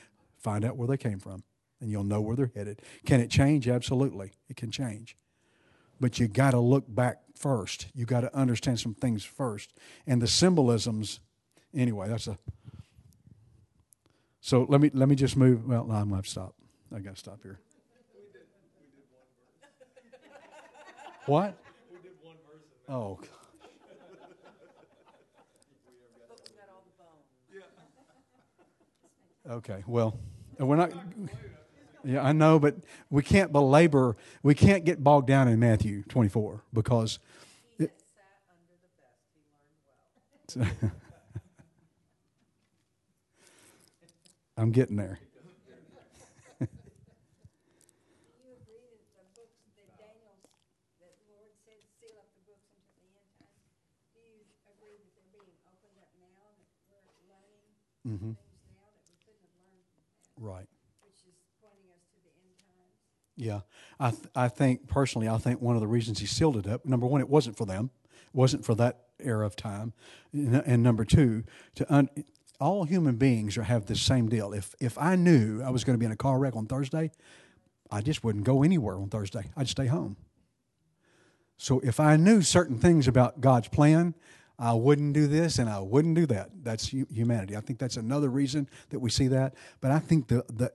find 0.45 0.63
out 0.63 0.77
where 0.77 0.87
they 0.87 0.97
came 0.97 1.17
from. 1.17 1.43
and 1.81 1.91
you'll 1.91 2.03
know 2.03 2.21
where 2.21 2.35
they're 2.37 2.51
headed. 2.55 2.81
Can 3.05 3.19
it 3.19 3.29
change? 3.29 3.67
Absolutely, 3.67 4.31
it 4.47 4.55
can 4.55 4.71
change. 4.71 5.17
But 5.99 6.19
you 6.19 6.27
got 6.27 6.51
to 6.51 6.59
look 6.59 6.85
back 6.87 7.17
first. 7.35 7.87
You 7.93 8.05
got 8.05 8.21
to 8.21 8.33
understand 8.35 8.79
some 8.79 8.93
things 8.93 9.25
first, 9.25 9.73
and 10.07 10.21
the 10.21 10.27
symbolisms. 10.27 11.19
Anyway, 11.73 12.07
that's 12.07 12.27
a. 12.27 12.37
So 14.39 14.65
let 14.69 14.79
me 14.79 14.89
let 14.93 15.09
me 15.09 15.15
just 15.15 15.35
move. 15.35 15.67
Well, 15.67 15.85
no, 15.85 15.95
I'm 15.95 16.11
have 16.11 16.23
to 16.23 16.29
stop. 16.29 16.55
I 16.95 16.99
got 16.99 17.15
to 17.15 17.19
stop 17.19 17.39
here. 17.43 17.59
What? 21.25 21.57
Oh. 22.87 23.19
Okay, 29.47 29.83
well, 29.85 30.17
we're 30.59 30.75
not. 30.75 30.91
Yeah, 32.03 32.23
I 32.23 32.33
know, 32.33 32.59
but 32.59 32.75
we 33.09 33.23
can't 33.23 33.51
belabor. 33.51 34.15
We 34.43 34.53
can't 34.53 34.85
get 34.85 35.03
bogged 35.03 35.27
down 35.27 35.47
in 35.47 35.59
Matthew 35.59 36.03
24 36.03 36.63
because. 36.71 37.19
It, 37.79 37.91
I'm 44.57 44.71
getting 44.71 44.95
there. 44.95 45.19
Mm-hmm. 58.07 58.33
Right. 60.39 60.67
Yeah, 63.37 63.61
I 63.99 64.11
th- 64.11 64.23
I 64.35 64.47
think 64.47 64.87
personally, 64.87 65.27
I 65.27 65.37
think 65.37 65.61
one 65.61 65.75
of 65.75 65.81
the 65.81 65.87
reasons 65.87 66.19
he 66.19 66.25
sealed 66.25 66.57
it 66.57 66.67
up. 66.67 66.85
Number 66.85 67.05
one, 67.05 67.21
it 67.21 67.29
wasn't 67.29 67.57
for 67.57 67.65
them, 67.65 67.89
it 68.05 68.35
wasn't 68.35 68.63
for 68.65 68.75
that 68.75 69.01
era 69.19 69.45
of 69.45 69.55
time, 69.55 69.93
and, 70.31 70.55
and 70.55 70.83
number 70.83 71.03
two, 71.03 71.43
to 71.75 71.93
un- 71.93 72.09
all 72.59 72.85
human 72.85 73.15
beings 73.17 73.55
have 73.55 73.85
this 73.87 74.01
same 74.01 74.29
deal. 74.29 74.53
If 74.53 74.73
if 74.79 74.97
I 74.97 75.15
knew 75.15 75.61
I 75.61 75.69
was 75.69 75.83
going 75.83 75.95
to 75.95 75.99
be 75.99 76.05
in 76.05 76.11
a 76.11 76.17
car 76.17 76.39
wreck 76.39 76.55
on 76.55 76.65
Thursday, 76.65 77.11
I 77.91 78.01
just 78.01 78.23
wouldn't 78.23 78.45
go 78.45 78.63
anywhere 78.63 78.95
on 78.95 79.09
Thursday. 79.09 79.51
I'd 79.57 79.67
stay 79.69 79.87
home. 79.87 80.15
So 81.57 81.79
if 81.81 81.99
I 81.99 82.17
knew 82.17 82.41
certain 82.41 82.77
things 82.79 83.07
about 83.07 83.39
God's 83.41 83.69
plan, 83.69 84.13
I 84.57 84.73
wouldn't 84.73 85.13
do 85.13 85.27
this 85.27 85.59
and 85.59 85.69
I 85.69 85.79
wouldn't 85.79 86.15
do 86.15 86.25
that. 86.27 86.49
That's 86.63 86.87
humanity. 86.87 87.55
I 87.55 87.61
think 87.61 87.79
that's 87.79 87.97
another 87.97 88.29
reason 88.29 88.67
that 88.89 88.99
we 88.99 89.09
see 89.09 89.27
that. 89.27 89.55
But 89.81 89.91
I 89.91 89.99
think 89.99 90.27
the, 90.27 90.43
the 90.51 90.71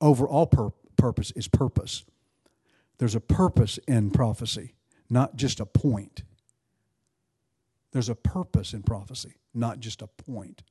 overall 0.00 0.46
pur- 0.46 0.72
purpose 1.02 1.32
is 1.32 1.48
purpose. 1.48 2.04
There's 2.98 3.16
a 3.16 3.20
purpose 3.20 3.76
in 3.88 4.12
prophecy, 4.12 4.76
not 5.10 5.34
just 5.34 5.58
a 5.58 5.66
point. 5.66 6.22
There's 7.90 8.08
a 8.08 8.14
purpose 8.14 8.72
in 8.72 8.84
prophecy, 8.84 9.34
not 9.52 9.80
just 9.80 10.00
a 10.00 10.06
point. 10.06 10.62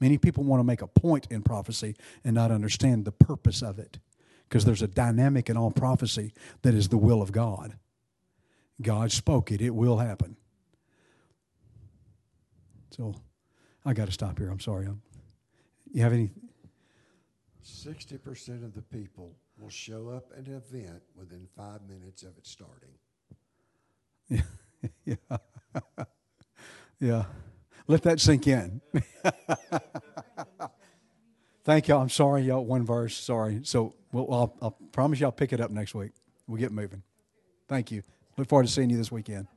Many 0.00 0.18
people 0.18 0.42
want 0.42 0.58
to 0.58 0.64
make 0.64 0.82
a 0.82 0.88
point 0.88 1.28
in 1.30 1.42
prophecy 1.42 1.94
and 2.24 2.34
not 2.34 2.50
understand 2.50 3.04
the 3.04 3.12
purpose 3.12 3.62
of 3.62 3.78
it 3.78 4.00
because 4.48 4.64
there's 4.64 4.82
a 4.82 4.88
dynamic 4.88 5.48
in 5.48 5.56
all 5.56 5.70
prophecy 5.70 6.32
that 6.62 6.74
is 6.74 6.88
the 6.88 6.98
will 6.98 7.22
of 7.22 7.30
God. 7.30 7.78
God 8.82 9.12
spoke 9.12 9.52
it, 9.52 9.60
it 9.60 9.72
will 9.72 9.98
happen. 9.98 10.36
So 12.90 13.14
I 13.84 13.92
got 13.92 14.06
to 14.06 14.12
stop 14.12 14.36
here. 14.36 14.50
I'm 14.50 14.58
sorry. 14.58 14.88
You 15.92 16.02
have 16.02 16.12
any? 16.12 16.32
60% 17.64 18.64
of 18.64 18.74
the 18.74 18.82
people 18.82 19.36
will 19.60 19.70
show 19.70 20.08
up 20.08 20.32
at 20.32 20.46
an 20.46 20.54
event 20.54 21.02
within 21.14 21.46
five 21.56 21.80
minutes 21.88 22.22
of 22.22 22.36
it 22.38 22.46
starting. 22.46 22.90
Yeah. 25.04 25.16
yeah. 25.34 25.36
yeah. 27.00 27.24
Let 27.86 28.02
that 28.04 28.18
sink 28.18 28.46
in. 28.46 28.80
Thank 31.64 31.88
y'all. 31.88 32.00
I'm 32.00 32.08
sorry, 32.08 32.42
y'all. 32.42 32.64
One 32.64 32.86
verse. 32.86 33.16
Sorry. 33.16 33.60
So 33.64 33.94
we'll, 34.12 34.32
I'll, 34.32 34.56
I'll 34.62 34.76
promise 34.92 35.20
you 35.20 35.26
I'll 35.26 35.32
pick 35.32 35.52
it 35.52 35.60
up 35.60 35.70
next 35.70 35.94
week. 35.94 36.12
We'll 36.46 36.58
get 36.58 36.72
moving. 36.72 37.02
Thank 37.68 37.90
you. 37.90 38.02
Look 38.38 38.48
forward 38.48 38.66
to 38.66 38.72
seeing 38.72 38.88
you 38.90 38.96
this 38.96 39.12
weekend. 39.12 39.48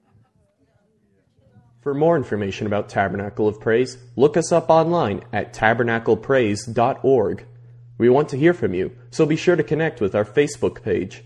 For 1.82 1.94
more 1.94 2.18
information 2.18 2.66
about 2.66 2.90
Tabernacle 2.90 3.48
of 3.48 3.60
Praise, 3.60 3.98
look 4.16 4.36
us 4.38 4.52
up 4.52 4.70
online 4.70 5.24
at 5.34 5.54
tabernaclepraise.org. 5.54 7.46
We 7.98 8.10
want 8.10 8.30
to 8.30 8.38
hear 8.38 8.54
from 8.54 8.74
you, 8.74 8.92
so 9.12 9.26
be 9.26 9.36
sure 9.36 9.56
to 9.56 9.64
connect 9.64 10.02
with 10.02 10.16
our 10.16 10.26
Facebook 10.26 10.82
page. 10.84 11.24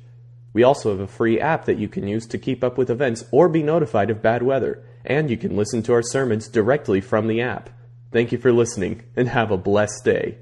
We 0.53 0.63
also 0.63 0.91
have 0.91 0.99
a 0.99 1.07
free 1.07 1.39
app 1.39 1.65
that 1.65 1.77
you 1.77 1.87
can 1.87 2.07
use 2.07 2.25
to 2.27 2.37
keep 2.37 2.63
up 2.63 2.77
with 2.77 2.89
events 2.89 3.23
or 3.31 3.47
be 3.47 3.63
notified 3.63 4.09
of 4.09 4.21
bad 4.21 4.43
weather, 4.43 4.83
and 5.05 5.29
you 5.29 5.37
can 5.37 5.55
listen 5.55 5.83
to 5.83 5.93
our 5.93 6.01
sermons 6.01 6.47
directly 6.47 6.99
from 6.99 7.27
the 7.27 7.41
app. 7.41 7.69
Thank 8.11 8.31
you 8.31 8.37
for 8.37 8.51
listening, 8.51 9.03
and 9.15 9.29
have 9.29 9.51
a 9.51 9.57
blessed 9.57 10.03
day. 10.03 10.37